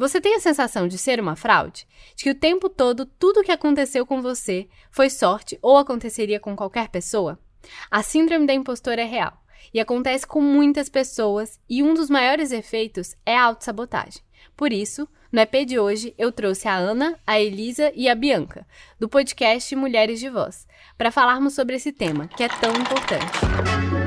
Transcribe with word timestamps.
Você 0.00 0.18
tem 0.18 0.34
a 0.34 0.40
sensação 0.40 0.88
de 0.88 0.96
ser 0.96 1.20
uma 1.20 1.36
fraude? 1.36 1.86
De 2.16 2.24
que 2.24 2.30
o 2.30 2.34
tempo 2.34 2.70
todo 2.70 3.04
tudo 3.04 3.40
o 3.40 3.42
que 3.44 3.52
aconteceu 3.52 4.06
com 4.06 4.22
você 4.22 4.66
foi 4.90 5.10
sorte 5.10 5.58
ou 5.60 5.76
aconteceria 5.76 6.40
com 6.40 6.56
qualquer 6.56 6.88
pessoa? 6.88 7.38
A 7.90 8.02
síndrome 8.02 8.46
da 8.46 8.54
impostora 8.54 9.02
é 9.02 9.04
real 9.04 9.34
e 9.74 9.78
acontece 9.78 10.26
com 10.26 10.40
muitas 10.40 10.88
pessoas, 10.88 11.60
e 11.68 11.82
um 11.82 11.92
dos 11.92 12.08
maiores 12.08 12.50
efeitos 12.50 13.14
é 13.26 13.36
a 13.36 13.44
autossabotagem. 13.44 14.22
Por 14.56 14.72
isso, 14.72 15.06
no 15.30 15.38
EP 15.38 15.66
de 15.66 15.78
hoje, 15.78 16.14
eu 16.16 16.32
trouxe 16.32 16.66
a 16.66 16.74
Ana, 16.74 17.20
a 17.26 17.38
Elisa 17.38 17.92
e 17.94 18.08
a 18.08 18.14
Bianca, 18.14 18.66
do 18.98 19.06
podcast 19.06 19.76
Mulheres 19.76 20.18
de 20.18 20.30
Voz, 20.30 20.66
para 20.96 21.10
falarmos 21.10 21.52
sobre 21.52 21.76
esse 21.76 21.92
tema 21.92 22.26
que 22.26 22.42
é 22.42 22.48
tão 22.48 22.70
importante. 22.70 23.99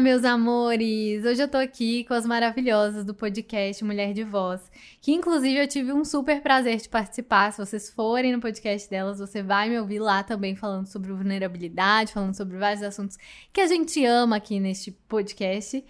Olá, 0.00 0.04
meus 0.04 0.24
amores! 0.24 1.26
Hoje 1.26 1.42
eu 1.42 1.46
tô 1.46 1.58
aqui 1.58 2.04
com 2.04 2.14
as 2.14 2.24
maravilhosas 2.24 3.04
do 3.04 3.12
podcast 3.12 3.84
Mulher 3.84 4.14
de 4.14 4.24
Voz, 4.24 4.62
que 4.98 5.12
inclusive 5.12 5.60
eu 5.60 5.68
tive 5.68 5.92
um 5.92 6.06
super 6.06 6.40
prazer 6.40 6.78
de 6.78 6.88
participar. 6.88 7.52
Se 7.52 7.58
vocês 7.58 7.90
forem 7.90 8.32
no 8.32 8.40
podcast 8.40 8.88
delas, 8.88 9.18
você 9.18 9.42
vai 9.42 9.68
me 9.68 9.78
ouvir 9.78 9.98
lá 9.98 10.22
também 10.22 10.56
falando 10.56 10.86
sobre 10.86 11.12
vulnerabilidade, 11.12 12.14
falando 12.14 12.34
sobre 12.34 12.56
vários 12.56 12.82
assuntos 12.82 13.18
que 13.52 13.60
a 13.60 13.66
gente 13.66 14.02
ama 14.06 14.36
aqui 14.36 14.58
neste 14.58 14.90
podcast. 14.90 15.84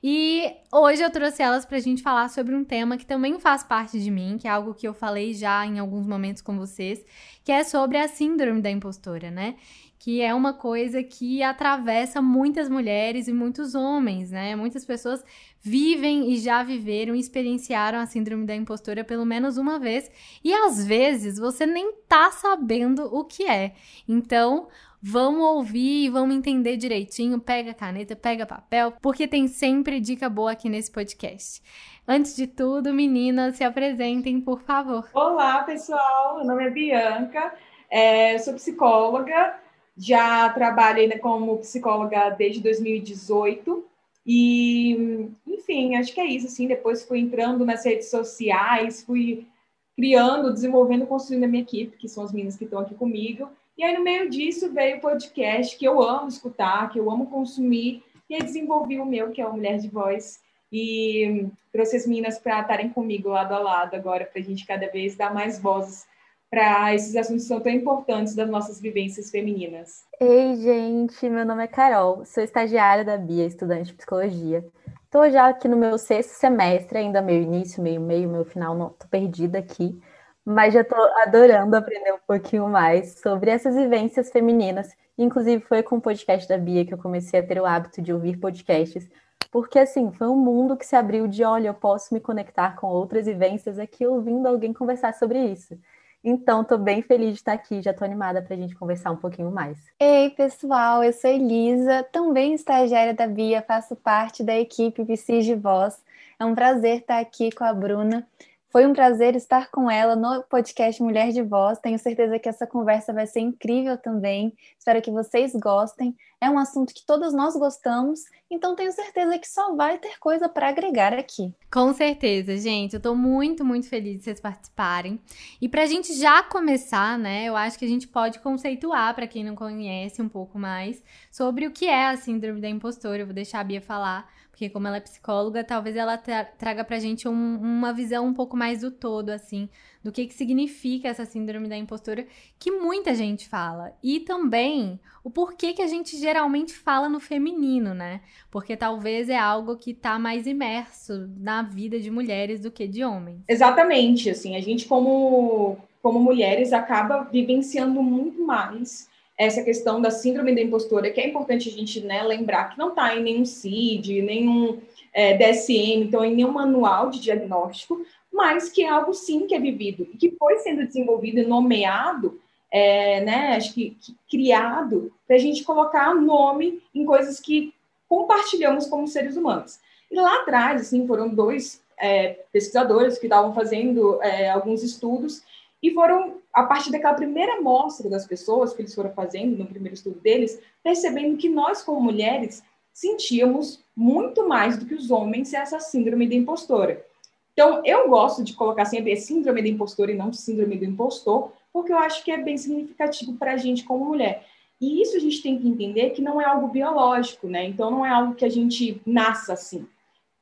E 0.00 0.54
hoje 0.72 1.02
eu 1.02 1.10
trouxe 1.10 1.42
elas 1.42 1.66
pra 1.66 1.80
gente 1.80 2.00
falar 2.00 2.28
sobre 2.28 2.54
um 2.54 2.64
tema 2.64 2.96
que 2.96 3.04
também 3.04 3.40
faz 3.40 3.64
parte 3.64 3.98
de 3.98 4.12
mim, 4.12 4.38
que 4.38 4.46
é 4.46 4.50
algo 4.52 4.74
que 4.74 4.86
eu 4.86 4.94
falei 4.94 5.34
já 5.34 5.66
em 5.66 5.80
alguns 5.80 6.06
momentos 6.06 6.40
com 6.40 6.56
vocês, 6.56 7.04
que 7.42 7.50
é 7.50 7.64
sobre 7.64 7.98
a 7.98 8.06
síndrome 8.06 8.60
da 8.60 8.70
impostora, 8.70 9.28
né? 9.28 9.56
Que 9.98 10.20
é 10.20 10.34
uma 10.34 10.52
coisa 10.52 11.02
que 11.02 11.42
atravessa 11.42 12.20
muitas 12.22 12.68
mulheres 12.68 13.28
e 13.28 13.32
muitos 13.32 13.74
homens, 13.74 14.30
né? 14.30 14.54
Muitas 14.54 14.84
pessoas 14.84 15.24
vivem 15.60 16.30
e 16.30 16.38
já 16.38 16.62
viveram 16.62 17.14
e 17.14 17.20
experienciaram 17.20 17.98
a 17.98 18.06
síndrome 18.06 18.46
da 18.46 18.54
impostora 18.54 19.02
pelo 19.02 19.24
menos 19.24 19.56
uma 19.56 19.78
vez, 19.78 20.10
e 20.44 20.54
às 20.54 20.84
vezes 20.84 21.38
você 21.38 21.66
nem 21.66 21.92
tá 22.08 22.30
sabendo 22.30 23.04
o 23.12 23.24
que 23.24 23.44
é. 23.48 23.74
Então, 24.08 24.68
vamos 25.02 25.40
ouvir 25.40 26.04
e 26.04 26.08
vamos 26.08 26.36
entender 26.36 26.76
direitinho, 26.76 27.40
pega 27.40 27.74
caneta, 27.74 28.14
pega 28.14 28.46
papel, 28.46 28.92
porque 29.00 29.26
tem 29.26 29.48
sempre 29.48 30.00
dica 30.00 30.28
boa 30.28 30.52
aqui 30.52 30.68
nesse 30.68 30.90
podcast. 30.90 31.62
Antes 32.06 32.36
de 32.36 32.46
tudo, 32.46 32.92
meninas, 32.92 33.56
se 33.56 33.64
apresentem, 33.64 34.40
por 34.40 34.62
favor. 34.62 35.08
Olá, 35.12 35.64
pessoal. 35.64 36.36
Meu 36.36 36.46
nome 36.46 36.66
é 36.66 36.70
Bianca, 36.70 37.52
é, 37.90 38.38
sou 38.38 38.54
psicóloga, 38.54 39.54
já 39.96 40.48
trabalhei 40.50 41.06
né, 41.06 41.18
como 41.18 41.58
psicóloga 41.58 42.30
desde 42.30 42.60
2018 42.60 43.84
e, 44.26 45.28
enfim, 45.46 45.94
acho 45.96 46.12
que 46.12 46.20
é 46.20 46.26
isso. 46.26 46.46
Assim, 46.46 46.66
depois 46.66 47.04
fui 47.04 47.20
entrando 47.20 47.64
nas 47.64 47.84
redes 47.84 48.10
sociais, 48.10 49.02
fui 49.02 49.46
criando, 49.94 50.52
desenvolvendo, 50.52 51.06
construindo 51.06 51.44
a 51.44 51.48
minha 51.48 51.62
equipe, 51.62 51.96
que 51.96 52.08
são 52.08 52.24
as 52.24 52.32
meninas 52.32 52.56
que 52.56 52.64
estão 52.64 52.80
aqui 52.80 52.94
comigo. 52.94 53.48
E 53.78 53.84
aí, 53.84 53.96
no 53.96 54.04
meio 54.04 54.28
disso, 54.28 54.72
veio 54.72 54.98
o 54.98 55.00
podcast 55.00 55.76
que 55.78 55.86
eu 55.86 56.02
amo 56.02 56.28
escutar, 56.28 56.90
que 56.90 56.98
eu 56.98 57.10
amo 57.10 57.26
consumir, 57.26 58.02
e 58.28 58.34
aí 58.34 58.42
desenvolvi 58.42 58.98
o 58.98 59.06
meu, 59.06 59.30
que 59.30 59.40
é 59.40 59.46
o 59.46 59.52
Mulher 59.52 59.78
de 59.78 59.88
Voz, 59.88 60.40
e 60.72 61.46
trouxe 61.72 61.96
as 61.96 62.06
meninas 62.06 62.38
para 62.38 62.60
estarem 62.60 62.88
comigo 62.90 63.28
lado 63.28 63.54
a 63.54 63.58
lado 63.58 63.94
agora, 63.94 64.24
para 64.26 64.40
a 64.40 64.44
gente 64.44 64.66
cada 64.66 64.88
vez 64.90 65.14
dar 65.14 65.32
mais 65.32 65.60
vozes 65.60 66.06
para 66.50 66.94
esses 66.94 67.16
assuntos 67.16 67.42
que 67.42 67.48
são 67.48 67.60
tão 67.60 67.72
importantes 67.72 68.34
das 68.34 68.48
nossas 68.48 68.80
vivências 68.80 69.30
femininas. 69.30 70.04
Ei, 70.20 70.56
gente, 70.56 71.28
meu 71.28 71.44
nome 71.44 71.64
é 71.64 71.66
Carol, 71.66 72.24
sou 72.24 72.42
estagiária 72.42 73.04
da 73.04 73.16
Bia, 73.16 73.46
estudante 73.46 73.86
de 73.86 73.94
psicologia. 73.94 74.64
Estou 75.04 75.30
já 75.30 75.48
aqui 75.48 75.68
no 75.68 75.76
meu 75.76 75.98
sexto 75.98 76.30
semestre, 76.30 76.98
ainda 76.98 77.22
meio 77.22 77.42
início, 77.42 77.82
meio 77.82 78.00
meio, 78.00 78.28
meu 78.28 78.44
final, 78.44 78.74
não 78.74 78.90
tô 78.90 79.06
perdida 79.08 79.58
aqui, 79.58 80.00
mas 80.44 80.74
já 80.74 80.82
estou 80.82 80.98
adorando 81.22 81.76
aprender 81.76 82.12
um 82.12 82.18
pouquinho 82.26 82.68
mais 82.68 83.18
sobre 83.20 83.50
essas 83.50 83.74
vivências 83.74 84.30
femininas. 84.30 84.88
Inclusive 85.18 85.62
foi 85.64 85.82
com 85.82 85.96
o 85.96 86.00
podcast 86.00 86.48
da 86.48 86.58
Bia 86.58 86.84
que 86.84 86.92
eu 86.92 86.98
comecei 86.98 87.40
a 87.40 87.46
ter 87.46 87.60
o 87.60 87.66
hábito 87.66 88.02
de 88.02 88.12
ouvir 88.12 88.36
podcasts, 88.36 89.08
porque 89.50 89.78
assim, 89.78 90.12
foi 90.12 90.28
um 90.28 90.36
mundo 90.36 90.76
que 90.76 90.84
se 90.84 90.94
abriu 90.94 91.26
de, 91.26 91.42
olha, 91.42 91.68
eu 91.68 91.74
posso 91.74 92.12
me 92.12 92.20
conectar 92.20 92.76
com 92.76 92.86
outras 92.86 93.26
vivências 93.26 93.78
aqui 93.78 94.06
ouvindo 94.06 94.46
alguém 94.46 94.72
conversar 94.72 95.14
sobre 95.14 95.38
isso. 95.38 95.78
Então, 96.28 96.62
estou 96.62 96.76
bem 96.76 97.02
feliz 97.02 97.28
de 97.28 97.36
estar 97.36 97.52
aqui, 97.52 97.80
já 97.80 97.92
estou 97.92 98.04
animada 98.04 98.42
para 98.42 98.52
a 98.52 98.58
gente 98.58 98.74
conversar 98.74 99.12
um 99.12 99.16
pouquinho 99.16 99.48
mais. 99.48 99.78
Ei, 100.00 100.28
pessoal, 100.30 101.04
eu 101.04 101.12
sou 101.12 101.30
Elisa, 101.30 102.02
também 102.10 102.52
estagiária 102.52 103.14
da 103.14 103.28
Bia, 103.28 103.62
faço 103.62 103.94
parte 103.94 104.42
da 104.42 104.58
equipe 104.58 105.04
Psis 105.04 105.44
de 105.44 105.54
Voz. 105.54 106.02
É 106.36 106.44
um 106.44 106.52
prazer 106.52 106.98
estar 106.98 107.20
aqui 107.20 107.52
com 107.52 107.62
a 107.62 107.72
Bruna. 107.72 108.26
Foi 108.70 108.84
um 108.84 108.92
prazer 108.92 109.36
estar 109.36 109.70
com 109.70 109.88
ela 109.88 110.16
no 110.16 110.42
podcast 110.42 111.00
Mulher 111.00 111.30
de 111.30 111.42
Voz. 111.42 111.78
Tenho 111.78 111.96
certeza 111.96 112.40
que 112.40 112.48
essa 112.48 112.66
conversa 112.66 113.12
vai 113.12 113.28
ser 113.28 113.38
incrível 113.38 113.96
também. 113.96 114.52
Espero 114.76 115.00
que 115.00 115.12
vocês 115.12 115.54
gostem. 115.54 116.12
É 116.40 116.50
um 116.50 116.58
assunto 116.58 116.92
que 116.92 117.06
todos 117.06 117.32
nós 117.32 117.54
gostamos, 117.56 118.24
então 118.50 118.76
tenho 118.76 118.92
certeza 118.92 119.38
que 119.38 119.48
só 119.48 119.74
vai 119.74 119.98
ter 119.98 120.18
coisa 120.18 120.48
para 120.48 120.68
agregar 120.68 121.12
aqui. 121.12 121.52
Com 121.70 121.92
certeza, 121.92 122.56
gente. 122.56 122.94
Eu 122.94 123.00
tô 123.00 123.14
muito, 123.14 123.64
muito 123.64 123.88
feliz 123.88 124.18
de 124.18 124.24
vocês 124.24 124.40
participarem. 124.40 125.20
E 125.60 125.68
pra 125.68 125.86
gente 125.86 126.14
já 126.14 126.42
começar, 126.42 127.18
né, 127.18 127.44
eu 127.44 127.56
acho 127.56 127.78
que 127.78 127.84
a 127.84 127.88
gente 127.88 128.06
pode 128.06 128.38
conceituar, 128.38 129.14
para 129.14 129.26
quem 129.26 129.42
não 129.42 129.54
conhece 129.54 130.22
um 130.22 130.28
pouco 130.28 130.58
mais, 130.58 131.02
sobre 131.30 131.66
o 131.66 131.72
que 131.72 131.86
é 131.86 132.06
a 132.06 132.16
síndrome 132.16 132.60
da 132.60 132.68
impostora. 132.68 133.22
Eu 133.22 133.26
vou 133.26 133.34
deixar 133.34 133.60
a 133.60 133.64
Bia 133.64 133.80
falar 133.80 134.30
porque 134.56 134.70
como 134.70 134.88
ela 134.88 134.96
é 134.96 135.00
psicóloga, 135.00 135.62
talvez 135.62 135.96
ela 135.96 136.16
tra 136.16 136.42
traga 136.42 136.82
pra 136.82 136.98
gente 136.98 137.28
um, 137.28 137.56
uma 137.56 137.92
visão 137.92 138.26
um 138.26 138.32
pouco 138.32 138.56
mais 138.56 138.80
do 138.80 138.90
todo, 138.90 139.28
assim, 139.28 139.68
do 140.02 140.10
que, 140.10 140.26
que 140.26 140.32
significa 140.32 141.08
essa 141.08 141.26
síndrome 141.26 141.68
da 141.68 141.76
impostura, 141.76 142.26
que 142.58 142.70
muita 142.70 143.14
gente 143.14 143.46
fala. 143.46 143.92
E 144.02 144.20
também 144.20 144.98
o 145.22 145.30
porquê 145.30 145.74
que 145.74 145.82
a 145.82 145.86
gente 145.86 146.16
geralmente 146.18 146.72
fala 146.72 147.06
no 147.06 147.20
feminino, 147.20 147.92
né? 147.92 148.22
Porque 148.50 148.76
talvez 148.76 149.28
é 149.28 149.36
algo 149.36 149.76
que 149.76 149.92
tá 149.92 150.18
mais 150.18 150.46
imerso 150.46 151.28
na 151.36 151.62
vida 151.62 151.98
de 151.98 152.10
mulheres 152.10 152.60
do 152.60 152.70
que 152.70 152.86
de 152.86 153.04
homens. 153.04 153.42
Exatamente, 153.48 154.30
assim, 154.30 154.56
a 154.56 154.60
gente 154.60 154.86
como, 154.86 155.76
como 156.02 156.20
mulheres 156.20 156.72
acaba 156.72 157.24
vivenciando 157.24 158.02
muito 158.02 158.42
mais 158.42 159.08
essa 159.38 159.62
questão 159.62 160.00
da 160.00 160.10
síndrome 160.10 160.54
da 160.54 160.62
impostora, 160.62 161.10
que 161.10 161.20
é 161.20 161.28
importante 161.28 161.68
a 161.68 161.72
gente 161.72 162.00
né, 162.00 162.22
lembrar 162.22 162.70
que 162.70 162.78
não 162.78 162.90
está 162.90 163.14
em 163.14 163.22
nenhum 163.22 163.44
CID, 163.44 164.22
nenhum 164.22 164.80
é, 165.12 165.36
DSM, 165.36 166.04
então 166.04 166.24
em 166.24 166.34
nenhum 166.34 166.52
manual 166.52 167.10
de 167.10 167.20
diagnóstico, 167.20 168.00
mas 168.32 168.70
que 168.70 168.82
é 168.82 168.88
algo 168.88 169.12
sim 169.12 169.46
que 169.46 169.54
é 169.54 169.60
vivido 169.60 170.08
e 170.12 170.16
que 170.16 170.34
foi 170.38 170.58
sendo 170.58 170.86
desenvolvido 170.86 171.38
e 171.38 171.46
nomeado, 171.46 172.40
é, 172.70 173.20
né, 173.22 173.56
acho 173.56 173.74
que, 173.74 173.96
que 174.00 174.14
criado 174.30 175.12
para 175.26 175.36
a 175.36 175.38
gente 175.38 175.64
colocar 175.64 176.14
nome 176.14 176.82
em 176.94 177.04
coisas 177.04 177.38
que 177.38 177.72
compartilhamos 178.08 178.86
como 178.86 179.08
seres 179.08 179.36
humanos. 179.36 179.78
E 180.10 180.16
lá 180.16 180.42
atrás, 180.42 180.82
assim, 180.82 181.06
foram 181.06 181.28
dois 181.28 181.82
é, 181.98 182.44
pesquisadores 182.52 183.18
que 183.18 183.26
estavam 183.26 183.54
fazendo 183.54 184.22
é, 184.22 184.50
alguns 184.50 184.82
estudos 184.82 185.42
e 185.82 185.92
foram, 185.92 186.38
a 186.52 186.64
partir 186.64 186.90
daquela 186.90 187.14
primeira 187.14 187.54
amostra 187.58 188.08
das 188.08 188.26
pessoas 188.26 188.72
que 188.72 188.82
eles 188.82 188.94
foram 188.94 189.12
fazendo 189.12 189.56
no 189.56 189.66
primeiro 189.66 189.94
estudo 189.94 190.18
deles, 190.20 190.60
percebendo 190.82 191.36
que 191.36 191.48
nós, 191.48 191.82
como 191.82 192.00
mulheres, 192.00 192.62
sentíamos 192.92 193.84
muito 193.94 194.48
mais 194.48 194.78
do 194.78 194.86
que 194.86 194.94
os 194.94 195.10
homens 195.10 195.52
essa 195.52 195.78
síndrome 195.80 196.28
da 196.28 196.34
impostora. 196.34 197.04
Então, 197.52 197.82
eu 197.84 198.08
gosto 198.08 198.44
de 198.44 198.52
colocar 198.54 198.84
sempre 198.84 199.16
síndrome 199.16 199.62
da 199.62 199.68
impostora 199.68 200.12
e 200.12 200.16
não 200.16 200.32
síndrome 200.32 200.76
do 200.76 200.84
impostor, 200.84 201.52
porque 201.72 201.92
eu 201.92 201.98
acho 201.98 202.22
que 202.24 202.30
é 202.30 202.38
bem 202.38 202.58
significativo 202.58 203.34
para 203.34 203.52
a 203.52 203.56
gente 203.56 203.84
como 203.84 204.04
mulher. 204.04 204.46
E 204.80 205.00
isso 205.00 205.16
a 205.16 205.20
gente 205.20 205.42
tem 205.42 205.58
que 205.58 205.68
entender 205.68 206.10
que 206.10 206.20
não 206.20 206.40
é 206.40 206.44
algo 206.44 206.68
biológico, 206.68 207.48
né? 207.48 207.64
Então, 207.64 207.90
não 207.90 208.04
é 208.04 208.10
algo 208.10 208.34
que 208.34 208.44
a 208.44 208.48
gente 208.48 209.00
nasça 209.06 209.54
assim. 209.54 209.86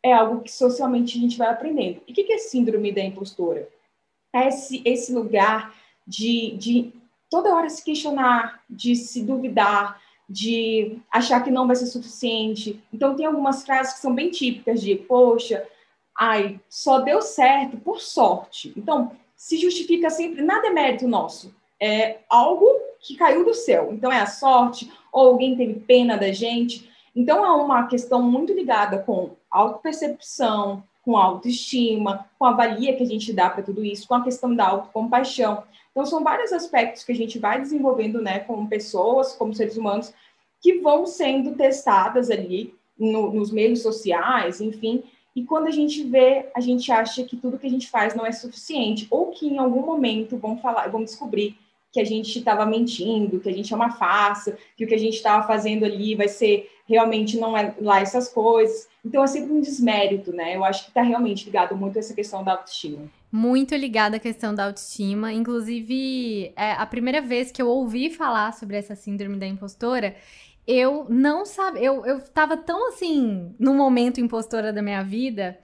É 0.03 0.13
algo 0.13 0.43
que 0.43 0.51
socialmente 0.51 1.17
a 1.17 1.21
gente 1.21 1.39
vai 1.39 1.49
aprendendo. 1.49 2.01
E 2.07 2.13
o 2.13 2.15
que 2.15 2.33
é 2.33 2.39
síndrome 2.39 2.93
da 2.93 3.03
impostora? 3.03 3.69
esse, 4.35 4.83
esse 4.85 5.13
lugar 5.13 5.75
de, 6.07 6.57
de 6.57 6.93
toda 7.31 7.55
hora 7.55 7.69
se 7.69 7.85
questionar, 7.85 8.63
de 8.69 8.97
se 8.97 9.23
duvidar, 9.23 10.01
de 10.29 10.99
achar 11.11 11.43
que 11.43 11.51
não 11.51 11.67
vai 11.67 11.77
ser 11.77 11.87
suficiente. 11.87 12.83
Então, 12.93 13.15
tem 13.15 13.27
algumas 13.27 13.65
frases 13.65 13.95
que 13.95 14.01
são 14.01 14.15
bem 14.15 14.31
típicas 14.31 14.81
de, 14.81 14.97
poxa, 14.97 15.67
ai, 16.19 16.61
só 16.69 17.01
deu 17.01 17.23
certo 17.23 17.77
por 17.77 18.01
sorte. 18.01 18.73
Então, 18.77 19.13
se 19.37 19.57
justifica 19.57 20.11
sempre, 20.11 20.43
nada 20.43 20.67
é 20.67 20.71
mérito 20.71 21.07
nosso, 21.07 21.55
é 21.81 22.19
algo 22.29 22.67
que 23.01 23.17
caiu 23.17 23.45
do 23.45 23.55
céu. 23.55 23.91
Então, 23.93 24.11
é 24.11 24.21
a 24.21 24.27
sorte, 24.27 24.91
ou 25.13 25.29
alguém 25.29 25.57
teve 25.57 25.75
pena 25.75 26.17
da 26.17 26.33
gente. 26.33 26.91
Então, 27.15 27.45
é 27.45 27.51
uma 27.51 27.87
questão 27.87 28.23
muito 28.23 28.53
ligada 28.53 28.99
com 28.99 29.31
autopercepção, 29.51 30.83
com 31.05 31.17
autoestima, 31.17 32.27
com 32.39 32.47
a 32.47 32.53
valia 32.53 32.97
que 32.97 33.03
a 33.03 33.07
gente 33.07 33.33
dá 33.33 33.51
para 33.51 33.63
tudo 33.63 33.85
isso, 33.85 34.09
com 34.09 34.15
a 34.15 34.25
questão 34.25 34.55
da 34.55 34.67
autocompaixão. 34.67 35.63
Então, 35.91 36.07
são 36.07 36.25
vários 36.25 36.53
aspectos 36.53 37.05
que 37.05 37.13
a 37.13 37.17
gente 37.17 37.39
vai 37.39 37.61
desenvolvendo, 37.61 38.21
né, 38.21 38.41
como 38.41 38.69
pessoas, 38.69 39.35
como 39.35 39.55
seres 39.55 39.77
humanos, 39.77 40.13
que 40.61 40.79
vão 40.79 41.07
sendo 41.07 41.55
testadas 41.55 42.31
ali 42.31 42.75
no, 42.99 43.31
nos 43.33 43.51
meios 43.51 43.83
sociais, 43.83 44.61
enfim. 44.63 45.05
E 45.37 45.45
quando 45.45 45.67
a 45.67 45.71
gente 45.71 46.03
vê, 46.05 46.49
a 46.55 46.61
gente 46.61 46.91
acha 46.91 47.23
que 47.25 47.37
tudo 47.37 47.59
que 47.59 47.67
a 47.67 47.71
gente 47.71 47.91
faz 47.91 48.15
não 48.15 48.25
é 48.25 48.33
suficiente, 48.33 49.07
ou 49.11 49.31
que 49.31 49.47
em 49.47 49.59
algum 49.59 49.85
momento 49.85 50.39
vão 50.39 50.57
falar, 50.57 50.89
vão 50.89 51.05
descobrir 51.05 51.59
que 51.95 52.01
a 52.01 52.05
gente 52.05 52.37
estava 52.37 52.67
mentindo, 52.67 53.39
que 53.39 53.49
a 53.49 53.53
gente 53.53 53.73
é 53.73 53.77
uma 53.77 53.93
farsa, 53.93 54.59
que 54.77 54.85
o 54.85 54.89
que 54.89 54.95
a 54.97 54.99
gente 54.99 55.15
estava 55.15 55.47
fazendo 55.47 55.85
ali 55.85 56.17
vai 56.17 56.27
ser 56.27 56.69
realmente 56.89 57.39
não 57.39 57.57
é 57.57 57.73
lá 57.81 58.01
essas 58.01 58.29
coisas. 58.29 58.89
Então 59.05 59.23
é 59.23 59.27
sempre 59.29 59.53
um 59.53 59.61
desmérito, 59.61 60.33
né? 60.33 60.57
Eu 60.57 60.65
acho 60.65 60.83
que 60.83 60.91
está 60.91 61.03
realmente 61.03 61.45
ligado 61.45 61.77
muito 61.77 61.97
a 61.97 62.01
essa 62.01 62.13
questão 62.13 62.43
da 62.43 62.51
autoestima. 62.51 63.05
Muito 63.31 63.77
ligada 63.77 64.17
à 64.17 64.19
questão 64.19 64.53
da 64.53 64.65
autoestima. 64.65 65.33
Inclusive, 65.33 66.53
é, 66.57 66.73
a 66.73 66.85
primeira 66.85 67.23
vez 67.23 67.53
que 67.53 67.63
eu 67.63 67.69
ouvi 67.69 68.11
falar 68.11 68.53
sobre 68.55 68.77
essa 68.77 68.97
síndrome 68.97 69.37
da 69.37 69.47
impostora, 69.47 70.17
eu 70.67 71.07
não 71.09 71.47
sabia. 71.47 71.85
Eu, 71.85 72.05
eu 72.05 72.21
tava 72.21 72.57
tão 72.57 72.89
assim, 72.89 73.55
no 73.57 73.73
momento 73.73 74.21
impostora 74.21 74.73
da 74.73 74.83
minha 74.83 75.05
vida 75.05 75.57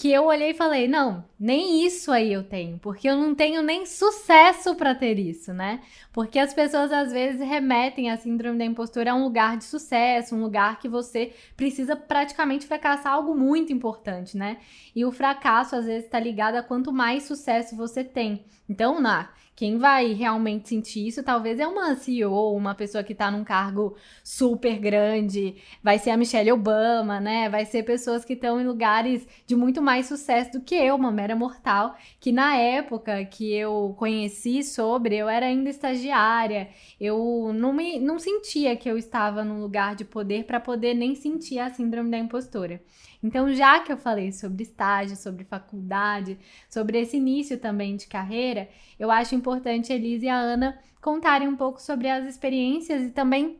que 0.00 0.10
eu 0.10 0.24
olhei 0.24 0.52
e 0.52 0.54
falei: 0.54 0.88
não, 0.88 1.22
nem 1.38 1.84
isso 1.84 2.10
aí 2.10 2.32
eu 2.32 2.42
tenho, 2.42 2.78
porque 2.78 3.06
eu 3.06 3.14
não 3.14 3.34
tenho 3.34 3.62
nem 3.62 3.84
sucesso 3.84 4.74
para 4.74 4.94
ter 4.94 5.18
isso, 5.18 5.52
né? 5.52 5.82
Porque 6.10 6.38
as 6.38 6.54
pessoas 6.54 6.90
às 6.90 7.12
vezes 7.12 7.46
remetem 7.46 8.10
a 8.10 8.16
síndrome 8.16 8.56
da 8.56 8.64
impostura 8.64 9.12
a 9.12 9.14
um 9.14 9.22
lugar 9.24 9.58
de 9.58 9.64
sucesso, 9.64 10.34
um 10.34 10.40
lugar 10.40 10.78
que 10.78 10.88
você 10.88 11.34
precisa 11.54 11.94
praticamente 11.94 12.66
fracassar 12.66 13.12
algo 13.12 13.34
muito 13.36 13.74
importante, 13.74 14.38
né? 14.38 14.56
E 14.96 15.04
o 15.04 15.12
fracasso 15.12 15.76
às 15.76 15.84
vezes 15.84 16.06
está 16.06 16.18
ligado 16.18 16.56
a 16.56 16.62
quanto 16.62 16.90
mais 16.90 17.24
sucesso 17.24 17.76
você 17.76 18.02
tem. 18.02 18.42
Então, 18.66 19.02
na 19.02 19.28
quem 19.60 19.76
vai 19.76 20.14
realmente 20.14 20.70
sentir 20.70 21.06
isso 21.06 21.22
talvez 21.22 21.60
é 21.60 21.66
uma 21.66 21.94
CEO, 21.94 22.56
uma 22.56 22.74
pessoa 22.74 23.04
que 23.04 23.12
está 23.12 23.30
num 23.30 23.44
cargo 23.44 23.94
super 24.24 24.78
grande, 24.78 25.56
vai 25.82 25.98
ser 25.98 26.08
a 26.08 26.16
Michelle 26.16 26.50
Obama, 26.50 27.20
né? 27.20 27.46
Vai 27.50 27.66
ser 27.66 27.82
pessoas 27.82 28.24
que 28.24 28.32
estão 28.32 28.58
em 28.58 28.64
lugares 28.64 29.28
de 29.46 29.54
muito 29.54 29.82
mais 29.82 30.06
sucesso 30.06 30.52
do 30.52 30.62
que 30.62 30.74
eu, 30.74 30.94
uma 30.94 31.12
mera 31.12 31.36
mortal, 31.36 31.94
que 32.18 32.32
na 32.32 32.56
época 32.56 33.22
que 33.26 33.52
eu 33.52 33.94
conheci 33.98 34.64
sobre, 34.64 35.16
eu 35.16 35.28
era 35.28 35.44
ainda 35.44 35.68
estagiária, 35.68 36.70
eu 36.98 37.52
não 37.52 37.74
me 37.74 38.00
não 38.00 38.18
sentia 38.18 38.74
que 38.74 38.90
eu 38.90 38.96
estava 38.96 39.44
num 39.44 39.60
lugar 39.60 39.94
de 39.94 40.06
poder 40.06 40.44
para 40.44 40.58
poder 40.58 40.94
nem 40.94 41.14
sentir 41.14 41.58
a 41.58 41.68
síndrome 41.68 42.10
da 42.10 42.16
impostora. 42.16 42.80
Então, 43.22 43.52
já 43.52 43.80
que 43.80 43.92
eu 43.92 43.96
falei 43.96 44.32
sobre 44.32 44.62
estágio, 44.62 45.16
sobre 45.16 45.44
faculdade, 45.44 46.38
sobre 46.68 47.00
esse 47.00 47.16
início 47.16 47.58
também 47.58 47.96
de 47.96 48.06
carreira, 48.06 48.68
eu 48.98 49.10
acho 49.10 49.34
importante 49.34 49.92
a 49.92 49.96
Elisa 49.96 50.24
e 50.24 50.28
a 50.28 50.38
Ana 50.38 50.78
contarem 51.00 51.48
um 51.48 51.56
pouco 51.56 51.80
sobre 51.80 52.08
as 52.08 52.24
experiências 52.24 53.02
e 53.02 53.10
também 53.10 53.58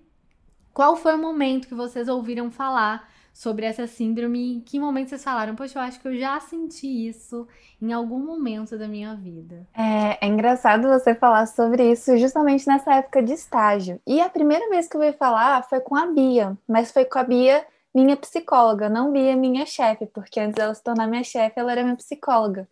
qual 0.73 0.97
foi 0.97 1.15
o 1.15 1.19
momento 1.19 1.69
que 1.69 1.75
vocês 1.75 2.09
ouviram 2.09 2.51
falar 2.51 3.09
sobre 3.33 3.65
essa 3.65 3.87
síndrome. 3.87 4.57
Em 4.57 4.61
que 4.61 4.79
momento 4.79 5.09
vocês 5.09 5.25
falaram? 5.25 5.55
Poxa, 5.55 5.79
eu 5.79 5.83
acho 5.83 6.01
que 6.01 6.09
eu 6.09 6.17
já 6.17 6.39
senti 6.41 7.09
isso 7.09 7.47
em 7.81 7.93
algum 7.93 8.19
momento 8.19 8.79
da 8.79 8.87
minha 8.87 9.15
vida. 9.15 9.67
É, 9.75 10.25
é, 10.25 10.29
engraçado 10.29 10.89
você 10.89 11.15
falar 11.15 11.47
sobre 11.47 11.91
isso 11.91 12.17
justamente 12.19 12.67
nessa 12.67 12.95
época 12.95 13.23
de 13.23 13.33
estágio. 13.33 14.01
E 14.07 14.21
a 14.21 14.29
primeira 14.29 14.69
vez 14.69 14.89
que 14.89 14.97
eu 14.97 15.01
ouvi 15.01 15.17
falar 15.17 15.63
foi 15.69 15.81
com 15.81 15.97
a 15.97 16.07
Bia, 16.07 16.57
mas 16.69 16.93
foi 16.93 17.05
com 17.05 17.19
a 17.19 17.25
Bia 17.25 17.65
minha 17.95 18.17
psicóloga, 18.17 18.89
não 18.89 19.13
Bia 19.13 19.37
minha 19.37 19.67
chefe, 19.67 20.07
porque 20.07 20.41
antes 20.41 20.55
dela 20.55 20.75
se 20.75 20.83
tornar 20.83 21.07
minha 21.07 21.25
chefe, 21.25 21.59
ela 21.59 21.73
era 21.73 21.83
minha 21.83 21.97
psicóloga. 21.97 22.69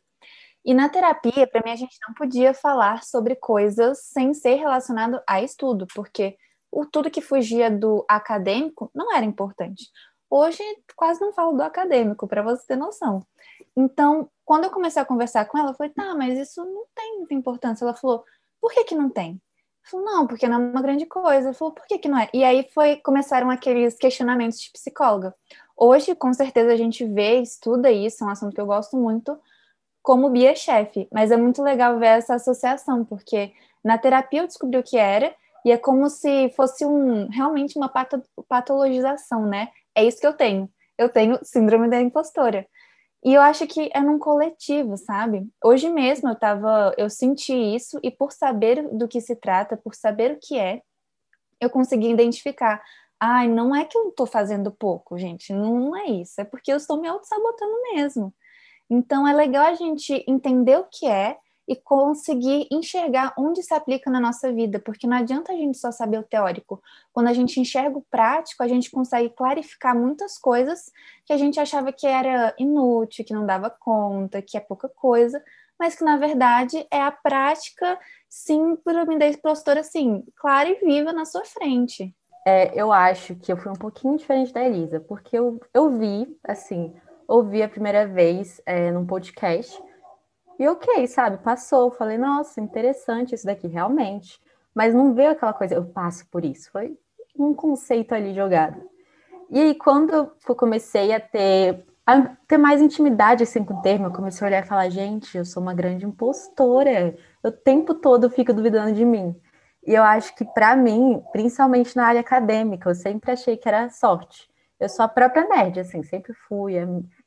E 0.65 0.75
na 0.75 0.88
terapia, 0.88 1.47
para 1.47 1.62
mim, 1.65 1.70
a 1.70 1.76
gente 1.76 1.97
não 2.06 2.15
podia 2.15 2.53
falar 2.53 3.03
sobre 3.03 3.35
coisas 3.37 4.00
sem 4.05 4.35
ser 4.35 4.56
relacionado 4.56 5.20
a 5.26 5.43
estudo, 5.43 5.87
porque 5.94 6.37
o 6.70 6.85
tudo 6.85 7.11
que 7.11 7.20
fugia 7.20 7.70
do 7.70 8.05
acadêmico 8.09 8.91
não 8.94 9.15
era 9.15 9.25
importante. 9.25 9.87
Hoje, 10.31 10.62
quase 10.94 11.20
não 11.20 11.32
falo 11.32 11.56
do 11.56 11.62
acadêmico, 11.62 12.29
para 12.29 12.43
você 12.43 12.67
ter 12.67 12.76
noção. 12.76 13.23
Então, 13.75 14.31
quando 14.44 14.65
eu 14.65 14.70
comecei 14.70 15.00
a 15.00 15.06
conversar 15.06 15.47
com 15.47 15.56
ela, 15.56 15.70
eu 15.70 15.75
falei, 15.75 15.93
tá, 15.93 16.15
mas 16.15 16.38
isso 16.38 16.62
não 16.65 16.85
tem 16.94 17.19
muita 17.19 17.35
importância. 17.35 17.85
Ela 17.85 17.94
falou, 17.94 18.25
por 18.61 18.70
que 18.73 18.85
que 18.85 18.94
não 18.94 19.09
tem? 19.09 19.41
Falou, 19.90 20.05
não, 20.05 20.26
porque 20.26 20.46
não 20.46 20.56
é 20.56 20.70
uma 20.70 20.82
grande 20.82 21.06
coisa. 21.06 21.55
Falou, 21.55 21.73
por 21.73 21.87
que, 21.87 21.99
que 21.99 22.08
não 22.08 22.19
é? 22.19 22.29
E 22.32 22.44
aí 22.44 22.69
foi, 22.75 22.96
começaram 22.96 23.50
aqueles 23.50 23.96
questionamentos 23.96 24.61
de 24.61 24.70
psicóloga. 24.70 25.35
Hoje, 25.76 26.14
com 26.14 26.32
certeza, 26.32 26.73
a 26.73 26.76
gente 26.76 27.05
vê, 27.05 27.40
estuda 27.40 27.90
isso, 27.90 28.23
é 28.23 28.26
um 28.26 28.31
assunto 28.31 28.55
que 28.55 28.61
eu 28.61 28.67
gosto 28.67 28.96
muito, 28.96 29.38
como 30.02 30.29
Bia-chefe. 30.31 31.08
Mas 31.12 31.31
é 31.31 31.37
muito 31.37 31.62
legal 31.62 31.99
ver 31.99 32.19
essa 32.19 32.35
associação, 32.35 33.05
porque 33.05 33.52
na 33.82 33.96
terapia 33.96 34.43
eu 34.43 34.46
descobri 34.46 34.79
o 34.79 34.82
que 34.82 34.99
era, 34.99 35.35
e 35.64 35.73
é 35.73 35.76
como 35.79 36.08
se 36.11 36.50
fosse 36.50 36.84
um 36.84 37.29
realmente 37.29 37.76
uma 37.76 37.93
patologização, 38.49 39.46
né? 39.46 39.69
É 39.94 40.05
isso 40.05 40.20
que 40.20 40.26
eu 40.26 40.32
tenho. 40.32 40.69
Eu 40.96 41.08
tenho 41.08 41.38
síndrome 41.43 41.88
da 41.88 42.00
impostora. 42.00 42.67
E 43.25 43.35
eu 43.35 43.41
acho 43.43 43.67
que 43.67 43.91
é 43.93 44.00
num 44.00 44.19
coletivo, 44.19 44.97
sabe? 44.97 45.49
Hoje 45.62 45.91
mesmo 45.91 46.29
eu 46.29 46.37
tava, 46.37 46.94
eu 46.97 47.11
senti 47.11 47.53
isso 47.53 47.99
e 48.03 48.11
por 48.11 48.32
saber 48.32 48.88
do 48.97 49.09
que 49.09 49.20
se 49.20 49.35
trata, 49.35 49.76
por 49.76 49.94
saber 49.94 50.32
o 50.32 50.38
que 50.41 50.56
é, 50.56 50.82
eu 51.61 51.69
consegui 51.69 52.09
identificar. 52.11 52.82
Ai, 53.20 53.49
não 53.49 53.75
é 53.75 53.85
que 53.85 53.99
eu 53.99 54.12
tô 54.12 54.26
fazendo 54.26 54.70
pouco, 54.70 55.19
gente, 55.19 55.53
não 55.53 55.97
é 55.97 56.06
isso, 56.06 56.41
é 56.41 56.44
porque 56.44 56.73
eu 56.73 56.76
estou 56.76 57.00
me 57.00 57.09
auto-sabotando 57.09 57.75
mesmo. 57.94 58.32
Então 58.88 59.26
é 59.26 59.32
legal 59.35 59.67
a 59.67 59.75
gente 59.75 60.25
entender 60.26 60.79
o 60.79 60.85
que 60.85 61.06
é 61.06 61.37
e 61.69 61.76
conseguir 61.76 62.67
enxergar 62.73 63.35
onde 63.38 63.62
se 63.62 63.75
aplica 63.75 64.11
na 64.11 64.19
nossa 64.19 64.50
vida, 64.50 64.81
porque 64.81 65.06
não 65.06 65.19
adianta 65.19 65.53
a 65.53 65.55
gente 65.55 65.76
só 65.76 65.93
saber 65.93 66.19
o 66.19 66.23
teórico. 66.23 66.82
Quando 67.12 67.26
a 67.26 67.35
gente 67.35 67.61
enxerga 67.61 67.99
o 67.99 68.05
prático, 68.11 68.62
a 68.62 68.69
gente 68.69 68.91
consegue 68.91 69.29
clarificar 69.29 69.94
muitas 69.94 70.38
coisas 70.38 70.91
que 71.26 71.32
a 71.32 71.37
gente 71.37 71.61
achava 71.61 71.93
que 71.93 72.06
era 72.06 72.55
inútil, 72.59 73.23
que 73.23 73.35
não 73.35 73.44
dava 73.44 73.69
conta, 73.69 74.41
que 74.41 74.56
é 74.56 74.61
pouca 74.61 74.88
coisa, 74.88 75.44
mas 75.79 75.94
que 75.94 76.03
na 76.03 76.17
verdade 76.17 76.87
é 76.91 77.03
a 77.03 77.12
prática 77.12 77.99
síndrome 78.29 79.19
da 79.19 79.29
impostora, 79.29 79.81
assim, 79.81 80.25
clara 80.37 80.70
e 80.70 80.75
viva 80.76 81.12
na 81.12 81.26
sua 81.26 81.44
frente. 81.44 82.15
É, 82.47 82.73
eu 82.75 82.91
acho 82.91 83.35
que 83.35 83.53
eu 83.53 83.59
fui 83.59 83.70
um 83.70 83.76
pouquinho 83.76 84.17
diferente 84.17 84.55
da 84.55 84.65
Elisa, 84.65 85.00
porque 85.00 85.38
eu, 85.38 85.61
eu 85.75 85.91
vi, 85.99 86.35
assim, 86.43 86.94
ouvi 87.29 87.62
a 87.62 87.69
primeira 87.69 88.06
vez 88.06 88.59
é, 88.65 88.91
num 88.91 89.05
podcast 89.05 89.79
e 90.58 90.66
ok, 90.69 91.06
sabe? 91.06 91.38
Passou. 91.38 91.90
Falei, 91.90 92.19
nossa, 92.19 92.60
interessante 92.60 93.34
isso 93.34 93.46
daqui, 93.46 93.69
realmente. 93.69 94.40
Mas 94.75 94.94
não 94.94 95.14
veio 95.14 95.31
aquela 95.31 95.52
coisa, 95.52 95.75
eu 95.75 95.84
passo 95.84 96.26
por 96.28 96.44
isso. 96.44 96.70
Foi 96.70 96.96
um 97.38 97.55
conceito 97.55 98.15
ali 98.15 98.34
jogado. 98.34 98.81
E 99.50 99.60
aí, 99.60 99.74
quando 99.74 100.12
eu 100.12 100.55
comecei 100.55 101.12
a 101.12 101.20
ter, 101.20 101.86
a 102.06 102.22
ter 102.46 102.58
mais 102.58 102.82
intimidade 102.82 103.43
assim, 103.44 103.65
com 103.65 103.74
o 103.74 103.82
termo, 103.82 104.06
eu 104.06 104.12
comecei 104.12 104.46
a 104.46 104.48
olhar 104.48 104.65
e 104.65 104.69
falar, 104.69 104.88
gente, 104.91 105.38
eu 105.38 105.44
sou 105.44 105.62
uma 105.62 105.72
grande 105.74 106.05
impostora. 106.05 107.17
O 107.43 107.50
tempo 107.50 107.94
todo 107.94 108.24
eu 108.24 108.31
fico 108.31 108.53
duvidando 108.53 108.93
de 108.93 109.05
mim. 109.05 109.34
E 109.86 109.94
eu 109.94 110.03
acho 110.03 110.34
que, 110.34 110.44
para 110.44 110.77
mim, 110.77 111.22
principalmente 111.32 111.96
na 111.96 112.06
área 112.06 112.20
acadêmica, 112.20 112.91
eu 112.91 112.94
sempre 112.94 113.31
achei 113.31 113.56
que 113.56 113.69
era 113.69 113.88
sorte. 113.88 114.50
Eu 114.79 114.88
sou 114.88 115.05
a 115.05 115.08
própria 115.08 115.48
nerd, 115.48 115.81
assim, 115.81 116.03
sempre 116.03 116.34
fui. 116.46 116.74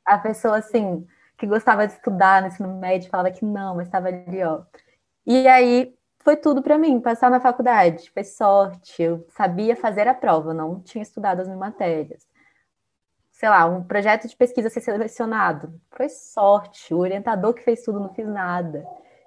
A 0.05 0.17
pessoa, 0.17 0.57
assim, 0.57 1.05
que 1.41 1.47
gostava 1.47 1.87
de 1.87 1.93
estudar 1.93 2.39
no 2.43 2.49
ensino 2.49 2.77
médio, 2.77 3.09
falava 3.09 3.31
que 3.31 3.43
não, 3.43 3.75
mas 3.75 3.87
estava 3.87 4.09
ali, 4.09 4.43
ó. 4.43 4.61
E 5.25 5.47
aí 5.47 5.97
foi 6.19 6.37
tudo 6.37 6.61
para 6.61 6.77
mim, 6.77 7.01
passar 7.01 7.31
na 7.31 7.39
faculdade, 7.39 8.11
foi 8.11 8.23
sorte, 8.23 9.01
eu 9.01 9.25
sabia 9.29 9.75
fazer 9.75 10.07
a 10.07 10.13
prova, 10.13 10.53
não 10.53 10.79
tinha 10.79 11.01
estudado 11.01 11.39
as 11.39 11.47
minhas 11.47 11.59
matérias. 11.59 12.27
Sei 13.31 13.49
lá, 13.49 13.65
um 13.65 13.83
projeto 13.83 14.27
de 14.27 14.35
pesquisa 14.35 14.69
ser 14.69 14.81
selecionado, 14.81 15.73
foi 15.89 16.09
sorte, 16.09 16.93
o 16.93 16.99
orientador 16.99 17.55
que 17.55 17.63
fez 17.63 17.81
tudo 17.81 17.99
não 17.99 18.13
fiz 18.13 18.27
nada. 18.27 18.85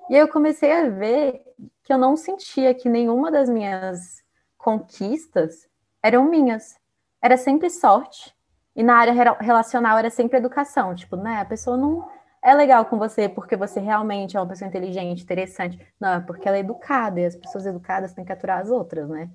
E 0.09 0.14
aí 0.14 0.21
eu 0.21 0.28
comecei 0.28 0.71
a 0.71 0.88
ver 0.88 1.42
que 1.83 1.92
eu 1.92 1.99
não 1.99 2.16
sentia 2.16 2.73
que 2.73 2.88
nenhuma 2.88 3.28
das 3.28 3.49
minhas 3.49 4.23
conquistas 4.56 5.68
eram 6.00 6.30
minhas. 6.30 6.78
Era 7.21 7.37
sempre 7.37 7.68
sorte 7.71 8.33
e 8.75 8.83
na 8.83 8.97
área 8.97 9.12
relacional 9.40 9.99
era 9.99 10.11
sempre 10.11 10.38
educação, 10.38 10.95
tipo, 10.95 11.16
né? 11.16 11.40
A 11.40 11.45
pessoa 11.45 11.76
não 11.76 12.09
é 12.43 12.54
legal 12.54 12.85
com 12.87 12.99
você 12.99 13.28
porque 13.28 13.57
você 13.57 13.81
realmente 13.81 14.37
é 14.37 14.40
uma 14.40 14.49
pessoa 14.49 14.69
inteligente, 14.69 15.23
interessante. 15.23 15.78
Não, 16.00 16.14
é 16.14 16.21
porque 16.21 16.47
ela 16.47 16.57
é 16.57 16.61
educada 16.61 17.21
e 17.21 17.25
as 17.25 17.37
pessoas 17.37 17.66
educadas 17.66 18.12
têm 18.12 18.25
que 18.25 18.33
aturar 18.33 18.61
as 18.61 18.71
outras, 18.71 19.09
né? 19.09 19.31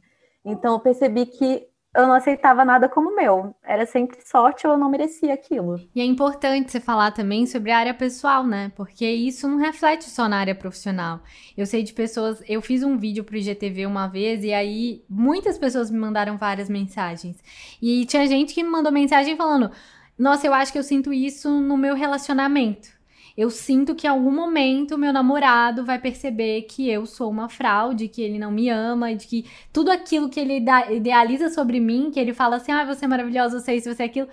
Então 0.46 0.74
eu 0.74 0.80
percebi 0.80 1.26
que 1.26 1.68
eu 2.00 2.08
não 2.08 2.16
aceitava 2.16 2.66
nada 2.66 2.90
como 2.90 3.16
meu. 3.16 3.56
Era 3.64 3.86
sempre 3.86 4.18
sorte 4.26 4.66
ou 4.66 4.74
eu 4.74 4.80
não 4.80 4.90
merecia 4.90 5.34
aquilo. 5.34 5.80
E 5.96 6.02
é 6.02 6.06
importante 6.06 6.72
você 6.72 6.80
falar 6.80 7.12
também 7.12 7.46
sobre 7.46 7.72
a 7.72 7.78
área 7.78 7.94
pessoal, 7.94 8.46
né? 8.46 8.72
Porque 8.76 9.06
isso 9.06 9.48
não 9.48 9.58
reflete 9.58 10.10
só 10.10 10.28
na 10.28 10.38
área 10.38 10.56
profissional. 10.56 11.22
Eu 11.58 11.66
sei 11.66 11.84
de 11.84 11.94
pessoas. 11.94 12.44
Eu 12.48 12.62
fiz 12.62 12.84
um 12.84 12.98
vídeo 12.98 13.24
pro 13.24 13.38
IGTV 13.38 13.86
uma 13.86 14.08
vez 14.08 14.44
e 14.44 14.54
aí 14.54 15.04
muitas 15.10 15.58
pessoas 15.58 15.90
me 15.90 15.98
mandaram 15.98 16.38
várias 16.38 16.70
mensagens. 16.70 17.38
E 17.82 18.06
tinha 18.06 18.28
gente 18.28 18.54
que 18.54 18.64
me 18.64 18.70
mandou 18.70 18.92
mensagem 18.92 19.36
falando 19.36 19.72
Nossa, 20.18 20.46
eu 20.46 20.54
acho 20.54 20.72
que 20.72 20.80
eu 20.80 20.84
sinto 20.84 21.14
isso 21.14 21.50
no 21.50 21.78
meu 21.78 21.96
relacionamento. 21.96 22.99
Eu 23.40 23.50
sinto 23.50 23.96
que 23.96 24.06
em 24.06 24.10
algum 24.10 24.34
momento 24.34 24.98
meu 24.98 25.14
namorado 25.14 25.86
vai 25.86 25.98
perceber 25.98 26.64
que 26.64 26.90
eu 26.90 27.06
sou 27.06 27.32
uma 27.32 27.48
fraude, 27.48 28.10
que 28.10 28.22
ele 28.22 28.38
não 28.38 28.52
me 28.52 28.68
ama, 28.68 29.16
de 29.16 29.26
que 29.26 29.46
tudo 29.72 29.90
aquilo 29.90 30.28
que 30.28 30.42
ele 30.42 30.62
idealiza 30.90 31.50
sobre 31.50 31.80
mim, 31.80 32.12
que 32.12 32.20
ele 32.20 32.34
fala 32.34 32.58
assim, 32.58 32.74
ah, 32.74 32.84
você 32.84 33.06
é 33.06 33.08
maravilhosa, 33.08 33.58
você 33.58 33.72
é 33.72 33.76
isso, 33.78 33.96
você 33.96 34.04
é 34.04 34.06
aquilo, 34.08 34.28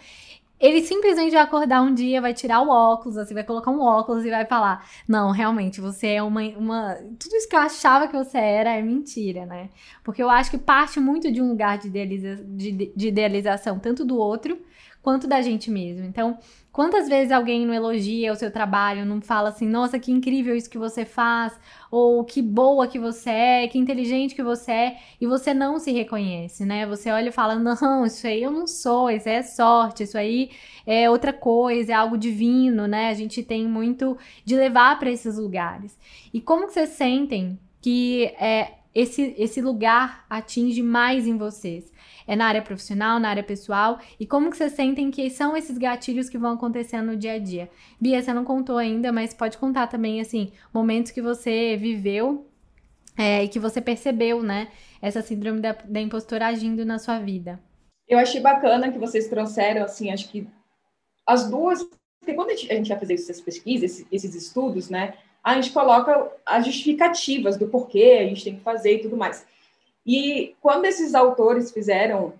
ele 0.58 0.82
simplesmente 0.82 1.34
vai 1.34 1.42
acordar 1.42 1.82
um 1.82 1.94
dia, 1.94 2.20
vai 2.20 2.34
tirar 2.34 2.60
o 2.62 2.68
óculos, 2.68 3.16
assim, 3.16 3.32
vai 3.32 3.44
colocar 3.44 3.70
um 3.70 3.80
óculos 3.80 4.24
e 4.24 4.30
vai 4.30 4.44
falar: 4.44 4.84
Não, 5.06 5.30
realmente, 5.30 5.80
você 5.80 6.08
é 6.08 6.22
uma, 6.22 6.40
uma. 6.56 6.94
Tudo 7.18 7.36
isso 7.36 7.48
que 7.48 7.54
eu 7.54 7.60
achava 7.60 8.08
que 8.08 8.16
você 8.16 8.38
era 8.38 8.70
é 8.70 8.82
mentira, 8.82 9.46
né? 9.46 9.68
Porque 10.02 10.22
eu 10.22 10.30
acho 10.30 10.50
que 10.50 10.58
parte 10.58 10.98
muito 10.98 11.30
de 11.30 11.40
um 11.42 11.50
lugar 11.50 11.78
de, 11.78 11.88
idealiza... 11.88 12.36
de, 12.36 12.72
de 12.72 13.08
idealização, 13.08 13.78
tanto 13.78 14.04
do 14.04 14.16
outro 14.16 14.58
quanto 15.06 15.28
da 15.28 15.40
gente 15.40 15.70
mesmo. 15.70 16.04
Então, 16.04 16.36
quantas 16.76 17.08
vezes 17.08 17.32
alguém 17.32 17.64
não 17.64 17.72
elogia 17.72 18.30
o 18.30 18.36
seu 18.36 18.50
trabalho, 18.50 19.06
não 19.06 19.18
fala 19.22 19.48
assim, 19.48 19.66
nossa, 19.66 19.98
que 19.98 20.12
incrível 20.12 20.54
isso 20.54 20.68
que 20.68 20.76
você 20.76 21.06
faz, 21.06 21.58
ou 21.90 22.22
que 22.22 22.42
boa 22.42 22.86
que 22.86 22.98
você 22.98 23.30
é, 23.30 23.66
que 23.66 23.78
inteligente 23.78 24.34
que 24.34 24.42
você 24.42 24.72
é, 24.72 24.98
e 25.18 25.26
você 25.26 25.54
não 25.54 25.78
se 25.78 25.90
reconhece, 25.90 26.66
né? 26.66 26.86
Você 26.86 27.10
olha 27.10 27.30
e 27.30 27.32
fala, 27.32 27.54
não, 27.54 28.04
isso 28.04 28.26
aí 28.26 28.42
eu 28.42 28.50
não 28.50 28.66
sou, 28.66 29.10
isso 29.10 29.26
aí 29.26 29.36
é 29.36 29.42
sorte, 29.42 30.02
isso 30.02 30.18
aí 30.18 30.50
é 30.86 31.08
outra 31.08 31.32
coisa, 31.32 31.92
é 31.92 31.94
algo 31.94 32.18
divino, 32.18 32.86
né? 32.86 33.08
A 33.08 33.14
gente 33.14 33.42
tem 33.42 33.66
muito 33.66 34.18
de 34.44 34.54
levar 34.54 34.98
para 34.98 35.10
esses 35.10 35.38
lugares. 35.38 35.98
E 36.30 36.42
como 36.42 36.66
que 36.66 36.74
vocês 36.74 36.90
sentem 36.90 37.58
que 37.80 38.26
é, 38.38 38.74
esse, 38.94 39.34
esse 39.38 39.62
lugar 39.62 40.26
atinge 40.28 40.82
mais 40.82 41.26
em 41.26 41.38
vocês? 41.38 41.90
É 42.26 42.34
na 42.34 42.46
área 42.46 42.62
profissional, 42.62 43.20
na 43.20 43.28
área 43.28 43.42
pessoal? 43.42 44.00
E 44.18 44.26
como 44.26 44.50
que 44.50 44.56
vocês 44.56 44.72
sentem 44.72 45.10
que 45.10 45.30
são 45.30 45.56
esses 45.56 45.78
gatilhos 45.78 46.28
que 46.28 46.36
vão 46.36 46.54
acontecendo 46.54 47.12
no 47.12 47.16
dia 47.16 47.34
a 47.34 47.38
dia? 47.38 47.70
Bia, 48.00 48.20
você 48.20 48.32
não 48.32 48.44
contou 48.44 48.78
ainda, 48.78 49.12
mas 49.12 49.32
pode 49.32 49.56
contar 49.58 49.86
também, 49.86 50.20
assim, 50.20 50.50
momentos 50.74 51.12
que 51.12 51.22
você 51.22 51.76
viveu 51.76 52.46
é, 53.16 53.44
e 53.44 53.48
que 53.48 53.58
você 53.58 53.80
percebeu, 53.80 54.42
né? 54.42 54.68
Essa 55.00 55.22
síndrome 55.22 55.60
da, 55.60 55.72
da 55.72 56.00
impostora 56.00 56.46
agindo 56.46 56.84
na 56.84 56.98
sua 56.98 57.18
vida. 57.18 57.60
Eu 58.08 58.18
achei 58.18 58.40
bacana 58.40 58.90
que 58.90 58.98
vocês 58.98 59.28
trouxeram, 59.28 59.84
assim, 59.84 60.12
acho 60.12 60.28
que 60.28 60.46
as 61.26 61.48
duas. 61.48 61.82
Porque 62.20 62.34
quando 62.34 62.50
a 62.50 62.56
gente, 62.56 62.88
vai 62.88 62.98
fazer 62.98 63.14
essas 63.14 63.40
pesquisas, 63.40 64.04
esses 64.10 64.34
estudos, 64.34 64.90
né? 64.90 65.14
A 65.42 65.54
gente 65.54 65.70
coloca 65.70 66.32
as 66.44 66.66
justificativas 66.66 67.56
do 67.56 67.68
porquê 67.68 68.18
a 68.20 68.24
gente 68.24 68.44
tem 68.44 68.56
que 68.56 68.62
fazer 68.62 68.96
e 68.96 69.02
tudo 69.02 69.16
mais. 69.16 69.46
E 70.06 70.54
quando 70.60 70.84
esses 70.84 71.14
autores 71.14 71.72
fizeram 71.72 72.32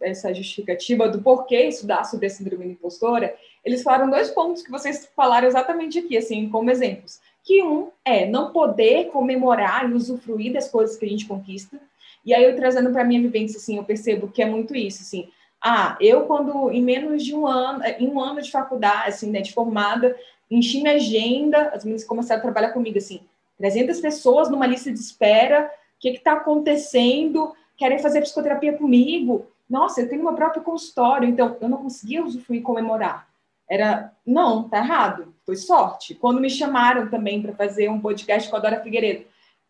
essa 0.00 0.34
justificativa 0.34 1.08
do 1.08 1.20
porquê 1.20 1.68
estudar 1.68 2.04
sobre 2.04 2.26
a 2.26 2.30
síndrome 2.30 2.66
impostora, 2.66 3.34
eles 3.64 3.82
falaram 3.82 4.10
dois 4.10 4.30
pontos 4.30 4.62
que 4.62 4.70
vocês 4.70 5.08
falaram 5.14 5.48
exatamente 5.48 5.98
aqui, 5.98 6.16
assim, 6.16 6.48
como 6.48 6.70
exemplos. 6.70 7.20
Que 7.42 7.62
um 7.62 7.88
é 8.04 8.26
não 8.26 8.52
poder 8.52 9.06
comemorar 9.06 9.88
e 9.88 9.94
usufruir 9.94 10.52
das 10.52 10.68
coisas 10.68 10.96
que 10.96 11.04
a 11.04 11.08
gente 11.08 11.26
conquista. 11.26 11.80
E 12.24 12.34
aí, 12.34 12.44
eu 12.44 12.56
trazendo 12.56 12.90
para 12.90 13.04
minha 13.04 13.20
vivência, 13.20 13.58
assim, 13.58 13.76
eu 13.76 13.84
percebo 13.84 14.28
que 14.28 14.42
é 14.42 14.46
muito 14.46 14.74
isso, 14.74 15.02
assim. 15.02 15.28
Ah, 15.62 15.96
eu 16.00 16.22
quando, 16.26 16.70
em 16.70 16.82
menos 16.82 17.24
de 17.24 17.34
um 17.34 17.46
ano, 17.46 17.82
em 17.98 18.08
um 18.08 18.20
ano 18.20 18.42
de 18.42 18.50
faculdade, 18.50 19.08
assim, 19.08 19.30
né, 19.30 19.40
de 19.40 19.52
formada, 19.52 20.16
enchi 20.50 20.82
minha 20.82 20.94
agenda, 20.94 21.70
as 21.70 21.84
meninas 21.84 22.04
começaram 22.04 22.40
a 22.40 22.42
trabalhar 22.42 22.72
comigo, 22.72 22.98
assim, 22.98 23.20
300 23.58 24.00
pessoas 24.00 24.50
numa 24.50 24.66
lista 24.66 24.92
de 24.92 24.98
espera, 24.98 25.70
que 26.12 26.18
está 26.18 26.34
acontecendo? 26.34 27.54
Querem 27.76 27.98
fazer 27.98 28.20
psicoterapia 28.20 28.76
comigo? 28.76 29.46
Nossa, 29.68 30.02
eu 30.02 30.08
tenho 30.08 30.22
meu 30.22 30.34
próprio 30.34 30.62
consultório, 30.62 31.28
então 31.28 31.56
eu 31.60 31.68
não 31.68 31.78
conseguia 31.78 32.24
usufruir 32.24 32.62
comemorar. 32.62 33.28
Era, 33.68 34.12
não, 34.26 34.68
tá 34.68 34.78
errado, 34.78 35.34
foi 35.46 35.56
sorte. 35.56 36.14
Quando 36.14 36.40
me 36.40 36.50
chamaram 36.50 37.08
também 37.08 37.40
para 37.40 37.54
fazer 37.54 37.88
um 37.88 38.00
podcast 38.00 38.50
com 38.50 38.56
a 38.56 38.58
Dora 38.58 38.82
Figueiredo, 38.82 39.24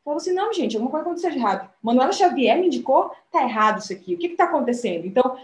falou 0.04 0.18
assim: 0.18 0.32
não, 0.32 0.52
gente, 0.52 0.76
alguma 0.76 0.90
coisa 0.90 1.06
aconteceu 1.06 1.30
de 1.30 1.38
errado. 1.38 1.70
Manuela 1.80 2.12
Xavier 2.12 2.58
me 2.58 2.66
indicou, 2.66 3.12
tá 3.30 3.42
errado 3.44 3.78
isso 3.78 3.92
aqui, 3.92 4.14
o 4.14 4.18
que 4.18 4.26
está 4.26 4.44
acontecendo? 4.44 5.06
Então, 5.06 5.38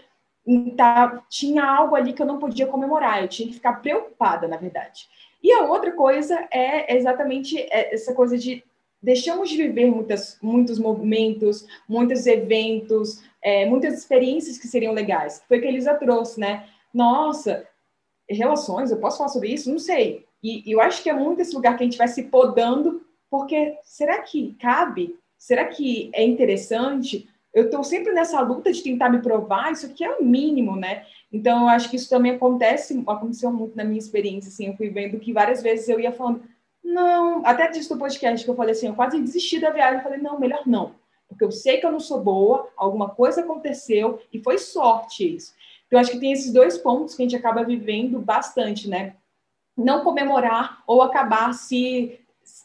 tá, 0.77 1.23
tinha 1.29 1.65
algo 1.65 1.95
ali 1.95 2.13
que 2.13 2.21
eu 2.21 2.27
não 2.27 2.39
podia 2.39 2.67
comemorar, 2.67 3.23
eu 3.23 3.29
tinha 3.29 3.49
que 3.49 3.55
ficar 3.55 3.75
preocupada, 3.75 4.49
na 4.49 4.57
verdade. 4.57 5.09
E 5.43 5.53
a 5.53 5.63
outra 5.63 5.93
coisa 5.93 6.47
é 6.51 6.97
exatamente 6.97 7.67
essa 7.71 8.13
coisa 8.13 8.37
de 8.37 8.63
deixamos 9.03 9.49
de 9.49 9.57
viver 9.57 9.91
muitas, 9.91 10.39
muitos 10.43 10.79
momentos, 10.79 11.67
muitos 11.89 12.27
eventos, 12.27 13.23
é, 13.43 13.67
muitas 13.67 13.95
experiências 13.95 14.59
que 14.59 14.69
seriam 14.69 14.93
legais. 14.93 15.43
Foi 15.49 15.59
o 15.59 15.61
que 15.61 15.67
a 15.67 15.71
Elisa 15.71 15.95
trouxe, 15.95 16.39
né? 16.39 16.69
Nossa, 16.93 17.67
relações, 18.29 18.91
eu 18.91 18.99
posso 18.99 19.19
falar 19.19 19.31
sobre 19.31 19.53
isso? 19.53 19.71
Não 19.71 19.79
sei. 19.79 20.27
E, 20.43 20.69
e 20.69 20.73
eu 20.73 20.81
acho 20.81 21.03
que 21.03 21.11
é 21.11 21.15
muito 21.15 21.41
esse 21.41 21.55
lugar 21.55 21.77
que 21.77 21.83
a 21.83 21.87
gente 21.87 21.99
vai 21.99 22.09
se 22.09 22.25
podando, 22.25 23.03
porque 23.31 23.77
será 23.83 24.21
que 24.23 24.55
cabe? 24.61 25.17
Será 25.39 25.67
que 25.67 26.11
é 26.13 26.25
interessante? 26.25 27.29
Eu 27.53 27.65
estou 27.65 27.83
sempre 27.83 28.13
nessa 28.13 28.41
luta 28.41 28.73
de 28.73 28.83
tentar 28.83 29.09
me 29.09 29.21
provar, 29.21 29.73
isso 29.73 29.87
aqui 29.87 30.05
é 30.05 30.17
o 30.17 30.25
mínimo, 30.25 30.77
né? 30.77 31.05
Então, 31.33 31.63
eu 31.63 31.69
acho 31.69 31.91
que 31.91 31.97
isso 31.97 32.09
também 32.09 32.33
acontece, 32.33 33.03
aconteceu 33.07 33.53
muito 33.53 33.77
na 33.77 33.85
minha 33.85 33.99
experiência, 33.99 34.49
assim, 34.49 34.69
eu 34.69 34.77
fui 34.77 34.89
vendo 34.91 35.19
que 35.19 35.33
várias 35.33 35.63
vezes 35.63 35.89
eu 35.89 35.99
ia 35.99 36.13
falando, 36.13 36.43
não, 36.83 37.45
até 37.45 37.71
disse 37.71 37.91
no 37.91 37.99
podcast 37.99 38.45
que 38.45 38.51
eu 38.51 38.57
falei 38.57 38.73
assim, 38.73 38.89
eu 38.89 38.95
quase 38.95 39.21
desisti 39.21 39.61
da 39.61 39.71
viagem. 39.71 39.99
Eu 39.99 40.03
falei, 40.03 40.19
não, 40.19 40.39
melhor 40.39 40.63
não. 40.67 40.95
Porque 41.29 41.45
eu 41.45 41.53
sei 41.53 41.79
que 41.79 41.87
eu 41.87 41.93
não 41.93 42.01
sou 42.01 42.21
boa, 42.21 42.69
alguma 42.77 43.11
coisa 43.11 43.43
aconteceu 43.43 44.21
e 44.33 44.43
foi 44.43 44.59
sorte 44.59 45.37
isso. 45.37 45.55
Então, 45.87 45.99
acho 45.99 46.11
que 46.13 46.21
tem 46.21 46.33
esses 46.33 46.53
dois 46.53 46.79
pontos 46.79 47.15
que 47.15 47.23
a 47.23 47.25
gente 47.25 47.37
acaba 47.37 47.65
vivendo 47.65 48.19
bastante, 48.21 48.89
né? 48.89 49.15
Não 49.77 50.03
comemorar 50.03 50.83
ou 50.87 51.03
acabar 51.03 51.53
se 51.53 52.19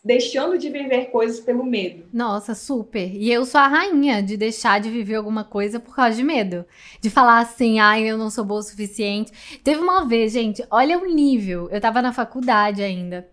deixando 0.04 0.58
de 0.58 0.70
viver 0.70 1.06
coisas 1.06 1.40
pelo 1.40 1.64
medo. 1.64 2.06
Nossa, 2.12 2.56
super. 2.56 3.12
E 3.14 3.32
eu 3.32 3.46
sou 3.46 3.60
a 3.60 3.68
rainha 3.68 4.22
de 4.22 4.38
deixar 4.38 4.80
de 4.80 4.90
viver 4.90 5.16
alguma 5.16 5.44
coisa 5.44 5.80
por 5.80 5.96
causa 5.96 6.16
de 6.16 6.24
medo. 6.24 6.66
De 7.02 7.10
falar 7.10 7.40
assim, 7.40 7.80
ai, 7.80 8.04
eu 8.04 8.18
não 8.18 8.30
sou 8.30 8.46
boa 8.46 8.60
o 8.60 8.64
suficiente. 8.64 9.60
Teve 9.64 9.80
uma 9.80 10.06
vez, 10.06 10.34
gente, 10.34 10.66
olha 10.70 10.98
o 10.98 11.06
nível. 11.06 11.70
Eu 11.70 11.82
tava 11.82 12.02
na 12.02 12.14
faculdade 12.14 12.82
ainda. 12.82 13.30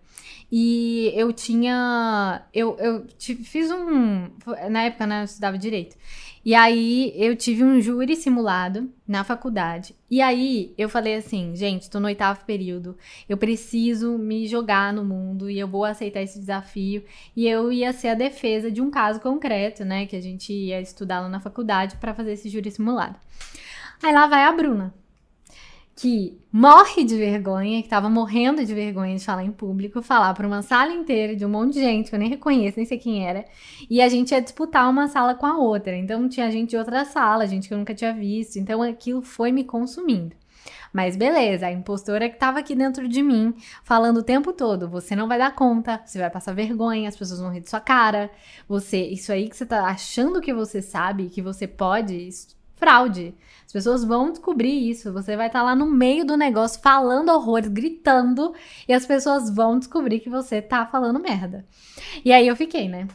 E 0.55 1.11
eu 1.15 1.33
tinha. 1.33 2.43
Eu, 2.53 2.77
eu 2.77 3.07
fiz 3.17 3.71
um. 3.71 4.29
Na 4.69 4.83
época, 4.83 5.07
né, 5.07 5.21
eu 5.21 5.25
estudava 5.25 5.57
direito. 5.57 5.97
E 6.45 6.53
aí 6.53 7.11
eu 7.15 7.35
tive 7.35 7.63
um 7.63 7.81
júri 7.81 8.15
simulado 8.15 8.87
na 9.07 9.23
faculdade. 9.23 9.95
E 10.11 10.21
aí 10.21 10.71
eu 10.77 10.87
falei 10.87 11.15
assim, 11.15 11.55
gente, 11.55 11.89
tô 11.89 11.99
no 11.99 12.05
oitavo 12.05 12.45
período, 12.45 12.95
eu 13.27 13.35
preciso 13.35 14.15
me 14.19 14.45
jogar 14.45 14.93
no 14.93 15.03
mundo 15.03 15.49
e 15.49 15.57
eu 15.57 15.67
vou 15.67 15.85
aceitar 15.85 16.21
esse 16.21 16.37
desafio. 16.37 17.03
E 17.35 17.47
eu 17.47 17.71
ia 17.71 17.91
ser 17.91 18.09
a 18.09 18.13
defesa 18.13 18.69
de 18.69 18.79
um 18.79 18.91
caso 18.91 19.19
concreto, 19.21 19.83
né, 19.83 20.05
que 20.05 20.15
a 20.15 20.21
gente 20.21 20.53
ia 20.53 20.79
estudar 20.79 21.21
lá 21.21 21.29
na 21.29 21.39
faculdade 21.39 21.95
para 21.95 22.13
fazer 22.13 22.33
esse 22.33 22.47
júri 22.47 22.69
simulado. 22.69 23.15
Aí 24.03 24.13
lá 24.13 24.27
vai 24.27 24.43
a 24.43 24.51
Bruna 24.51 24.93
que 25.95 26.37
morre 26.51 27.03
de 27.03 27.15
vergonha, 27.15 27.81
que 27.81 27.89
tava 27.89 28.09
morrendo 28.09 28.65
de 28.65 28.73
vergonha 28.73 29.15
de 29.15 29.23
falar 29.23 29.43
em 29.43 29.51
público, 29.51 30.01
falar 30.01 30.33
para 30.33 30.47
uma 30.47 30.61
sala 30.61 30.91
inteira 30.91 31.35
de 31.35 31.45
um 31.45 31.49
monte 31.49 31.73
de 31.73 31.81
gente 31.81 32.09
que 32.09 32.15
eu 32.15 32.19
nem 32.19 32.29
reconheço, 32.29 32.77
nem 32.77 32.85
sei 32.85 32.97
quem 32.97 33.27
era, 33.27 33.45
e 33.89 34.01
a 34.01 34.09
gente 34.09 34.31
ia 34.31 34.41
disputar 34.41 34.89
uma 34.89 35.07
sala 35.07 35.35
com 35.35 35.45
a 35.45 35.57
outra. 35.57 35.95
Então 35.95 36.27
tinha 36.27 36.49
gente 36.51 36.71
de 36.71 36.77
outra 36.77 37.05
sala, 37.05 37.47
gente 37.47 37.67
que 37.67 37.73
eu 37.73 37.77
nunca 37.77 37.93
tinha 37.93 38.13
visto, 38.13 38.57
então 38.57 38.81
aquilo 38.81 39.21
foi 39.21 39.51
me 39.51 39.63
consumindo. 39.63 40.35
Mas 40.91 41.15
beleza, 41.15 41.65
a 41.67 41.71
impostora 41.71 42.29
que 42.29 42.37
tava 42.37 42.59
aqui 42.59 42.75
dentro 42.75 43.07
de 43.07 43.23
mim, 43.23 43.53
falando 43.83 44.17
o 44.17 44.23
tempo 44.23 44.53
todo: 44.53 44.87
você 44.87 45.15
não 45.15 45.27
vai 45.27 45.39
dar 45.39 45.55
conta, 45.55 46.01
você 46.05 46.19
vai 46.19 46.29
passar 46.29 46.53
vergonha, 46.53 47.09
as 47.09 47.15
pessoas 47.17 47.39
vão 47.39 47.51
rir 47.51 47.61
de 47.61 47.69
sua 47.69 47.79
cara, 47.79 48.29
você, 48.67 48.97
isso 48.97 49.31
aí 49.31 49.49
que 49.49 49.57
você 49.57 49.65
tá 49.65 49.85
achando 49.85 50.39
que 50.39 50.53
você 50.53 50.81
sabe, 50.81 51.29
que 51.29 51.41
você 51.41 51.67
pode, 51.67 52.29
fraude. 52.83 53.33
As 53.65 53.71
pessoas 53.71 54.03
vão 54.03 54.29
descobrir 54.29 54.89
isso. 54.89 55.13
Você 55.13 55.37
vai 55.37 55.47
estar 55.47 55.59
tá 55.59 55.65
lá 55.65 55.75
no 55.75 55.85
meio 55.85 56.25
do 56.25 56.35
negócio 56.35 56.81
falando 56.81 57.29
horrores, 57.29 57.69
gritando, 57.69 58.53
e 58.87 58.93
as 58.93 59.05
pessoas 59.05 59.49
vão 59.49 59.79
descobrir 59.79 60.19
que 60.19 60.29
você 60.29 60.61
tá 60.61 60.85
falando 60.85 61.17
merda. 61.17 61.65
E 62.25 62.33
aí 62.33 62.45
eu 62.45 62.55
fiquei, 62.57 62.89
né? 62.89 63.07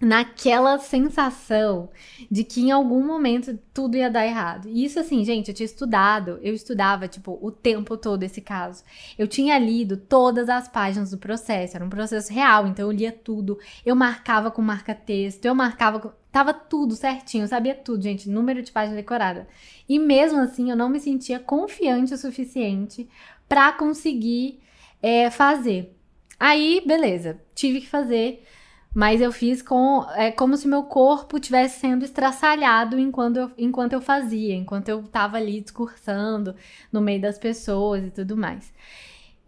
Naquela 0.00 0.78
sensação 0.78 1.90
de 2.30 2.42
que 2.42 2.62
em 2.62 2.70
algum 2.70 3.04
momento 3.04 3.58
tudo 3.74 3.96
ia 3.96 4.10
dar 4.10 4.26
errado. 4.26 4.68
E 4.68 4.84
isso 4.84 4.98
assim, 4.98 5.22
gente, 5.24 5.48
eu 5.48 5.54
tinha 5.54 5.66
estudado, 5.66 6.38
eu 6.42 6.54
estudava 6.54 7.06
tipo 7.06 7.38
o 7.42 7.50
tempo 7.50 7.96
todo 7.96 8.22
esse 8.22 8.40
caso. 8.40 8.82
Eu 9.18 9.28
tinha 9.28 9.58
lido 9.58 9.98
todas 9.98 10.48
as 10.48 10.68
páginas 10.68 11.10
do 11.10 11.18
processo, 11.18 11.76
era 11.76 11.84
um 11.84 11.90
processo 11.90 12.32
real, 12.32 12.66
então 12.66 12.86
eu 12.86 12.92
lia 12.92 13.12
tudo. 13.12 13.58
Eu 13.84 13.94
marcava 13.94 14.50
com 14.50 14.62
marca-texto, 14.62 15.44
eu 15.44 15.54
marcava 15.54 16.00
com 16.00 16.10
Tava 16.32 16.54
tudo 16.54 16.94
certinho, 16.94 17.48
sabia 17.48 17.74
tudo, 17.74 18.04
gente, 18.04 18.30
número 18.30 18.62
de 18.62 18.70
página 18.70 18.94
decorada. 18.94 19.48
E 19.88 19.98
mesmo 19.98 20.38
assim, 20.38 20.70
eu 20.70 20.76
não 20.76 20.88
me 20.88 21.00
sentia 21.00 21.40
confiante 21.40 22.14
o 22.14 22.16
suficiente 22.16 23.08
para 23.48 23.72
conseguir 23.72 24.60
é, 25.02 25.28
fazer. 25.28 25.92
Aí, 26.38 26.82
beleza, 26.86 27.40
tive 27.52 27.80
que 27.80 27.88
fazer 27.88 28.44
Mas 28.94 29.20
eu 29.20 29.30
fiz 29.30 29.62
com. 29.62 30.04
É 30.16 30.32
como 30.32 30.56
se 30.56 30.66
meu 30.66 30.82
corpo 30.82 31.36
estivesse 31.36 31.80
sendo 31.80 32.04
estraçalhado 32.04 32.98
enquanto 32.98 33.36
eu, 33.36 33.50
enquanto 33.56 33.92
eu 33.92 34.00
fazia, 34.00 34.54
enquanto 34.54 34.88
eu 34.88 35.02
tava 35.04 35.36
ali 35.36 35.60
discursando 35.60 36.56
no 36.92 37.00
meio 37.00 37.20
das 37.20 37.38
pessoas 37.38 38.04
e 38.04 38.10
tudo 38.10 38.36
mais. 38.36 38.72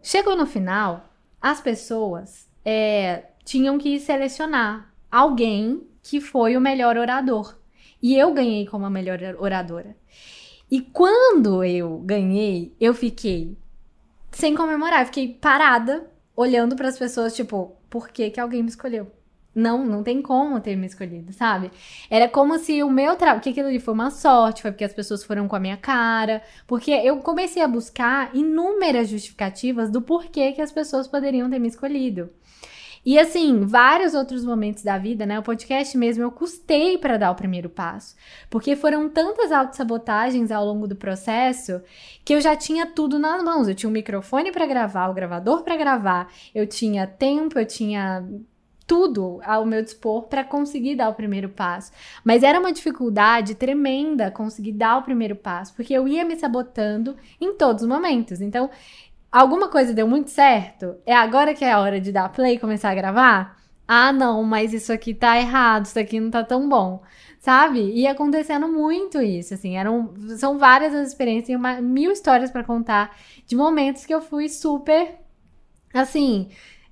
Chegou 0.01 0.35
no 0.35 0.45
final, 0.45 1.09
as 1.41 1.59
pessoas 1.59 2.49
é, 2.63 3.25
tinham 3.43 3.77
que 3.77 3.99
selecionar 3.99 4.93
alguém 5.11 5.85
que 6.01 6.21
foi 6.21 6.55
o 6.55 6.61
melhor 6.61 6.97
orador. 6.97 7.57
E 8.01 8.17
eu 8.17 8.33
ganhei 8.33 8.65
como 8.65 8.85
a 8.85 8.89
melhor 8.89 9.19
oradora. 9.39 9.95
E 10.69 10.81
quando 10.81 11.63
eu 11.63 11.99
ganhei, 11.99 12.73
eu 12.79 12.93
fiquei 12.93 13.57
sem 14.31 14.55
comemorar, 14.55 15.01
eu 15.01 15.05
fiquei 15.05 15.33
parada, 15.33 16.09
olhando 16.35 16.75
para 16.75 16.87
as 16.87 16.97
pessoas, 16.97 17.35
tipo, 17.35 17.75
por 17.89 18.09
que, 18.09 18.29
que 18.31 18.39
alguém 18.39 18.63
me 18.63 18.69
escolheu? 18.69 19.11
Não, 19.55 19.85
não 19.85 20.01
tem 20.01 20.21
como 20.21 20.59
ter 20.59 20.75
me 20.75 20.87
escolhido, 20.87 21.31
sabe? 21.31 21.71
Era 22.09 22.27
como 22.27 22.57
se 22.57 22.81
o 22.81 22.89
meu 22.89 23.15
trabalho. 23.15 23.41
Que 23.41 23.49
aquilo 23.49 23.67
ali 23.67 23.79
foi 23.79 23.93
uma 23.93 24.09
sorte, 24.09 24.61
foi 24.61 24.71
porque 24.71 24.83
as 24.83 24.93
pessoas 24.93 25.23
foram 25.23 25.47
com 25.47 25.55
a 25.55 25.59
minha 25.59 25.77
cara. 25.77 26.41
Porque 26.65 26.91
eu 26.91 27.17
comecei 27.17 27.61
a 27.61 27.67
buscar 27.67 28.35
inúmeras 28.35 29.09
justificativas 29.09 29.91
do 29.91 30.01
porquê 30.01 30.51
que 30.53 30.61
as 30.61 30.71
pessoas 30.71 31.07
poderiam 31.07 31.49
ter 31.49 31.59
me 31.59 31.67
escolhido. 31.67 32.29
E 33.05 33.19
assim, 33.19 33.65
vários 33.65 34.13
outros 34.13 34.45
momentos 34.45 34.81
da 34.81 34.97
vida, 34.97 35.25
né? 35.25 35.37
O 35.37 35.43
podcast 35.43 35.97
mesmo 35.97 36.23
eu 36.23 36.31
custei 36.31 36.97
para 36.97 37.17
dar 37.17 37.31
o 37.31 37.35
primeiro 37.35 37.69
passo, 37.69 38.15
porque 38.49 38.77
foram 38.77 39.09
tantas 39.09 39.51
autossabotagens 39.51 40.51
ao 40.51 40.65
longo 40.65 40.87
do 40.87 40.95
processo 40.95 41.81
que 42.23 42.33
eu 42.33 42.39
já 42.39 42.55
tinha 42.55 42.85
tudo 42.85 43.19
nas 43.19 43.43
mãos. 43.43 43.67
Eu 43.67 43.75
tinha 43.75 43.89
um 43.89 43.93
microfone 43.93 44.53
para 44.53 44.65
gravar, 44.65 45.09
o 45.09 45.13
gravador 45.13 45.63
para 45.63 45.75
gravar, 45.75 46.31
eu 46.55 46.65
tinha 46.65 47.05
tempo, 47.05 47.59
eu 47.59 47.65
tinha 47.65 48.25
tudo 48.85 49.39
ao 49.43 49.65
meu 49.65 49.81
dispor 49.81 50.23
para 50.23 50.43
conseguir 50.43 50.95
dar 50.95 51.09
o 51.09 51.13
primeiro 51.13 51.49
passo. 51.49 51.91
Mas 52.23 52.43
era 52.43 52.59
uma 52.59 52.71
dificuldade 52.71 53.55
tremenda 53.55 54.31
conseguir 54.31 54.73
dar 54.73 54.97
o 54.97 55.03
primeiro 55.03 55.35
passo, 55.35 55.73
porque 55.73 55.93
eu 55.93 56.07
ia 56.07 56.25
me 56.25 56.35
sabotando 56.35 57.15
em 57.39 57.53
todos 57.55 57.83
os 57.83 57.89
momentos. 57.89 58.41
Então, 58.41 58.69
alguma 59.31 59.69
coisa 59.69 59.93
deu 59.93 60.07
muito 60.07 60.29
certo? 60.29 60.95
É 61.05 61.15
agora 61.15 61.53
que 61.53 61.65
é 61.65 61.71
a 61.71 61.79
hora 61.79 61.99
de 61.99 62.11
dar 62.11 62.29
play 62.29 62.55
e 62.55 62.59
começar 62.59 62.91
a 62.91 62.95
gravar? 62.95 63.57
Ah, 63.87 64.13
não, 64.13 64.43
mas 64.43 64.73
isso 64.73 64.91
aqui 64.93 65.13
tá 65.13 65.37
errado, 65.37 65.85
isso 65.85 65.99
aqui 65.99 66.19
não 66.19 66.31
tá 66.31 66.43
tão 66.43 66.67
bom. 66.67 67.01
Sabe? 67.39 67.91
E 67.93 68.07
acontecendo 68.07 68.69
muito 68.69 69.21
isso, 69.21 69.53
assim, 69.53 69.75
eram 69.75 70.13
são 70.37 70.57
várias 70.57 70.93
as 70.95 71.09
experiências, 71.09 71.59
uma, 71.59 71.81
mil 71.81 72.11
histórias 72.11 72.49
para 72.49 72.63
contar 72.63 73.17
de 73.45 73.55
momentos 73.55 74.05
que 74.05 74.13
eu 74.13 74.21
fui 74.21 74.47
super 74.47 75.19
assim, 75.93 76.49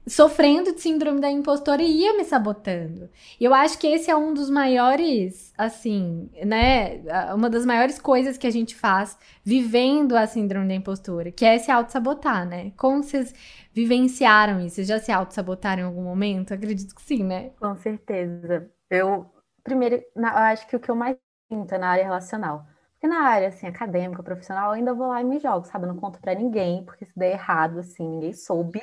sofrendo 0.08 0.74
de 0.74 0.81
síndrome 0.81 1.22
da 1.22 1.29
impostora 1.29 1.81
e 1.81 2.01
ia 2.01 2.17
me 2.17 2.24
sabotando. 2.24 3.10
E 3.39 3.46
eu 3.46 3.53
acho 3.53 3.77
que 3.77 3.88
esse 3.88 4.10
é 4.10 4.15
um 4.15 4.34
dos 4.34 4.50
maiores, 4.50 5.53
assim, 5.58 6.29
né? 6.43 7.01
Uma 7.34 7.50
das 7.50 7.65
maiores 7.65 8.00
coisas 8.00 8.38
que 8.38 8.48
a 8.48 8.51
gente 8.51 8.75
faz 8.75 9.17
vivendo 9.43 10.15
a 10.15 10.25
síndrome 10.25 10.67
da 10.67 10.74
impostora, 10.74 11.31
que 11.31 11.46
é 11.46 11.58
se 11.60 11.70
auto-sabotar, 11.70 12.48
né? 12.48 12.72
Como 12.75 13.03
vocês 13.03 13.34
vivenciaram 13.74 14.60
isso? 14.60 14.75
Vocês 14.75 14.88
já 14.88 15.00
se 15.00 15.12
auto-sabotaram 15.12 15.84
em 15.84 15.86
algum 15.86 16.03
momento? 16.03 16.53
Acredito 16.53 16.96
que 16.96 17.01
sim, 17.01 17.24
né? 17.24 17.51
Com 17.60 17.75
certeza. 17.77 18.70
Eu, 18.89 19.31
primeiro, 19.63 20.03
eu 20.15 20.25
acho 20.25 20.67
que 20.67 20.75
o 20.75 20.79
que 20.79 20.89
eu 20.89 20.96
mais 20.96 21.15
sinto 21.48 21.74
é 21.75 21.77
na 21.77 21.89
área 21.89 22.03
relacional. 22.03 22.65
Porque 22.93 23.08
na 23.08 23.22
área, 23.22 23.48
assim, 23.50 23.67
acadêmica, 23.67 24.22
profissional, 24.22 24.70
eu 24.70 24.74
ainda 24.74 24.93
vou 24.93 25.08
lá 25.08 25.22
e 25.22 25.24
me 25.24 25.39
jogo, 25.39 25.65
sabe? 25.65 25.86
Eu 25.86 25.89
não 25.93 26.00
conto 26.00 26.20
pra 26.20 26.36
ninguém, 26.36 26.84
porque 26.86 27.05
se 27.05 27.17
der 27.17 27.34
errado, 27.34 27.79
assim, 27.79 28.08
ninguém 28.08 28.34
soube 28.34 28.81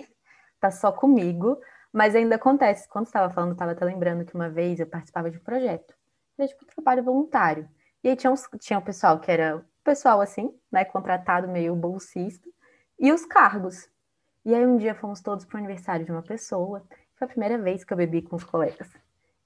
tá 0.60 0.70
só 0.70 0.92
comigo, 0.92 1.60
mas 1.92 2.14
ainda 2.14 2.36
acontece. 2.36 2.88
Quando 2.88 3.06
estava 3.06 3.32
falando, 3.32 3.52
estava 3.52 3.72
até 3.72 3.84
lembrando 3.84 4.24
que 4.24 4.34
uma 4.34 4.48
vez 4.48 4.80
eu 4.80 4.86
participava 4.86 5.30
de 5.30 5.38
um 5.38 5.42
projeto, 5.42 5.94
era 6.38 6.48
tipo 6.48 6.64
um 6.64 6.68
trabalho 6.68 7.02
voluntário. 7.02 7.68
E 8.02 8.08
aí 8.08 8.16
tinha, 8.16 8.30
uns, 8.30 8.48
tinha 8.60 8.78
o 8.78 8.82
pessoal 8.82 9.18
que 9.18 9.30
era 9.30 9.64
pessoal 9.82 10.20
assim, 10.20 10.54
né, 10.70 10.84
contratado 10.84 11.48
meio 11.48 11.74
bolsista, 11.74 12.48
e 12.98 13.12
os 13.12 13.24
cargos. 13.24 13.88
E 14.44 14.54
aí 14.54 14.66
um 14.66 14.76
dia 14.76 14.94
fomos 14.94 15.20
todos 15.20 15.44
para 15.44 15.56
o 15.56 15.58
aniversário 15.58 16.04
de 16.04 16.12
uma 16.12 16.22
pessoa. 16.22 16.82
Foi 17.16 17.26
a 17.26 17.28
primeira 17.28 17.58
vez 17.58 17.84
que 17.84 17.92
eu 17.92 17.96
bebi 17.96 18.22
com 18.22 18.36
os 18.36 18.44
colegas. 18.44 18.88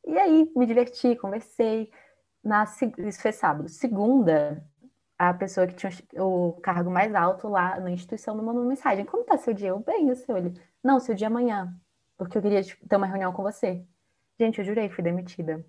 E 0.06 0.18
aí 0.18 0.50
me 0.56 0.66
diverti, 0.66 1.16
conversei. 1.16 1.90
Na, 2.42 2.64
isso 2.98 3.22
foi 3.22 3.32
sábado. 3.32 3.68
Segunda, 3.68 4.64
a 5.28 5.32
pessoa 5.32 5.68
que 5.68 5.74
tinha 5.74 5.92
o 6.20 6.58
cargo 6.60 6.90
mais 6.90 7.14
alto 7.14 7.46
lá 7.46 7.78
na 7.78 7.92
instituição 7.92 8.34
me 8.34 8.42
mandou 8.42 8.62
uma 8.62 8.68
mensagem. 8.68 9.04
Como 9.04 9.22
tá 9.22 9.38
seu 9.38 9.54
dia? 9.54 9.68
Eu, 9.68 9.78
bem, 9.78 10.10
o 10.10 10.16
seu? 10.16 10.36
Ele, 10.36 10.52
não, 10.82 10.98
seu 10.98 11.14
dia 11.14 11.28
é 11.28 11.30
amanhã, 11.30 11.72
porque 12.18 12.36
eu 12.36 12.42
queria 12.42 12.60
tipo, 12.60 12.88
ter 12.88 12.96
uma 12.96 13.06
reunião 13.06 13.32
com 13.32 13.40
você. 13.40 13.84
Gente, 14.40 14.58
eu 14.58 14.64
jurei, 14.64 14.88
fui 14.88 15.04
demitida. 15.04 15.64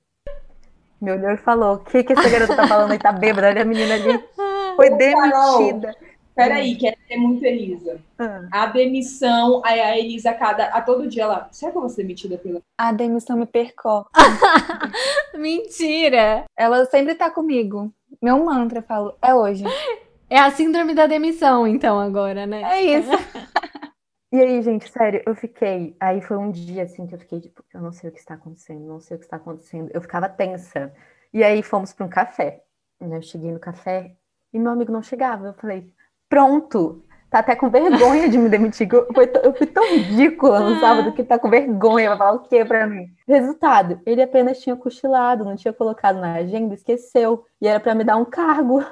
Me 0.99 1.11
olhou 1.11 1.29
e 1.29 1.37
falou: 1.37 1.75
O 1.75 1.79
que, 1.79 2.03
que 2.03 2.13
essa 2.13 2.27
garota 2.27 2.55
tá 2.55 2.67
falando 2.67 2.93
aí? 2.93 2.97
Tá 2.97 3.11
bêbada? 3.11 3.49
Olha 3.49 3.61
a 3.61 3.65
menina 3.65 3.93
ali. 3.93 4.23
Foi 4.75 4.89
demitida. 4.89 5.95
Peraí, 6.35 6.75
que 6.75 6.87
é 6.87 7.15
muito 7.15 7.45
Elisa. 7.45 8.01
Ah. 8.17 8.47
A 8.51 8.65
demissão, 8.65 9.61
a, 9.63 9.69
a 9.69 9.99
Elisa, 9.99 10.31
a, 10.31 10.33
cada, 10.33 10.65
a 10.65 10.81
todo 10.81 11.07
dia 11.07 11.23
ela. 11.23 11.47
Será 11.51 11.71
que 11.71 11.77
eu 11.77 11.81
vou 11.81 11.89
ser 11.89 12.01
demitida 12.01 12.39
pela. 12.39 12.59
A 12.75 12.91
demissão 12.91 13.37
me 13.37 13.45
percorre. 13.45 14.07
Mentira! 15.37 16.45
Ela 16.57 16.85
sempre 16.85 17.13
tá 17.13 17.29
comigo. 17.29 17.93
Meu 18.23 18.41
mantra, 18.45 18.79
eu 18.79 18.83
falo, 18.83 19.17
é 19.21 19.35
hoje. 19.35 19.65
É 20.29 20.39
a 20.39 20.49
síndrome 20.49 20.95
da 20.95 21.05
demissão, 21.05 21.67
então, 21.67 21.99
agora, 21.99 22.47
né? 22.47 22.63
É 22.63 22.81
isso. 22.81 23.11
E 24.31 24.41
aí, 24.41 24.63
gente, 24.63 24.89
sério, 24.89 25.21
eu 25.27 25.35
fiquei. 25.35 25.95
Aí 25.99 26.19
foi 26.19 26.37
um 26.37 26.49
dia 26.49 26.85
assim 26.85 27.05
que 27.05 27.13
eu 27.13 27.19
fiquei, 27.19 27.39
tipo, 27.39 27.63
eu 27.71 27.79
não 27.79 27.91
sei 27.91 28.09
o 28.09 28.11
que 28.11 28.17
está 28.17 28.33
acontecendo, 28.33 28.83
não 28.83 28.99
sei 28.99 29.15
o 29.15 29.19
que 29.19 29.25
está 29.25 29.37
acontecendo. 29.37 29.91
Eu 29.93 30.01
ficava 30.01 30.27
tensa. 30.27 30.91
E 31.31 31.43
aí 31.43 31.61
fomos 31.61 31.93
para 31.93 32.03
um 32.07 32.09
café. 32.09 32.63
Né? 32.99 33.17
Eu 33.17 33.21
cheguei 33.21 33.51
no 33.51 33.59
café 33.59 34.15
e 34.51 34.57
meu 34.57 34.71
amigo 34.71 34.91
não 34.91 35.03
chegava. 35.03 35.45
Eu 35.45 35.53
falei, 35.53 35.93
pronto, 36.27 37.05
tá 37.33 37.39
até 37.39 37.55
com 37.55 37.67
vergonha 37.67 38.29
de 38.29 38.37
me 38.37 38.47
demitir. 38.47 38.87
Eu 38.93 39.07
fui, 39.11 39.27
eu 39.43 39.53
fui 39.55 39.65
tão 39.65 39.83
ridícula 39.89 40.59
no 40.59 40.79
sábado 40.79 41.11
que 41.13 41.23
tá 41.23 41.39
com 41.39 41.49
vergonha. 41.49 42.09
Vai 42.09 42.17
falar 42.19 42.33
o 42.33 42.39
quê 42.41 42.63
pra 42.63 42.85
mim? 42.85 43.07
Resultado, 43.27 43.99
ele 44.05 44.21
apenas 44.21 44.59
tinha 44.59 44.75
cochilado, 44.75 45.43
não 45.43 45.55
tinha 45.55 45.73
colocado 45.73 46.19
na 46.19 46.35
agenda, 46.35 46.75
esqueceu. 46.75 47.43
E 47.59 47.67
era 47.67 47.79
para 47.79 47.95
me 47.95 48.03
dar 48.03 48.17
um 48.17 48.25
cargo. 48.25 48.85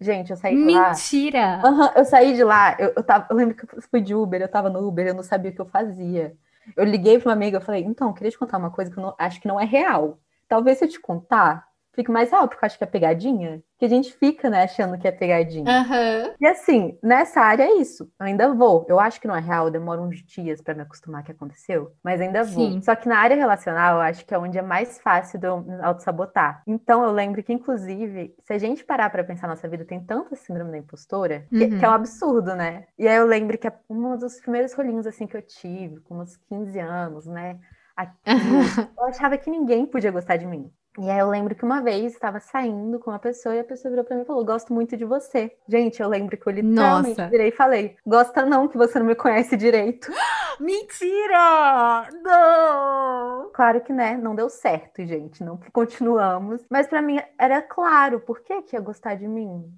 Gente, 0.00 0.32
eu 0.32 0.36
saí 0.36 0.56
de 0.56 0.74
lá. 0.74 0.88
Mentira! 0.88 1.60
Uhum, 1.64 1.88
eu 1.94 2.04
saí 2.04 2.34
de 2.34 2.42
lá, 2.42 2.74
eu, 2.80 2.94
eu, 2.96 3.04
tava, 3.04 3.28
eu 3.30 3.36
lembro 3.36 3.54
que 3.54 3.62
eu 3.62 3.82
fui 3.82 4.00
de 4.00 4.12
Uber, 4.12 4.40
eu 4.40 4.48
tava 4.48 4.68
no 4.68 4.84
Uber, 4.84 5.06
eu 5.06 5.14
não 5.14 5.22
sabia 5.22 5.52
o 5.52 5.54
que 5.54 5.60
eu 5.60 5.66
fazia. 5.66 6.34
Eu 6.76 6.84
liguei 6.84 7.18
para 7.18 7.28
uma 7.28 7.34
amiga, 7.34 7.58
eu 7.58 7.60
falei, 7.60 7.84
então, 7.84 8.08
eu 8.08 8.14
queria 8.14 8.30
te 8.30 8.38
contar 8.38 8.58
uma 8.58 8.70
coisa 8.70 8.90
que 8.90 8.98
eu 8.98 9.02
não, 9.02 9.14
acho 9.16 9.40
que 9.40 9.46
não 9.46 9.60
é 9.60 9.64
real. 9.64 10.18
Talvez 10.48 10.78
se 10.78 10.84
eu 10.84 10.88
te 10.88 10.98
contar, 10.98 11.67
fique 11.98 12.12
mais 12.12 12.32
alto, 12.32 12.50
porque 12.50 12.64
eu 12.64 12.66
acho 12.68 12.78
que 12.78 12.84
é 12.84 12.86
pegadinha 12.86 13.60
que 13.76 13.84
a 13.84 13.88
gente 13.88 14.12
fica, 14.12 14.48
né, 14.48 14.62
achando 14.62 14.96
que 14.96 15.06
é 15.06 15.10
pegadinha. 15.10 15.64
Uhum. 15.64 16.34
E 16.40 16.46
assim, 16.46 16.96
nessa 17.02 17.40
área 17.40 17.64
é 17.64 17.72
isso. 17.74 18.04
Eu 18.18 18.26
ainda 18.26 18.52
vou. 18.54 18.86
Eu 18.88 19.00
acho 19.00 19.20
que 19.20 19.26
não 19.26 19.34
é 19.34 19.40
real, 19.40 19.70
demora 19.70 20.00
uns 20.00 20.22
dias 20.24 20.60
para 20.60 20.74
me 20.74 20.82
acostumar 20.82 21.24
que 21.24 21.32
aconteceu, 21.32 21.92
mas 22.02 22.20
ainda 22.20 22.44
vou. 22.44 22.70
Sim. 22.70 22.80
Só 22.82 22.94
que 22.94 23.08
na 23.08 23.18
área 23.18 23.36
relacional, 23.36 23.96
eu 23.96 24.00
acho 24.02 24.24
que 24.24 24.32
é 24.32 24.38
onde 24.38 24.58
é 24.58 24.62
mais 24.62 25.00
fácil 25.00 25.40
de 25.40 25.46
eu 25.46 25.64
auto-sabotar. 25.82 26.62
Então, 26.66 27.02
eu 27.02 27.10
lembro 27.10 27.42
que, 27.42 27.52
inclusive, 27.52 28.34
se 28.44 28.52
a 28.52 28.58
gente 28.58 28.84
parar 28.84 29.10
para 29.10 29.24
pensar 29.24 29.48
na 29.48 29.54
nossa 29.54 29.68
vida, 29.68 29.84
tem 29.84 30.00
tanta 30.00 30.36
síndrome 30.36 30.70
da 30.70 30.78
impostora, 30.78 31.46
que, 31.48 31.64
uhum. 31.64 31.78
que, 31.78 31.84
é 31.84 31.88
um 31.88 31.92
absurdo, 31.92 32.54
né? 32.54 32.84
E 32.96 33.08
aí 33.08 33.16
eu 33.16 33.26
lembro 33.26 33.58
que 33.58 33.70
um 33.90 34.16
dos 34.16 34.40
primeiros 34.40 34.72
rolinhos, 34.72 35.06
assim, 35.06 35.26
que 35.26 35.36
eu 35.36 35.42
tive, 35.42 36.00
com 36.00 36.18
uns 36.18 36.36
15 36.48 36.78
anos, 36.78 37.26
né? 37.26 37.58
Aqui, 37.96 38.14
eu 38.98 39.04
achava 39.06 39.36
que 39.36 39.50
ninguém 39.50 39.86
podia 39.86 40.10
gostar 40.10 40.36
de 40.36 40.46
mim. 40.46 40.70
E 40.96 41.08
aí 41.08 41.18
eu 41.18 41.28
lembro 41.28 41.54
que 41.54 41.64
uma 41.64 41.80
vez 41.80 42.12
estava 42.12 42.40
saindo 42.40 42.98
com 42.98 43.10
uma 43.10 43.18
pessoa 43.18 43.54
e 43.54 43.60
a 43.60 43.64
pessoa 43.64 43.90
virou 43.90 44.04
para 44.04 44.16
mim 44.16 44.22
e 44.22 44.24
falou: 44.24 44.44
Gosto 44.44 44.72
muito 44.72 44.96
de 44.96 45.04
você. 45.04 45.56
Gente, 45.68 46.00
eu 46.00 46.08
lembro 46.08 46.36
que 46.36 46.46
eu 46.46 46.52
literalmente 46.52 47.20
Nossa. 47.20 47.28
virei 47.28 47.48
e 47.48 47.52
falei: 47.52 47.96
Gosta 48.06 48.44
não, 48.44 48.66
que 48.66 48.76
você 48.76 48.98
não 48.98 49.06
me 49.06 49.14
conhece 49.14 49.56
direito. 49.56 50.10
Mentira! 50.58 52.08
Não! 52.22 53.50
Claro 53.52 53.80
que, 53.80 53.92
né, 53.92 54.16
não 54.16 54.34
deu 54.34 54.48
certo, 54.48 55.04
gente. 55.04 55.44
Não 55.44 55.58
continuamos. 55.72 56.64
Mas 56.68 56.88
para 56.88 57.00
mim 57.00 57.20
era 57.38 57.62
claro, 57.62 58.20
por 58.20 58.40
que, 58.40 58.62
que 58.62 58.74
ia 58.74 58.80
gostar 58.80 59.14
de 59.14 59.28
mim? 59.28 59.72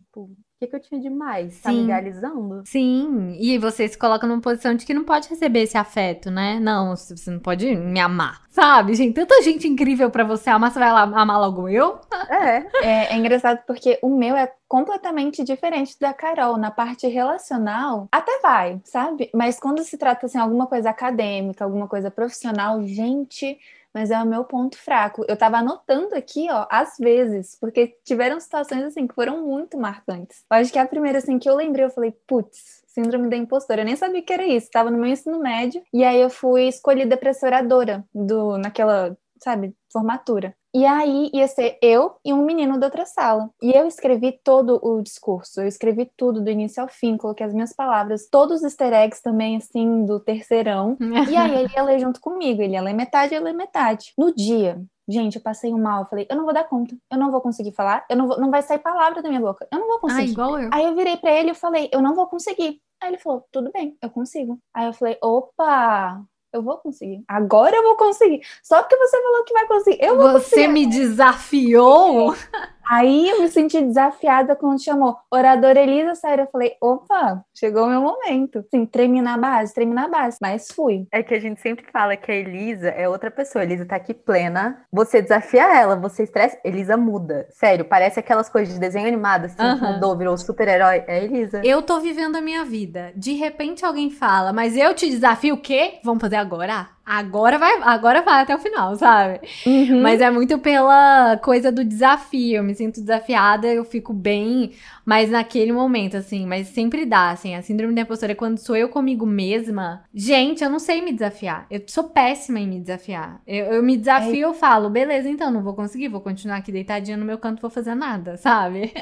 Que, 0.61 0.67
que 0.67 0.77
eu 0.77 0.81
tinha 0.81 1.01
demais? 1.01 1.55
Sim. 1.55 1.63
Tá 1.63 1.73
me 1.73 1.85
idealizando? 1.85 2.63
Sim, 2.67 3.37
e 3.41 3.57
você 3.57 3.89
se 3.89 3.97
coloca 3.97 4.27
numa 4.27 4.41
posição 4.41 4.75
de 4.75 4.85
que 4.85 4.93
não 4.93 5.05
pode 5.05 5.29
receber 5.29 5.63
esse 5.63 5.79
afeto, 5.79 6.31
né? 6.31 6.61
Não, 6.61 6.95
você 6.95 7.31
não 7.31 7.39
pode 7.39 7.75
me 7.75 7.99
amar. 7.99 8.43
Sabe, 8.51 8.95
gente? 8.95 9.15
Tanta 9.15 9.41
gente 9.43 9.67
incrível 9.67 10.11
para 10.11 10.23
você 10.23 10.51
amar, 10.51 10.71
você 10.71 10.79
vai 10.79 10.93
lá 10.93 11.03
amar 11.03 11.41
logo 11.41 11.69
eu? 11.69 11.99
É. 12.29 12.87
é. 12.87 13.15
É 13.15 13.17
engraçado 13.17 13.61
porque 13.67 13.99
o 14.03 14.15
meu 14.15 14.37
é 14.37 14.53
completamente 14.69 15.43
diferente 15.43 15.99
da 15.99 16.13
Carol. 16.13 16.59
Na 16.59 16.71
parte 16.71 17.07
relacional, 17.07 18.09
até 18.13 18.41
vai, 18.41 18.81
sabe? 18.85 19.31
Mas 19.35 19.59
quando 19.59 19.83
se 19.83 19.97
trata 19.97 20.27
assim, 20.27 20.39
alguma 20.39 20.67
coisa 20.67 20.91
acadêmica, 20.91 21.65
alguma 21.65 21.89
coisa 21.89 22.11
profissional, 22.11 22.83
gente 22.85 23.59
mas 23.95 24.11
é 24.11 24.23
o 24.23 24.27
meu 24.27 24.45
ponto 24.45 24.77
fraco. 24.77 25.25
Eu 25.29 25.37
tava 25.37 25.59
anotando 25.59 26.15
aqui, 26.15 26.49
ó, 26.51 26.67
às 26.71 26.97
vezes, 26.99 27.57
porque 27.61 27.97
tiveram 28.05 28.41
situações 28.41 28.85
assim 28.85 29.07
que 29.07 29.15
foram 29.15 29.45
muito 29.45 29.79
marcantes. 29.79 30.45
Eu 30.51 30.59
acho 30.59 30.73
que 30.73 30.79
a 30.79 30.87
primeira 30.87 31.19
assim 31.19 31.39
que 31.39 31.49
eu 31.49 31.57
lembrei, 31.57 31.85
eu 31.85 31.91
falei, 31.91 32.13
putz, 32.27 32.83
síndrome 32.87 33.29
da 33.29 33.37
impostora. 33.37 33.83
Eu 33.83 33.87
nem 33.87 33.97
sabia 33.97 34.23
que 34.23 34.33
era 34.33 34.47
isso. 34.47 34.67
Estava 34.67 34.91
no 34.91 34.99
meu 34.99 35.11
ensino 35.11 35.39
médio 35.39 35.83
e 35.93 36.05
aí 36.05 36.21
eu 36.21 36.31
fui 36.31 36.69
escolhida 36.69 37.17
para 37.17 37.33
ser 37.33 37.47
oradora 37.47 38.05
do 38.15 38.59
naquela, 38.59 39.17
sabe, 39.43 39.75
formatura. 39.93 40.55
E 40.75 40.87
aí 40.87 41.31
ia 41.33 41.49
ser 41.49 41.79
eu 41.83 42.17
e 42.25 42.33
um 42.33 42.45
menino 42.45 42.79
da 42.79 42.87
outra 42.87 43.05
sala. 43.05 43.51
E 43.63 43.73
eu 43.73 43.87
escrevi 43.87 44.39
todo 44.45 44.79
o 44.83 45.03
discurso, 45.03 45.61
eu 45.61 45.67
escrevi 45.67 46.11
tudo 46.17 46.41
do 46.41 46.51
início 46.51 46.83
ao 46.83 46.89
fim, 46.89 47.17
coloquei 47.17 47.47
as 47.47 47.53
minhas 47.53 47.73
palavras, 47.73 48.29
todos 48.31 48.59
os 48.59 48.65
easter 48.65 48.93
eggs 48.93 49.23
também, 49.23 49.57
assim, 49.57 50.05
do 50.05 50.21
terceirão. 50.21 50.97
e 51.29 51.37
aí 51.37 51.55
ele 51.55 51.73
ia 51.75 51.83
ler 51.83 51.99
junto 51.99 52.21
comigo, 52.21 52.63
ele 52.63 52.75
ia 52.75 52.83
ler 52.83 52.95
metade, 52.95 53.35
eu 53.35 53.41
ia 53.41 53.45
ler 53.45 53.55
metade. 53.55 54.13
No 54.17 54.35
dia, 54.35 54.81
Gente, 55.11 55.37
eu 55.37 55.43
passei 55.43 55.75
um 55.75 55.83
mal. 55.83 56.03
Eu 56.03 56.09
falei, 56.09 56.27
eu 56.31 56.37
não 56.37 56.45
vou 56.45 56.55
dar 56.55 56.63
conta. 56.63 56.97
Eu 57.11 57.19
não 57.19 57.33
vou 57.33 57.41
conseguir 57.41 57.73
falar. 57.73 58.07
Eu 58.09 58.17
não, 58.17 58.29
vou, 58.29 58.39
não 58.39 58.49
vai 58.49 58.63
sair 58.63 58.79
palavra 58.79 59.21
da 59.21 59.29
minha 59.29 59.41
boca. 59.41 59.67
Eu 59.73 59.81
não 59.81 59.89
vou 59.89 59.99
conseguir. 59.99 60.29
Ah, 60.29 60.33
igual 60.33 60.61
eu. 60.61 60.71
Aí 60.73 60.85
eu 60.85 60.95
virei 60.95 61.17
para 61.17 61.33
ele 61.33 61.51
e 61.51 61.55
falei, 61.55 61.91
eu 61.93 62.01
não 62.01 62.15
vou 62.15 62.29
conseguir. 62.29 62.81
Aí 63.03 63.11
ele 63.11 63.19
falou, 63.19 63.45
tudo 63.51 63.73
bem, 63.73 63.97
eu 64.01 64.09
consigo. 64.09 64.61
Aí 64.73 64.87
eu 64.87 64.93
falei, 64.93 65.19
opa, 65.21 66.23
eu 66.53 66.63
vou 66.63 66.79
conseguir. 66.79 67.23
Agora 67.29 67.77
eu 67.77 67.83
vou 67.83 67.97
conseguir. 67.97 68.41
Só 68.63 68.83
porque 68.83 68.97
você 68.97 69.23
falou 69.23 69.45
que 69.45 69.53
vai 69.53 69.67
conseguir. 69.67 69.99
Eu 70.01 70.17
vou 70.17 70.33
você 70.33 70.51
conseguir. 70.51 70.69
me 70.69 70.87
desafiou? 70.87 72.35
Aí 72.91 73.29
eu 73.29 73.41
me 73.41 73.49
senti 73.49 73.81
desafiada 73.81 74.57
quando 74.57 74.83
chamou 74.83 75.17
oradora 75.31 75.79
Elisa 75.79 76.17
Sério. 76.17 76.43
Eu 76.43 76.51
falei, 76.51 76.73
opa, 76.83 77.45
chegou 77.57 77.85
o 77.85 77.89
meu 77.89 78.01
momento. 78.01 78.65
Sim, 78.69 78.85
treme 78.85 79.23
na 79.23 79.39
base, 79.39 79.73
treme 79.73 79.95
na 79.95 80.09
base. 80.09 80.39
Mas 80.43 80.73
fui. 80.73 81.07
É 81.13 81.23
que 81.23 81.33
a 81.33 81.39
gente 81.39 81.61
sempre 81.61 81.87
fala 81.93 82.17
que 82.17 82.33
a 82.33 82.35
Elisa 82.35 82.89
é 82.89 83.09
outra 83.09 83.31
pessoa. 83.31 83.63
A 83.63 83.65
Elisa 83.65 83.87
tá 83.87 83.95
aqui 83.95 84.13
plena. 84.13 84.85
Você 84.93 85.23
desafia 85.23 85.73
ela, 85.73 85.95
você 85.95 86.25
estressa. 86.25 86.59
Elisa 86.65 86.97
muda. 86.97 87.47
Sério, 87.51 87.85
parece 87.85 88.19
aquelas 88.19 88.49
coisas 88.49 88.75
de 88.75 88.81
desenho 88.81 89.07
animado, 89.07 89.45
assim, 89.45 89.63
Aham. 89.63 89.93
mudou, 89.93 90.19
virou 90.19 90.37
super-herói. 90.37 91.05
É 91.07 91.19
a 91.19 91.23
Elisa. 91.23 91.63
Eu 91.65 91.83
tô 91.83 92.01
vivendo 92.01 92.35
a 92.35 92.41
minha 92.41 92.65
vida. 92.65 93.13
De 93.15 93.35
repente 93.35 93.85
alguém 93.85 94.11
fala, 94.11 94.53
mas 94.53 94.77
eu 94.77 94.93
te 94.97 95.09
desafio 95.09 95.55
o 95.55 95.61
quê? 95.61 96.01
Vamos 96.03 96.21
fazer 96.21 96.37
agora? 96.37 96.89
Agora 97.13 97.59
vai, 97.59 97.77
agora 97.83 98.23
vai 98.23 98.41
até 98.41 98.55
o 98.55 98.59
final, 98.61 98.95
sabe? 98.95 99.41
Uhum. 99.67 100.01
Mas 100.01 100.21
é 100.21 100.31
muito 100.31 100.57
pela 100.61 101.37
coisa 101.39 101.73
do 101.73 101.85
desafio. 101.85 102.59
Eu 102.59 102.63
me 102.63 102.73
sinto 102.73 103.01
desafiada, 103.01 103.67
eu 103.67 103.85
fico 103.85 104.13
bem, 104.13 104.71
mas 105.05 105.29
naquele 105.29 105.73
momento, 105.73 106.17
assim, 106.17 106.47
mas 106.47 106.69
sempre 106.69 107.05
dá, 107.05 107.31
assim. 107.31 107.57
A 107.57 107.63
síndrome 107.63 107.97
da 107.97 108.03
impostora 108.03 108.31
é 108.31 108.35
quando 108.37 108.59
sou 108.59 108.77
eu 108.77 108.89
comigo 108.89 109.27
mesma. 109.27 110.05
Gente, 110.15 110.63
eu 110.63 110.71
não 110.71 110.79
sei 110.79 111.03
me 111.03 111.13
desafiar. 111.13 111.67
Eu 111.69 111.83
sou 111.89 112.05
péssima 112.05 112.61
em 112.61 112.69
me 112.69 112.79
desafiar. 112.79 113.43
Eu, 113.45 113.67
eu 113.67 113.83
me 113.83 113.97
desafio, 113.97 114.43
eu 114.43 114.55
falo, 114.55 114.89
beleza, 114.89 115.29
então, 115.29 115.51
não 115.51 115.65
vou 115.65 115.75
conseguir, 115.75 116.07
vou 116.07 116.21
continuar 116.21 116.59
aqui 116.59 116.71
deitadinha 116.71 117.17
no 117.17 117.25
meu 117.25 117.39
canto, 117.39 117.61
vou 117.61 117.71
fazer 117.71 117.97
nada, 117.97 118.37
sabe? 118.39 118.93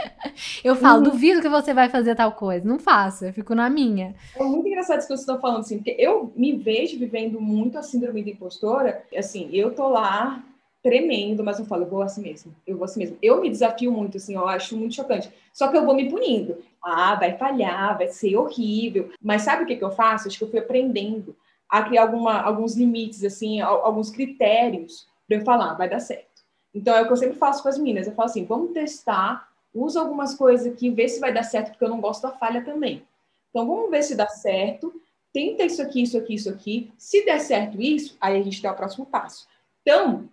Eu 0.64 0.74
falo, 0.76 1.02
duvido 1.02 1.42
que 1.42 1.48
você 1.50 1.74
vai 1.74 1.90
fazer 1.90 2.14
tal 2.14 2.32
coisa. 2.32 2.66
Não 2.66 2.78
faço, 2.78 3.26
eu 3.26 3.34
fico 3.34 3.54
na 3.54 3.68
minha. 3.68 4.14
É 4.34 4.42
muito 4.42 4.66
engraçado 4.66 5.00
isso 5.00 5.08
que 5.08 5.14
vocês 5.14 5.20
estão 5.20 5.38
falando, 5.38 5.60
assim, 5.60 5.76
porque 5.76 5.94
eu 5.98 6.32
me 6.34 6.56
vejo 6.56 6.98
vivendo 6.98 7.38
muito 7.38 7.76
a 7.76 7.82
síndrome 7.98 8.22
da 8.22 8.30
impostora. 8.30 9.02
Assim, 9.16 9.48
eu 9.52 9.74
tô 9.74 9.88
lá 9.88 10.42
tremendo, 10.82 11.42
mas 11.42 11.58
eu 11.58 11.64
falo, 11.66 11.82
eu 11.82 11.88
vou 11.88 12.02
assim 12.02 12.22
mesmo, 12.22 12.54
eu 12.66 12.76
vou 12.76 12.84
assim 12.84 13.00
mesmo. 13.00 13.18
Eu 13.20 13.40
me 13.40 13.50
desafio 13.50 13.90
muito, 13.92 14.16
assim, 14.16 14.34
eu 14.34 14.46
acho 14.48 14.76
muito 14.76 14.94
chocante. 14.94 15.30
Só 15.52 15.68
que 15.68 15.76
eu 15.76 15.84
vou 15.84 15.94
me 15.94 16.08
punindo. 16.08 16.58
Ah, 16.82 17.14
vai 17.16 17.36
falhar, 17.36 17.98
vai 17.98 18.08
ser 18.08 18.36
horrível. 18.36 19.10
Mas 19.20 19.42
sabe 19.42 19.64
o 19.64 19.66
que, 19.66 19.76
que 19.76 19.84
eu 19.84 19.90
faço? 19.90 20.28
Acho 20.28 20.38
que 20.38 20.44
eu 20.44 20.50
fui 20.50 20.60
aprendendo 20.60 21.34
a 21.68 21.82
criar 21.82 22.02
alguma, 22.02 22.40
alguns 22.40 22.76
limites, 22.76 23.24
assim, 23.24 23.60
al- 23.60 23.84
alguns 23.84 24.10
critérios 24.10 25.06
para 25.26 25.36
eu 25.36 25.44
falar, 25.44 25.74
vai 25.74 25.88
dar 25.88 26.00
certo. 26.00 26.26
Então 26.74 26.94
é 26.94 27.02
o 27.02 27.06
que 27.06 27.12
eu 27.12 27.16
sempre 27.16 27.36
faço 27.36 27.62
com 27.62 27.68
as 27.68 27.76
meninas. 27.78 28.06
Eu 28.06 28.14
falo 28.14 28.28
assim, 28.28 28.44
vamos 28.44 28.72
testar, 28.72 29.48
usa 29.74 30.00
algumas 30.00 30.34
coisas 30.34 30.66
aqui, 30.72 30.88
vê 30.90 31.08
se 31.08 31.20
vai 31.20 31.32
dar 31.32 31.42
certo, 31.42 31.70
porque 31.70 31.84
eu 31.84 31.88
não 31.88 32.00
gosto 32.00 32.22
da 32.22 32.30
falha 32.30 32.64
também. 32.64 33.02
Então 33.50 33.66
vamos 33.66 33.90
ver 33.90 34.02
se 34.02 34.14
dá 34.14 34.26
certo. 34.28 34.92
Tenta 35.32 35.64
isso 35.64 35.82
aqui, 35.82 36.02
isso 36.02 36.16
aqui, 36.16 36.34
isso 36.34 36.50
aqui. 36.50 36.92
Se 36.96 37.24
der 37.24 37.38
certo 37.40 37.80
isso, 37.80 38.16
aí 38.20 38.38
a 38.38 38.42
gente 38.42 38.62
dá 38.62 38.72
o 38.72 38.76
próximo 38.76 39.06
passo. 39.06 39.46
Então, 39.82 40.28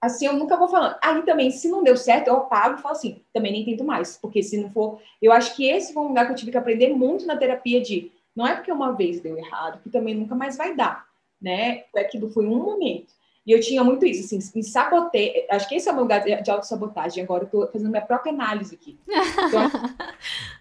assim, 0.00 0.26
eu 0.26 0.32
nunca 0.32 0.56
vou 0.56 0.68
falando. 0.68 0.96
Aí 1.02 1.22
também, 1.22 1.50
se 1.50 1.68
não 1.68 1.82
deu 1.82 1.96
certo, 1.96 2.28
eu 2.28 2.36
apago 2.36 2.78
e 2.78 2.82
falo 2.82 2.94
assim, 2.94 3.22
também 3.32 3.52
nem 3.52 3.64
tento 3.64 3.84
mais. 3.84 4.16
Porque 4.16 4.42
se 4.42 4.56
não 4.56 4.70
for. 4.70 5.00
Eu 5.20 5.32
acho 5.32 5.54
que 5.54 5.68
esse 5.68 5.92
foi 5.92 6.02
um 6.02 6.08
lugar 6.08 6.26
que 6.26 6.32
eu 6.32 6.36
tive 6.36 6.50
que 6.50 6.58
aprender 6.58 6.88
muito 6.88 7.26
na 7.26 7.36
terapia 7.36 7.80
de 7.80 8.10
não 8.34 8.46
é 8.46 8.54
porque 8.54 8.72
uma 8.72 8.92
vez 8.92 9.20
deu 9.20 9.36
errado, 9.36 9.82
que 9.82 9.90
também 9.90 10.14
nunca 10.14 10.34
mais 10.34 10.56
vai 10.56 10.74
dar. 10.74 11.06
Né? 11.40 11.84
Aquilo 11.96 12.30
foi 12.30 12.46
um 12.46 12.62
momento. 12.62 13.12
E 13.46 13.52
eu 13.52 13.60
tinha 13.60 13.82
muito 13.82 14.04
isso, 14.06 14.24
assim, 14.24 14.38
me 14.54 14.62
sabotei. 14.62 15.46
Acho 15.50 15.68
que 15.68 15.74
esse 15.74 15.88
é 15.88 15.92
o 15.92 15.94
meu 15.94 16.04
lugar 16.04 16.20
de 16.22 16.50
autossabotagem. 16.50 17.24
Agora 17.24 17.44
eu 17.44 17.48
tô 17.48 17.66
fazendo 17.68 17.90
minha 17.90 18.04
própria 18.04 18.32
análise 18.32 18.74
aqui. 18.74 18.98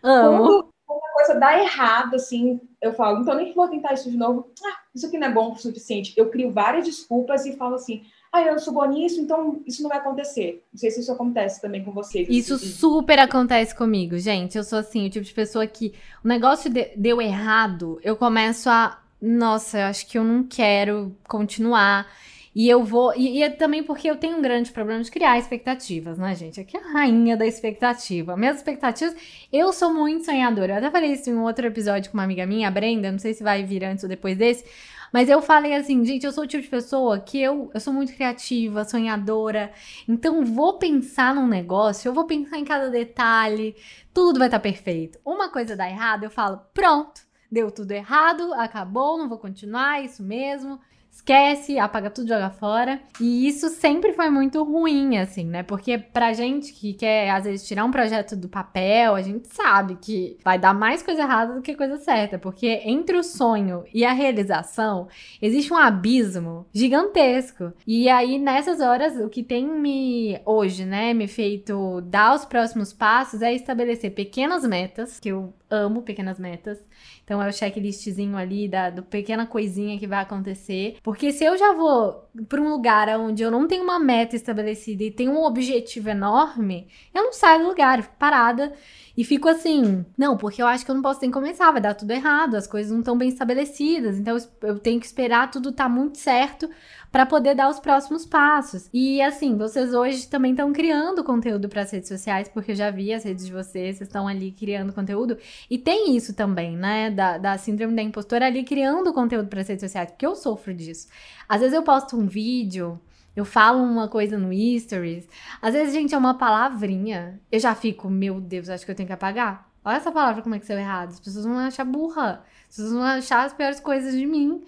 Então, 0.01 0.45
Amo. 0.47 0.73
Quando 0.89 0.99
uma 0.99 1.13
coisa 1.13 1.35
dá 1.39 1.61
errado, 1.61 2.15
assim, 2.15 2.59
eu 2.81 2.93
falo, 2.93 3.21
então 3.21 3.35
nem 3.35 3.53
vou 3.53 3.67
tentar 3.67 3.93
isso 3.93 4.09
de 4.09 4.17
novo. 4.17 4.49
Ah, 4.65 4.77
isso 4.95 5.05
aqui 5.05 5.17
não 5.19 5.27
é 5.27 5.31
bom 5.31 5.51
o 5.51 5.55
suficiente. 5.55 6.13
Eu 6.17 6.29
crio 6.29 6.51
várias 6.51 6.85
desculpas 6.85 7.45
e 7.45 7.55
falo 7.55 7.75
assim, 7.75 8.03
ah, 8.33 8.41
eu 8.41 8.57
sou 8.57 8.73
boa 8.73 8.87
nisso, 8.87 9.21
então 9.21 9.61
isso 9.67 9.81
não 9.83 9.89
vai 9.89 9.99
acontecer. 9.99 10.63
Não 10.73 10.79
sei 10.79 10.89
se 10.91 11.01
isso 11.01 11.11
acontece 11.11 11.61
também 11.61 11.83
com 11.83 11.91
vocês. 11.91 12.27
Isso 12.29 12.55
assim, 12.55 12.65
super 12.67 13.19
acontece 13.19 13.75
comigo, 13.75 14.17
gente. 14.17 14.57
Eu 14.57 14.63
sou 14.63 14.79
assim, 14.79 15.05
o 15.05 15.09
tipo 15.09 15.25
de 15.25 15.33
pessoa 15.33 15.65
que 15.67 15.93
o 16.23 16.27
negócio 16.27 16.69
de- 16.71 16.91
deu 16.95 17.21
errado, 17.21 17.99
eu 18.03 18.15
começo 18.15 18.69
a. 18.69 18.99
Nossa, 19.21 19.79
eu 19.79 19.85
acho 19.85 20.07
que 20.07 20.17
eu 20.17 20.23
não 20.23 20.43
quero 20.43 21.15
continuar. 21.27 22.07
E 22.55 22.67
eu 22.67 22.83
vou. 22.83 23.13
E, 23.15 23.37
e 23.37 23.43
é 23.43 23.49
também 23.49 23.83
porque 23.83 24.09
eu 24.09 24.15
tenho 24.15 24.37
um 24.37 24.41
grande 24.41 24.71
problema 24.71 25.01
de 25.03 25.11
criar 25.11 25.37
expectativas, 25.37 26.17
né, 26.17 26.33
gente? 26.35 26.59
Aqui 26.59 26.75
é 26.75 26.79
a 26.79 26.91
rainha 26.93 27.37
da 27.37 27.45
expectativa. 27.45 28.35
Minhas 28.35 28.57
expectativas. 28.57 29.15
Eu 29.51 29.71
sou 29.71 29.93
muito 29.93 30.25
sonhadora. 30.25 30.73
Eu 30.73 30.77
até 30.77 30.91
falei 30.91 31.13
isso 31.13 31.29
em 31.29 31.33
um 31.33 31.43
outro 31.43 31.65
episódio 31.67 32.11
com 32.11 32.17
uma 32.17 32.23
amiga 32.23 32.45
minha, 32.45 32.67
a 32.67 32.71
Brenda. 32.71 33.11
Não 33.11 33.19
sei 33.19 33.33
se 33.33 33.43
vai 33.43 33.63
vir 33.63 33.83
antes 33.83 34.03
ou 34.03 34.09
depois 34.09 34.37
desse. 34.37 34.65
Mas 35.11 35.29
eu 35.29 35.41
falei 35.41 35.73
assim, 35.75 36.03
gente, 36.05 36.25
eu 36.25 36.31
sou 36.31 36.43
o 36.43 36.47
tipo 36.47 36.63
de 36.63 36.69
pessoa 36.69 37.19
que 37.19 37.41
eu, 37.41 37.71
eu 37.73 37.79
sou 37.79 37.91
muito 37.91 38.13
criativa, 38.13 38.85
sonhadora. 38.85 39.71
Então, 40.07 40.45
vou 40.45 40.77
pensar 40.77 41.33
num 41.33 41.47
negócio, 41.47 42.07
eu 42.09 42.13
vou 42.13 42.25
pensar 42.25 42.59
em 42.59 42.65
cada 42.65 42.89
detalhe, 42.89 43.75
tudo 44.13 44.39
vai 44.39 44.47
estar 44.47 44.59
perfeito. 44.59 45.19
Uma 45.25 45.49
coisa 45.49 45.75
dá 45.75 45.89
errado, 45.89 46.23
eu 46.25 46.29
falo, 46.29 46.61
pronto, 46.73 47.21
deu 47.51 47.71
tudo 47.71 47.91
errado, 47.91 48.53
acabou, 48.53 49.17
não 49.17 49.27
vou 49.27 49.39
continuar, 49.39 49.99
é 49.99 50.05
isso 50.05 50.21
mesmo. 50.21 50.79
Esquece, 51.19 51.77
apaga 51.77 52.09
tudo, 52.09 52.29
joga 52.29 52.49
fora. 52.49 52.99
E 53.19 53.45
isso 53.45 53.67
sempre 53.67 54.13
foi 54.13 54.29
muito 54.29 54.63
ruim, 54.63 55.17
assim, 55.17 55.43
né? 55.43 55.63
Porque 55.63 55.97
pra 55.97 56.31
gente 56.31 56.71
que 56.71 56.93
quer, 56.93 57.29
às 57.29 57.43
vezes, 57.43 57.67
tirar 57.67 57.83
um 57.83 57.91
projeto 57.91 58.37
do 58.37 58.47
papel, 58.47 59.15
a 59.15 59.21
gente 59.21 59.49
sabe 59.49 59.97
que 60.01 60.37
vai 60.45 60.57
dar 60.57 60.73
mais 60.73 61.03
coisa 61.03 61.21
errada 61.21 61.53
do 61.53 61.61
que 61.61 61.75
coisa 61.75 61.97
certa. 61.97 62.39
Porque 62.39 62.81
entre 62.85 63.17
o 63.17 63.23
sonho 63.23 63.83
e 63.93 64.05
a 64.05 64.13
realização, 64.13 65.09
existe 65.41 65.73
um 65.73 65.77
abismo 65.77 66.65
gigantesco. 66.73 67.73
E 67.85 68.07
aí, 68.07 68.39
nessas 68.39 68.79
horas, 68.79 69.17
o 69.17 69.29
que 69.29 69.43
tem 69.43 69.67
me, 69.67 70.39
hoje, 70.45 70.85
né, 70.85 71.13
me 71.13 71.27
feito 71.27 71.99
dar 72.01 72.33
os 72.33 72.45
próximos 72.45 72.93
passos 72.93 73.41
é 73.41 73.53
estabelecer 73.53 74.11
pequenas 74.11 74.63
metas, 74.65 75.19
que 75.19 75.29
eu 75.29 75.53
amo 75.69 76.01
pequenas 76.01 76.39
metas. 76.39 76.79
Então 77.23 77.41
é 77.41 77.47
o 77.47 77.53
checklistzinho 77.53 78.35
ali 78.35 78.67
da 78.67 78.89
do 78.89 79.03
pequena 79.03 79.45
coisinha 79.45 79.99
que 79.99 80.07
vai 80.07 80.21
acontecer. 80.21 80.97
Porque 81.03 81.31
se 81.31 81.43
eu 81.43 81.57
já 81.57 81.73
vou 81.73 82.27
para 82.47 82.61
um 82.61 82.69
lugar 82.69 83.07
onde 83.19 83.43
eu 83.43 83.51
não 83.51 83.67
tenho 83.67 83.83
uma 83.83 83.99
meta 83.99 84.35
estabelecida 84.35 85.03
e 85.03 85.11
tenho 85.11 85.31
um 85.31 85.43
objetivo 85.43 86.09
enorme, 86.09 86.87
eu 87.13 87.23
não 87.23 87.33
saio 87.33 87.63
do 87.63 87.69
lugar, 87.69 87.99
eu 87.99 88.03
fico 88.03 88.15
parada 88.17 88.73
e 89.19 89.23
fico 89.25 89.49
assim, 89.49 90.05
não, 90.17 90.37
porque 90.37 90.61
eu 90.61 90.65
acho 90.67 90.85
que 90.85 90.89
eu 90.91 90.95
não 90.95 91.01
posso 91.01 91.19
nem 91.19 91.29
começar, 91.29 91.69
vai 91.73 91.81
dar 91.81 91.93
tudo 91.93 92.11
errado, 92.11 92.55
as 92.55 92.65
coisas 92.65 92.89
não 92.89 92.99
estão 92.99 93.17
bem 93.17 93.27
estabelecidas, 93.27 94.17
então 94.17 94.37
eu- 94.61 94.79
tenho 94.79 94.97
que 94.97 95.05
esperar 95.05 95.51
tudo 95.51 95.73
tá 95.73 95.89
muito 95.89 96.17
certo 96.17 96.69
para 97.11 97.25
poder 97.25 97.53
dar 97.53 97.67
os 97.69 97.81
próximos 97.81 98.25
passos. 98.25 98.87
E 98.93 99.21
assim, 99.21 99.57
vocês 99.57 99.93
hoje 99.93 100.25
também 100.29 100.51
estão 100.51 100.71
criando 100.71 101.21
conteúdo 101.21 101.67
para 101.67 101.81
as 101.81 101.91
redes 101.91 102.07
sociais, 102.07 102.47
porque 102.47 102.71
eu 102.71 102.75
já 102.75 102.89
vi 102.91 103.11
as 103.11 103.25
redes 103.25 103.45
de 103.45 103.51
vocês, 103.51 103.97
vocês 103.97 104.07
estão 104.07 104.25
ali 104.25 104.51
criando 104.53 104.93
conteúdo. 104.93 105.37
E 105.69 105.77
tem 105.77 106.15
isso 106.15 106.33
também, 106.33 106.77
né? 106.77 107.09
Da, 107.11 107.37
da 107.37 107.57
síndrome 107.57 107.93
da 107.95 108.01
impostora 108.01 108.45
ali 108.45 108.63
criando 108.63 109.11
conteúdo 109.11 109.49
para 109.49 109.59
as 109.59 109.67
redes 109.67 109.81
sociais, 109.81 110.11
porque 110.11 110.25
eu 110.25 110.33
sofro 110.35 110.73
disso. 110.73 111.07
Às 111.47 111.59
vezes 111.59 111.75
eu 111.75 111.83
posto 111.83 112.15
um 112.15 112.25
vídeo. 112.25 112.97
Eu 113.35 113.45
falo 113.45 113.81
uma 113.81 114.07
coisa 114.07 114.37
no 114.37 114.49
Stories. 114.79 115.27
Às 115.61 115.73
vezes, 115.73 115.93
gente, 115.93 116.13
é 116.13 116.17
uma 116.17 116.37
palavrinha. 116.37 117.39
Eu 117.51 117.59
já 117.59 117.75
fico, 117.75 118.09
meu 118.09 118.39
Deus, 118.41 118.69
acho 118.69 118.85
que 118.85 118.91
eu 118.91 118.95
tenho 118.95 119.07
que 119.07 119.13
apagar. 119.13 119.69
Olha 119.83 119.97
essa 119.97 120.11
palavra 120.11 120.41
como 120.41 120.55
é 120.55 120.59
que 120.59 120.65
saiu 120.65 120.79
errado. 120.79 121.09
As 121.09 121.19
pessoas 121.19 121.45
vão 121.45 121.57
achar 121.57 121.85
burra. 121.85 122.43
As 122.69 122.75
pessoas 122.75 122.91
vão 122.93 123.03
achar 123.03 123.45
as 123.45 123.53
piores 123.53 123.79
coisas 123.79 124.13
de 124.13 124.25
mim 124.25 124.63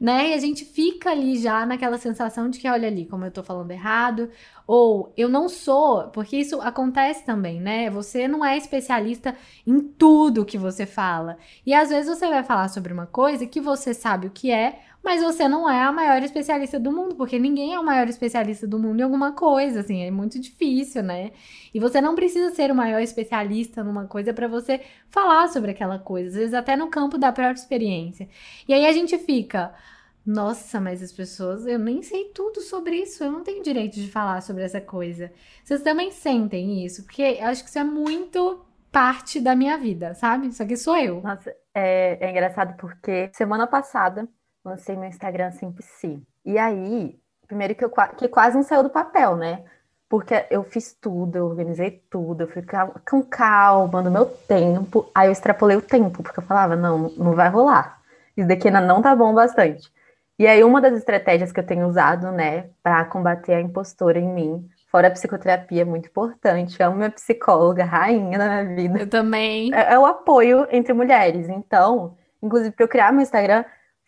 né? 0.00 0.30
E 0.30 0.34
a 0.34 0.38
gente 0.38 0.64
fica 0.64 1.10
ali 1.10 1.36
já 1.38 1.64
naquela 1.64 1.98
sensação 1.98 2.50
de 2.50 2.58
que, 2.58 2.68
olha 2.68 2.86
ali, 2.86 3.06
como 3.06 3.24
eu 3.24 3.30
tô 3.30 3.42
falando 3.42 3.70
errado, 3.70 4.30
ou 4.66 5.12
eu 5.16 5.28
não 5.28 5.48
sou, 5.48 6.08
porque 6.08 6.36
isso 6.36 6.60
acontece 6.60 7.24
também, 7.24 7.60
né? 7.60 7.88
Você 7.90 8.28
não 8.28 8.44
é 8.44 8.56
especialista 8.56 9.34
em 9.66 9.80
tudo 9.80 10.44
que 10.44 10.58
você 10.58 10.84
fala. 10.84 11.38
E 11.64 11.72
às 11.72 11.88
vezes 11.88 12.08
você 12.08 12.28
vai 12.28 12.42
falar 12.42 12.68
sobre 12.68 12.92
uma 12.92 13.06
coisa 13.06 13.46
que 13.46 13.60
você 13.60 13.94
sabe 13.94 14.26
o 14.26 14.30
que 14.30 14.50
é, 14.50 14.80
mas 15.06 15.22
você 15.22 15.46
não 15.46 15.70
é 15.70 15.84
a 15.84 15.92
maior 15.92 16.20
especialista 16.20 16.80
do 16.80 16.90
mundo, 16.90 17.14
porque 17.14 17.38
ninguém 17.38 17.74
é 17.74 17.78
o 17.78 17.84
maior 17.84 18.08
especialista 18.08 18.66
do 18.66 18.76
mundo 18.76 18.98
em 18.98 19.04
alguma 19.04 19.32
coisa, 19.32 19.78
assim, 19.80 20.02
é 20.02 20.10
muito 20.10 20.36
difícil, 20.40 21.00
né? 21.00 21.30
E 21.72 21.78
você 21.78 22.00
não 22.00 22.16
precisa 22.16 22.52
ser 22.52 22.72
o 22.72 22.74
maior 22.74 23.00
especialista 23.00 23.84
numa 23.84 24.06
coisa 24.08 24.34
para 24.34 24.48
você 24.48 24.80
falar 25.08 25.46
sobre 25.46 25.70
aquela 25.70 25.96
coisa, 25.96 26.28
às 26.30 26.34
vezes 26.34 26.54
até 26.54 26.74
no 26.74 26.90
campo 26.90 27.16
da 27.18 27.30
própria 27.30 27.54
experiência. 27.54 28.28
E 28.66 28.74
aí 28.74 28.84
a 28.84 28.92
gente 28.92 29.16
fica, 29.18 29.72
nossa, 30.26 30.80
mas 30.80 31.00
as 31.00 31.12
pessoas, 31.12 31.66
eu 31.66 31.78
nem 31.78 32.02
sei 32.02 32.24
tudo 32.34 32.60
sobre 32.60 32.96
isso, 32.96 33.22
eu 33.22 33.30
não 33.30 33.44
tenho 33.44 33.62
direito 33.62 33.94
de 33.94 34.10
falar 34.10 34.40
sobre 34.42 34.64
essa 34.64 34.80
coisa. 34.80 35.32
Vocês 35.62 35.82
também 35.82 36.10
sentem 36.10 36.84
isso, 36.84 37.04
porque 37.04 37.22
eu 37.22 37.46
acho 37.46 37.62
que 37.62 37.68
isso 37.70 37.78
é 37.78 37.84
muito 37.84 38.60
parte 38.90 39.40
da 39.40 39.54
minha 39.54 39.78
vida, 39.78 40.14
sabe? 40.14 40.48
Isso 40.48 40.62
aqui 40.62 40.76
sou 40.76 40.96
eu. 40.96 41.20
Nossa, 41.22 41.54
é, 41.72 42.18
é 42.20 42.30
engraçado 42.30 42.76
porque 42.76 43.30
semana 43.32 43.68
passada 43.68 44.28
lancei 44.66 44.96
meu 44.96 45.08
Instagram 45.08 45.52
Sempre 45.52 45.82
Si. 45.82 46.20
E 46.44 46.58
aí, 46.58 47.18
primeiro 47.46 47.74
que, 47.74 47.84
eu, 47.84 47.92
que 48.16 48.28
quase 48.28 48.56
não 48.56 48.62
saiu 48.62 48.82
do 48.82 48.90
papel, 48.90 49.36
né? 49.36 49.64
Porque 50.08 50.46
eu 50.50 50.62
fiz 50.64 50.92
tudo, 50.92 51.36
eu 51.36 51.46
organizei 51.46 52.02
tudo, 52.10 52.42
eu 52.42 52.48
fui 52.48 52.64
com 53.08 53.22
calma, 53.22 54.02
no 54.02 54.10
meu 54.10 54.26
tempo. 54.26 55.10
Aí 55.14 55.28
eu 55.28 55.32
extrapolei 55.32 55.76
o 55.76 55.82
tempo, 55.82 56.22
porque 56.22 56.38
eu 56.38 56.44
falava, 56.44 56.76
não, 56.76 57.10
não 57.16 57.32
vai 57.32 57.48
rolar. 57.48 58.00
Isso 58.36 58.46
daqui 58.46 58.68
ainda 58.68 58.80
não 58.80 59.02
tá 59.02 59.16
bom 59.16 59.34
bastante. 59.34 59.90
E 60.38 60.46
aí, 60.46 60.62
uma 60.62 60.80
das 60.80 60.94
estratégias 60.94 61.50
que 61.50 61.58
eu 61.58 61.66
tenho 61.66 61.86
usado, 61.88 62.30
né, 62.30 62.68
para 62.82 63.04
combater 63.06 63.54
a 63.54 63.60
impostora 63.60 64.18
em 64.18 64.28
mim, 64.28 64.68
fora 64.90 65.08
a 65.08 65.10
psicoterapia, 65.10 65.84
muito 65.84 66.08
importante, 66.08 66.80
amo 66.82 66.96
minha 66.96 67.10
psicóloga, 67.10 67.84
rainha 67.84 68.38
da 68.38 68.48
minha 68.48 68.76
vida. 68.76 68.98
Eu 69.00 69.08
também. 69.08 69.74
É, 69.74 69.94
é 69.94 69.98
o 69.98 70.04
apoio 70.04 70.66
entre 70.70 70.92
mulheres. 70.92 71.48
Então, 71.48 72.16
inclusive, 72.42 72.70
para 72.70 72.84
eu 72.84 72.88
criar 72.88 73.12
meu 73.12 73.22
Instagram, 73.22 73.64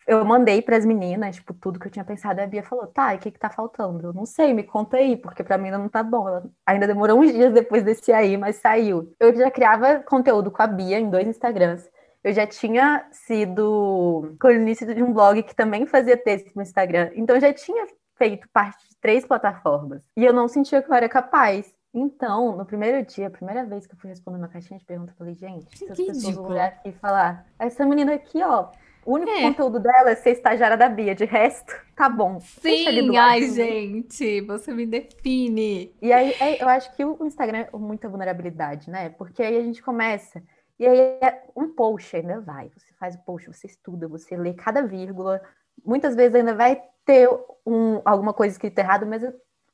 eu 0.09 0.25
mandei 0.25 0.59
para 0.59 0.75
as 0.75 0.83
meninas, 0.83 1.35
tipo, 1.35 1.53
tudo 1.53 1.79
que 1.79 1.85
eu 1.85 1.91
tinha 1.91 2.03
pensado. 2.03 2.39
E 2.39 2.43
a 2.43 2.47
Bia 2.47 2.63
falou: 2.63 2.87
tá, 2.87 3.13
e 3.13 3.17
o 3.17 3.19
que 3.19 3.29
que 3.29 3.39
tá 3.39 3.49
faltando? 3.49 4.07
Eu 4.07 4.13
não 4.13 4.25
sei, 4.25 4.53
me 4.55 4.63
conta 4.63 4.97
aí, 4.97 5.15
porque 5.15 5.43
para 5.43 5.57
mim 5.57 5.65
ainda 5.65 5.77
não 5.77 5.87
tá 5.87 6.01
bom. 6.01 6.27
Ela 6.27 6.43
ainda 6.65 6.87
demorou 6.87 7.19
uns 7.19 7.31
dias 7.31 7.53
depois 7.53 7.83
desse 7.83 8.11
aí, 8.11 8.35
mas 8.35 8.55
saiu. 8.55 9.13
Eu 9.19 9.35
já 9.35 9.51
criava 9.51 9.99
conteúdo 9.99 10.49
com 10.49 10.63
a 10.63 10.67
Bia 10.67 10.99
em 10.99 11.11
dois 11.11 11.27
Instagrams. 11.27 11.87
Eu 12.23 12.33
já 12.33 12.47
tinha 12.47 13.07
sido 13.11 14.35
colunista 14.41 14.93
de 14.93 15.03
um 15.03 15.13
blog 15.13 15.43
que 15.43 15.55
também 15.55 15.85
fazia 15.85 16.17
texto 16.17 16.51
no 16.55 16.63
Instagram. 16.63 17.11
Então 17.13 17.35
eu 17.35 17.41
já 17.41 17.53
tinha 17.53 17.85
feito 18.17 18.49
parte 18.51 18.89
de 18.89 18.97
três 18.99 19.23
plataformas. 19.23 20.03
E 20.17 20.25
eu 20.25 20.33
não 20.33 20.47
sentia 20.47 20.81
que 20.81 20.89
eu 20.89 20.95
era 20.95 21.07
capaz. 21.07 21.71
Então, 21.93 22.55
no 22.55 22.65
primeiro 22.65 23.05
dia, 23.05 23.27
a 23.27 23.31
primeira 23.31 23.63
vez 23.63 23.87
que 23.87 23.93
eu 23.93 23.99
fui 23.99 24.09
responder 24.09 24.37
uma 24.37 24.47
caixinha 24.47 24.79
de 24.79 24.85
perguntas, 24.85 25.13
eu 25.13 25.17
falei, 25.17 25.35
gente, 25.35 25.77
se 25.77 25.85
as 25.85 25.97
pessoas 25.97 26.35
vão 26.35 26.45
olhar 26.45 26.67
aqui 26.67 26.89
e 26.89 26.93
falar, 26.93 27.45
essa 27.57 27.85
menina 27.85 28.13
aqui, 28.13 28.43
ó, 28.43 28.69
o 29.09 29.13
único 29.15 29.31
é. 29.31 29.41
conteúdo 29.41 29.79
dela 29.79 30.11
é 30.11 30.15
ser 30.15 30.33
estagiária 30.33 30.77
da 30.77 30.87
Bia, 30.87 31.15
de 31.15 31.25
resto, 31.25 31.73
tá 31.95 32.07
bom. 32.07 32.39
Sim, 32.39 33.17
ai, 33.17 33.49
gente, 33.49 34.41
você 34.41 34.71
me 34.71 34.85
define. 34.85 35.95
E 35.99 36.13
aí, 36.13 36.35
é, 36.39 36.61
eu 36.61 36.69
acho 36.69 36.95
que 36.95 37.03
o 37.03 37.25
Instagram 37.25 37.65
é 37.73 37.75
muita 37.75 38.07
vulnerabilidade, 38.07 38.87
né? 38.87 39.09
Porque 39.09 39.41
aí 39.41 39.57
a 39.57 39.63
gente 39.63 39.81
começa, 39.81 40.43
e 40.77 40.85
aí 40.85 40.99
é 41.21 41.43
um 41.55 41.69
post 41.69 42.15
ainda 42.15 42.39
vai. 42.39 42.69
Você 42.77 42.93
faz 42.99 43.15
o 43.15 43.25
post, 43.25 43.47
você 43.47 43.65
estuda, 43.65 44.07
você 44.07 44.37
lê 44.37 44.53
cada 44.53 44.83
vírgula. 44.83 45.41
Muitas 45.83 46.15
vezes 46.15 46.35
ainda 46.35 46.53
vai 46.53 46.79
ter 47.03 47.27
um, 47.65 48.01
alguma 48.05 48.31
coisa 48.31 48.53
escrita 48.53 48.81
errado, 48.81 49.07
mas 49.07 49.23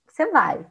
você 0.08 0.32
vai. 0.32 0.66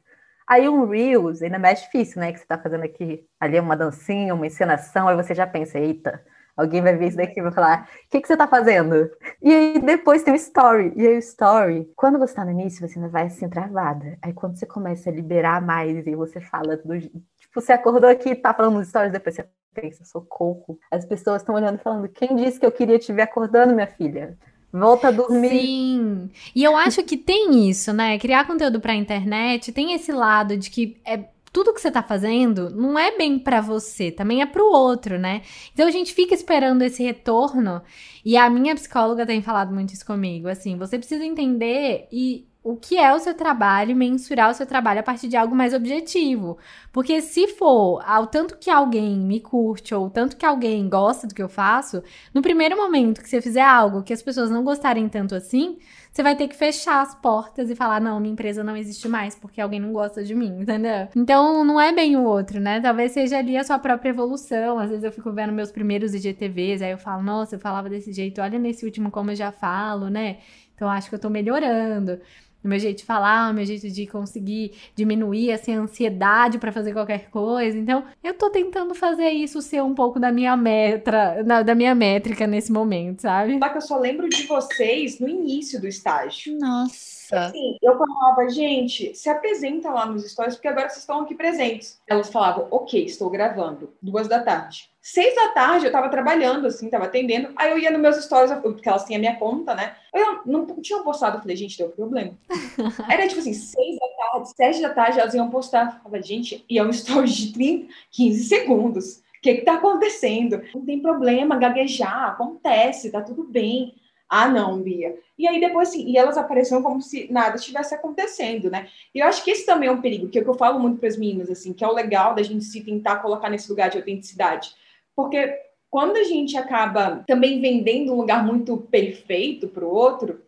Aí 0.46 0.66
um 0.70 0.86
Reels 0.86 1.42
ainda 1.42 1.56
é 1.56 1.58
mais 1.58 1.82
difícil, 1.82 2.18
né? 2.18 2.32
Que 2.32 2.38
você 2.38 2.46
tá 2.46 2.56
fazendo 2.56 2.84
aqui, 2.84 3.28
ali 3.38 3.60
uma 3.60 3.76
dancinha, 3.76 4.34
uma 4.34 4.46
encenação, 4.46 5.06
aí 5.06 5.16
você 5.16 5.34
já 5.34 5.46
pensa, 5.46 5.78
eita, 5.78 6.24
Alguém 6.56 6.80
vai 6.80 6.96
ver 6.96 7.08
isso 7.08 7.16
daqui 7.16 7.40
e 7.40 7.42
vai 7.42 7.52
falar: 7.52 7.88
o 8.06 8.10
que, 8.10 8.20
que 8.20 8.28
você 8.28 8.36
tá 8.36 8.46
fazendo? 8.46 9.10
E 9.42 9.52
aí 9.52 9.78
depois 9.80 10.22
tem 10.22 10.32
o 10.32 10.36
story. 10.36 10.92
E 10.96 11.06
aí 11.06 11.16
o 11.16 11.18
story, 11.18 11.90
quando 11.96 12.18
você 12.18 12.34
tá 12.34 12.44
no 12.44 12.52
início, 12.52 12.86
você 12.86 12.98
ainda 12.98 13.10
vai 13.10 13.26
assim 13.26 13.48
travada. 13.48 14.16
Aí 14.22 14.32
quando 14.32 14.56
você 14.56 14.66
começa 14.66 15.10
a 15.10 15.12
liberar 15.12 15.60
mais 15.60 16.06
e 16.06 16.14
você 16.14 16.40
fala 16.40 16.76
do. 16.76 16.98
Tipo, 16.98 17.20
você 17.54 17.72
acordou 17.72 18.08
aqui 18.08 18.30
e 18.30 18.36
tá 18.36 18.54
falando 18.54 18.74
nos 18.74 18.88
stories, 18.88 19.12
depois 19.12 19.34
você 19.34 19.46
pensa, 19.74 20.04
socorro. 20.04 20.78
As 20.90 21.04
pessoas 21.04 21.42
estão 21.42 21.56
olhando 21.56 21.78
e 21.78 21.82
falando: 21.82 22.08
quem 22.08 22.36
disse 22.36 22.60
que 22.60 22.66
eu 22.66 22.72
queria 22.72 22.98
te 22.98 23.12
ver 23.12 23.22
acordando, 23.22 23.74
minha 23.74 23.88
filha? 23.88 24.38
Volta 24.72 25.08
a 25.08 25.10
dormir. 25.12 25.50
Sim. 25.50 26.30
E 26.54 26.64
eu 26.64 26.76
acho 26.76 27.02
que 27.04 27.16
tem 27.16 27.68
isso, 27.68 27.92
né? 27.92 28.18
Criar 28.18 28.44
conteúdo 28.44 28.80
pra 28.80 28.94
internet 28.94 29.70
tem 29.70 29.92
esse 29.92 30.10
lado 30.10 30.56
de 30.56 30.68
que 30.68 31.00
é 31.04 31.33
tudo 31.54 31.72
que 31.72 31.80
você 31.80 31.88
tá 31.88 32.02
fazendo 32.02 32.68
não 32.68 32.98
é 32.98 33.16
bem 33.16 33.38
para 33.38 33.60
você, 33.60 34.10
também 34.10 34.42
é 34.42 34.46
pro 34.46 34.66
outro, 34.66 35.16
né? 35.16 35.42
Então 35.72 35.86
a 35.86 35.90
gente 35.90 36.12
fica 36.12 36.34
esperando 36.34 36.82
esse 36.82 37.00
retorno. 37.00 37.80
E 38.24 38.36
a 38.36 38.50
minha 38.50 38.74
psicóloga 38.74 39.24
tem 39.24 39.40
falado 39.40 39.72
muito 39.72 39.94
isso 39.94 40.04
comigo, 40.04 40.48
assim, 40.48 40.76
você 40.76 40.98
precisa 40.98 41.24
entender 41.24 42.08
e 42.10 42.48
o 42.64 42.76
que 42.76 42.96
é 42.96 43.14
o 43.14 43.20
seu 43.20 43.34
trabalho, 43.34 43.94
mensurar 43.94 44.50
o 44.50 44.54
seu 44.54 44.66
trabalho 44.66 44.98
a 44.98 45.02
partir 45.02 45.28
de 45.28 45.36
algo 45.36 45.54
mais 45.54 45.74
objetivo. 45.74 46.58
Porque 46.90 47.20
se 47.20 47.46
for 47.46 48.02
ao 48.04 48.26
tanto 48.26 48.56
que 48.56 48.70
alguém 48.70 49.16
me 49.16 49.38
curte 49.38 49.94
ou 49.94 50.10
tanto 50.10 50.36
que 50.36 50.46
alguém 50.46 50.88
gosta 50.88 51.26
do 51.26 51.34
que 51.34 51.42
eu 51.42 51.48
faço, 51.48 52.02
no 52.32 52.42
primeiro 52.42 52.74
momento 52.76 53.22
que 53.22 53.28
você 53.28 53.40
fizer 53.40 53.62
algo 53.62 54.02
que 54.02 54.14
as 54.14 54.22
pessoas 54.22 54.50
não 54.50 54.64
gostarem 54.64 55.08
tanto 55.08 55.34
assim, 55.34 55.78
você 56.14 56.22
vai 56.22 56.36
ter 56.36 56.46
que 56.46 56.54
fechar 56.54 57.02
as 57.02 57.12
portas 57.12 57.68
e 57.68 57.74
falar: 57.74 58.00
não, 58.00 58.20
minha 58.20 58.32
empresa 58.32 58.62
não 58.62 58.76
existe 58.76 59.08
mais 59.08 59.34
porque 59.34 59.60
alguém 59.60 59.80
não 59.80 59.92
gosta 59.92 60.22
de 60.22 60.32
mim, 60.32 60.60
entendeu? 60.62 61.08
Então 61.16 61.64
não 61.64 61.80
é 61.80 61.92
bem 61.92 62.16
o 62.16 62.22
outro, 62.22 62.60
né? 62.60 62.80
Talvez 62.80 63.10
seja 63.10 63.38
ali 63.38 63.56
a 63.56 63.64
sua 63.64 63.80
própria 63.80 64.10
evolução. 64.10 64.78
Às 64.78 64.90
vezes 64.90 65.02
eu 65.04 65.10
fico 65.10 65.32
vendo 65.32 65.52
meus 65.52 65.72
primeiros 65.72 66.14
IGTVs, 66.14 66.82
aí 66.82 66.92
eu 66.92 66.98
falo: 66.98 67.22
nossa, 67.22 67.56
eu 67.56 67.60
falava 67.60 67.88
desse 67.90 68.12
jeito, 68.12 68.40
olha 68.40 68.60
nesse 68.60 68.84
último 68.84 69.10
como 69.10 69.32
eu 69.32 69.36
já 69.36 69.50
falo, 69.50 70.08
né? 70.08 70.38
Então 70.76 70.88
acho 70.88 71.08
que 71.08 71.16
eu 71.16 71.18
tô 71.18 71.28
melhorando 71.28 72.20
o 72.64 72.68
meu 72.68 72.78
jeito 72.78 72.98
de 72.98 73.04
falar, 73.04 73.50
o 73.50 73.54
meu 73.54 73.64
jeito 73.64 73.90
de 73.90 74.06
conseguir 74.06 74.72
diminuir 74.96 75.52
assim, 75.52 75.74
a 75.74 75.80
ansiedade 75.80 76.58
para 76.58 76.72
fazer 76.72 76.92
qualquer 76.92 77.28
coisa. 77.30 77.76
Então, 77.76 78.04
eu 78.22 78.34
tô 78.34 78.50
tentando 78.50 78.94
fazer 78.94 79.28
isso 79.28 79.60
ser 79.60 79.82
um 79.82 79.94
pouco 79.94 80.18
da 80.18 80.32
minha 80.32 80.56
metra, 80.56 81.42
da 81.42 81.74
minha 81.74 81.94
métrica 81.94 82.46
nesse 82.46 82.72
momento, 82.72 83.22
sabe? 83.22 83.58
Só 83.58 83.68
que 83.68 83.76
eu 83.76 83.82
só 83.82 83.98
lembro 83.98 84.28
de 84.28 84.46
vocês 84.46 85.20
no 85.20 85.28
início 85.28 85.80
do 85.80 85.86
estágio. 85.86 86.58
Nossa. 86.58 87.13
Assim, 87.32 87.76
eu 87.82 87.96
falava, 87.96 88.48
gente, 88.48 89.14
se 89.14 89.28
apresenta 89.28 89.90
lá 89.90 90.06
nos 90.06 90.30
stories, 90.30 90.56
porque 90.56 90.68
agora 90.68 90.88
vocês 90.88 91.00
estão 91.00 91.20
aqui 91.20 91.34
presentes. 91.34 92.00
Elas 92.06 92.30
falavam, 92.30 92.66
ok, 92.70 93.04
estou 93.04 93.30
gravando, 93.30 93.92
duas 94.00 94.28
da 94.28 94.40
tarde. 94.40 94.90
Seis 95.00 95.34
da 95.34 95.50
tarde 95.50 95.84
eu 95.84 95.92
tava 95.92 96.08
trabalhando, 96.08 96.66
assim, 96.66 96.88
tava 96.88 97.04
atendendo. 97.04 97.52
Aí 97.56 97.70
eu 97.70 97.78
ia 97.78 97.90
nos 97.90 98.00
meus 98.00 98.24
stories, 98.24 98.52
porque 98.62 98.88
elas 98.88 99.04
têm 99.04 99.16
a 99.16 99.18
minha 99.18 99.36
conta, 99.36 99.74
né? 99.74 99.94
Eu 100.12 100.42
não, 100.46 100.66
não 100.66 100.80
tinha 100.80 101.00
postado, 101.00 101.36
eu 101.36 101.42
falei, 101.42 101.56
gente, 101.56 101.76
deu 101.76 101.90
problema. 101.90 102.32
Era 103.10 103.28
tipo 103.28 103.40
assim, 103.40 103.52
seis 103.52 103.98
da 103.98 104.08
tarde, 104.08 104.48
sete 104.56 104.80
da 104.80 104.88
tarde, 104.90 105.20
elas 105.20 105.34
iam 105.34 105.50
postar. 105.50 106.00
Eu 106.02 106.10
falei, 106.10 106.22
gente, 106.22 106.64
e 106.68 106.78
é 106.78 106.82
um 106.82 106.88
story 106.90 107.28
de 107.28 107.52
30, 107.52 107.92
15 108.12 108.44
segundos. 108.44 109.16
O 109.16 109.42
que 109.42 109.56
que 109.56 109.62
tá 109.62 109.74
acontecendo? 109.74 110.62
Não 110.74 110.84
tem 110.86 111.00
problema, 111.00 111.58
gaguejar, 111.58 112.30
acontece, 112.30 113.10
tá 113.10 113.20
tudo 113.20 113.44
bem. 113.44 113.94
Ah, 114.28 114.48
não, 114.48 114.80
Bia. 114.80 115.16
E 115.38 115.46
aí 115.46 115.60
depois, 115.60 115.90
assim, 115.90 116.08
e 116.08 116.16
elas 116.16 116.36
apareceram 116.36 116.82
como 116.82 117.00
se 117.00 117.30
nada 117.30 117.56
estivesse 117.56 117.94
acontecendo, 117.94 118.70
né? 118.70 118.88
E 119.14 119.18
eu 119.18 119.26
acho 119.26 119.44
que 119.44 119.50
esse 119.50 119.66
também 119.66 119.88
é 119.88 119.92
um 119.92 120.00
perigo, 120.00 120.28
que 120.28 120.38
é 120.38 120.40
o 120.40 120.44
que 120.44 120.50
eu 120.50 120.54
falo 120.54 120.78
muito 120.78 120.98
para 120.98 121.08
as 121.08 121.16
meninas, 121.16 121.50
assim, 121.50 121.72
que 121.72 121.84
é 121.84 121.88
o 121.88 121.92
legal 121.92 122.34
da 122.34 122.42
gente 122.42 122.64
se 122.64 122.82
tentar 122.82 123.16
colocar 123.16 123.50
nesse 123.50 123.68
lugar 123.68 123.90
de 123.90 123.98
autenticidade. 123.98 124.74
Porque 125.14 125.56
quando 125.90 126.16
a 126.16 126.24
gente 126.24 126.56
acaba 126.56 127.22
também 127.26 127.60
vendendo 127.60 128.12
um 128.12 128.16
lugar 128.16 128.44
muito 128.44 128.76
perfeito 128.76 129.68
para 129.68 129.84
o 129.84 129.94
outro, 129.94 130.42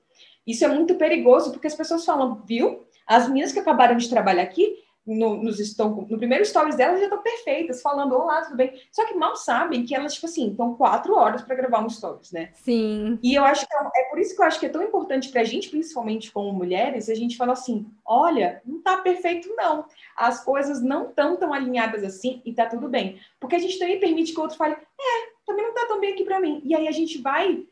isso 0.46 0.64
é 0.64 0.68
muito 0.68 0.94
perigoso, 0.94 1.52
porque 1.52 1.66
as 1.66 1.74
pessoas 1.74 2.04
falam, 2.04 2.42
viu? 2.46 2.84
As 3.06 3.28
meninas 3.28 3.52
que 3.52 3.58
acabaram 3.58 3.96
de 3.96 4.08
trabalhar 4.08 4.42
aqui, 4.42 4.76
no, 5.06 5.40
nos 5.40 5.60
estão, 5.60 6.06
no 6.08 6.18
primeiro 6.18 6.44
stories 6.44 6.74
delas 6.74 6.98
já 6.98 7.04
estão 7.04 7.22
perfeitas, 7.22 7.80
falando 7.80 8.14
olá, 8.14 8.42
tudo 8.42 8.56
bem. 8.56 8.72
Só 8.90 9.06
que 9.06 9.14
mal 9.14 9.36
sabem 9.36 9.84
que 9.84 9.94
elas, 9.94 10.14
tipo 10.14 10.26
assim, 10.26 10.50
estão 10.50 10.74
quatro 10.74 11.14
horas 11.14 11.42
para 11.42 11.54
gravar 11.54 11.84
um 11.84 11.88
stories, 11.88 12.32
né? 12.32 12.50
Sim. 12.54 13.18
E 13.22 13.34
eu 13.34 13.44
acho 13.44 13.66
que 13.66 13.74
é, 13.74 14.00
é, 14.00 14.04
por 14.10 14.18
isso 14.18 14.34
que 14.34 14.42
eu 14.42 14.46
acho 14.46 14.58
que 14.58 14.66
é 14.66 14.70
tão 14.70 14.82
importante 14.82 15.28
para 15.28 15.42
a 15.42 15.44
gente, 15.44 15.68
principalmente 15.68 16.32
como 16.32 16.52
mulheres, 16.52 17.08
a 17.08 17.14
gente 17.14 17.36
fala 17.36 17.52
assim: 17.52 17.86
olha, 18.04 18.60
não 18.64 18.82
tá 18.82 18.96
perfeito, 18.96 19.54
não. 19.56 19.84
As 20.16 20.42
coisas 20.44 20.82
não 20.82 21.08
estão 21.08 21.36
tão 21.36 21.52
alinhadas 21.52 22.02
assim 22.02 22.42
e 22.44 22.52
tá 22.52 22.66
tudo 22.66 22.88
bem. 22.88 23.20
Porque 23.38 23.54
a 23.54 23.60
gente 23.60 23.78
também 23.78 24.00
permite 24.00 24.32
que 24.32 24.38
o 24.40 24.42
outro 24.42 24.56
fale, 24.56 24.74
é, 24.74 25.28
também 25.46 25.64
não 25.64 25.74
tá 25.74 25.86
tão 25.86 26.00
bem 26.00 26.12
aqui 26.12 26.24
para 26.24 26.40
mim. 26.40 26.60
E 26.64 26.74
aí 26.74 26.88
a 26.88 26.92
gente 26.92 27.18
vai 27.22 27.64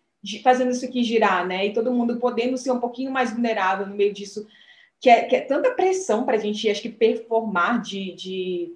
fazendo 0.42 0.70
isso 0.70 0.84
aqui 0.84 1.02
girar, 1.02 1.46
né? 1.46 1.66
E 1.66 1.72
todo 1.72 1.92
mundo 1.92 2.18
podendo 2.18 2.56
ser 2.56 2.70
um 2.70 2.80
pouquinho 2.80 3.10
mais 3.10 3.32
vulnerável 3.32 3.86
no 3.86 3.94
meio 3.94 4.12
disso 4.12 4.46
que 5.04 5.10
é, 5.10 5.22
que 5.24 5.36
é 5.36 5.40
tanta 5.42 5.70
pressão 5.70 6.24
para 6.24 6.36
a 6.36 6.38
gente, 6.38 6.70
acho 6.70 6.80
que, 6.80 6.88
performar 6.88 7.82
de, 7.82 8.14
de 8.14 8.72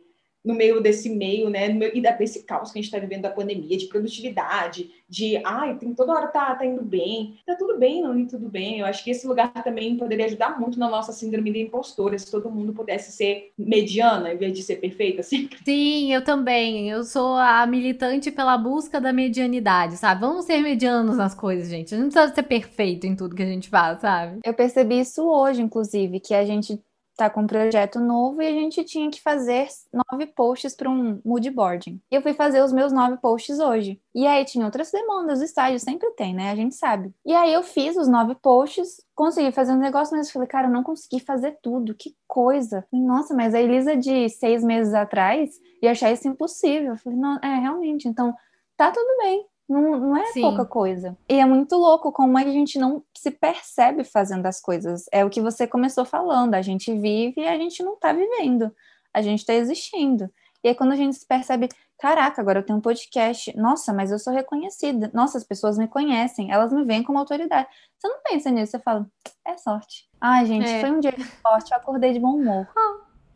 no 0.49 0.55
meio 0.55 0.81
desse 0.81 1.11
meio, 1.11 1.51
né, 1.51 1.69
meio, 1.69 1.95
e 1.95 2.01
desse 2.01 2.43
caos 2.43 2.73
que 2.73 2.79
a 2.79 2.81
gente 2.81 2.87
está 2.91 2.99
vivendo 2.99 3.21
da 3.21 3.31
pandemia, 3.31 3.77
de 3.77 3.85
produtividade, 3.85 4.91
de, 5.07 5.39
ai, 5.45 5.77
tem 5.77 5.93
toda 5.93 6.15
hora 6.15 6.29
tá, 6.29 6.55
tá 6.55 6.65
indo 6.65 6.81
bem, 6.81 7.39
tá 7.45 7.55
tudo 7.55 7.79
bem, 7.79 8.01
não 8.01 8.19
ir 8.19 8.27
tudo 8.27 8.49
bem. 8.49 8.81
Eu 8.81 8.87
acho 8.87 9.05
que 9.05 9.11
esse 9.11 9.27
lugar 9.27 9.53
também 9.63 9.99
poderia 9.99 10.25
ajudar 10.25 10.59
muito 10.59 10.79
na 10.79 10.89
nossa 10.89 11.13
síndrome 11.13 11.53
da 11.53 11.59
impostora, 11.59 12.19
se 12.19 12.31
todo 12.31 12.51
mundo 12.51 12.73
pudesse 12.73 13.13
ser 13.13 13.53
mediana 13.59 14.33
em 14.33 14.39
vez 14.39 14.55
de 14.55 14.63
ser 14.63 14.77
perfeita 14.77 15.23
sempre. 15.23 15.59
Sim, 15.63 16.15
eu 16.15 16.25
também. 16.25 16.89
Eu 16.89 17.05
sou 17.05 17.35
a 17.35 17.67
militante 17.67 18.31
pela 18.31 18.57
busca 18.57 18.99
da 18.99 19.13
medianidade, 19.13 19.99
sabe? 19.99 20.23
Vamos 20.23 20.47
ser 20.47 20.63
medianos 20.63 21.19
nas 21.19 21.35
coisas, 21.35 21.69
gente. 21.69 21.95
A 21.95 21.99
gente 21.99 22.05
não 22.05 22.11
precisa 22.11 22.35
ser 22.35 22.43
perfeito 22.45 23.07
em 23.07 23.15
tudo 23.15 23.37
que 23.37 23.43
a 23.43 23.47
gente 23.47 23.69
faz, 23.69 24.01
sabe? 24.01 24.39
Eu 24.43 24.55
percebi 24.55 25.01
isso 25.01 25.23
hoje, 25.29 25.61
inclusive, 25.61 26.21
que 26.21 26.33
a 26.33 26.47
gente 26.47 26.81
tá 27.19 27.29
com 27.29 27.41
um 27.41 27.47
projeto 27.49 27.99
novo 27.99 28.41
e 28.41 28.47
a 28.47 28.53
gente 28.53 28.85
tinha 28.85 29.11
que 29.11 29.21
fazer 29.21 29.67
nove 29.93 30.25
posts 30.27 30.77
para 30.77 30.89
um 30.89 31.21
mood 31.25 31.51
boarding. 31.51 32.01
Eu 32.09 32.23
fui 32.23 32.33
fazer 32.33 32.63
os 32.63 32.73
meus 32.73 32.93
nove 32.93 33.17
posts 33.17 33.59
hoje. 33.59 34.01
E 34.15 34.25
aí 34.25 34.45
tinha 34.45 34.65
outras 34.65 34.93
demandas 34.93 35.41
do 35.41 35.45
estágio, 35.45 35.81
sempre 35.81 36.09
tem, 36.13 36.33
né? 36.33 36.53
A 36.53 36.55
gente 36.55 36.77
sabe. 36.77 37.13
E 37.27 37.35
aí 37.35 37.53
eu 37.53 37.65
fiz 37.65 37.97
os 37.97 38.07
nove 38.07 38.37
posts, 38.37 39.05
consegui 39.17 39.51
fazer 39.51 39.73
um 39.73 39.79
negócio, 39.79 40.17
mas 40.17 40.29
eu 40.29 40.33
falei, 40.33 40.47
cara, 40.47 40.69
eu 40.69 40.73
não 40.73 40.85
consegui 40.85 41.19
fazer 41.19 41.59
tudo. 41.61 41.93
Que 41.93 42.15
coisa. 42.29 42.87
Nossa, 42.93 43.35
mas 43.35 43.53
a 43.53 43.61
Elisa 43.61 43.97
de 43.97 44.29
seis 44.29 44.63
meses 44.63 44.95
atrás 44.95 45.51
ia 45.83 45.91
achar 45.91 46.13
isso 46.13 46.29
impossível. 46.29 46.93
Eu 46.93 46.99
falei, 46.99 47.19
não, 47.19 47.37
é, 47.43 47.59
realmente. 47.59 48.07
Então, 48.07 48.33
tá 48.77 48.93
tudo 48.93 49.19
bem. 49.19 49.45
Não, 49.69 50.01
não 50.01 50.17
é 50.17 50.27
Sim. 50.33 50.41
pouca 50.41 50.65
coisa. 50.65 51.17
E 51.29 51.35
é 51.35 51.45
muito 51.45 51.77
louco 51.77 52.11
como 52.11 52.39
é 52.39 52.45
que 52.45 52.51
a 52.51 52.55
gente 52.55 52.79
não 52.79 53.03
se 53.15 53.31
percebe 53.31 54.03
fazendo 54.03 54.47
as 54.47 54.61
coisas. 54.61 55.05
É 55.13 55.25
o 55.25 55.31
que 55.31 55.43
você 55.43 55.67
começou 55.67 56.07
falando. 56.07 56.55
A 56.55 56.63
gente 56.63 56.93
vive 56.95 57.43
e 57.43 57.47
a 57.47 57.57
gente 57.59 57.83
não 57.83 57.95
tá 57.97 58.13
vivendo. 58.13 58.75
A 59.13 59.21
gente 59.21 59.45
tá 59.45 59.53
existindo. 59.53 60.31
E 60.65 60.69
aí 60.69 60.75
quando 60.75 60.93
a 60.93 60.97
gente 60.97 61.17
se 61.17 61.27
percebe, 61.27 61.69
caraca, 61.99 62.41
agora 62.41 62.61
eu 62.61 62.63
tenho 62.65 62.79
um 62.79 62.83
podcast. 62.83 63.55
Nossa, 63.57 63.93
mas 63.93 64.11
eu 64.11 64.19
sou 64.19 64.33
reconhecida. 64.33 65.11
Nossa, 65.13 65.37
as 65.37 65.45
pessoas 65.45 65.77
me 65.77 65.87
conhecem. 65.87 66.51
Elas 66.51 66.73
me 66.73 66.85
veem 66.85 67.03
como 67.03 67.19
autoridade. 67.19 67.69
Você 67.99 68.09
não 68.09 68.23
pensa 68.23 68.51
nisso. 68.51 68.73
Você 68.73 68.79
fala, 68.79 69.07
é 69.47 69.57
sorte. 69.59 70.09
Ai, 70.19 70.47
gente, 70.47 70.67
é. 70.67 70.81
foi 70.81 70.91
um 70.91 71.01
dia 71.01 71.13
de 71.13 71.25
sorte. 71.25 71.73
Eu 71.73 71.77
acordei 71.77 72.15
de 72.15 72.21
bom 72.21 72.37
humor. 72.37 72.67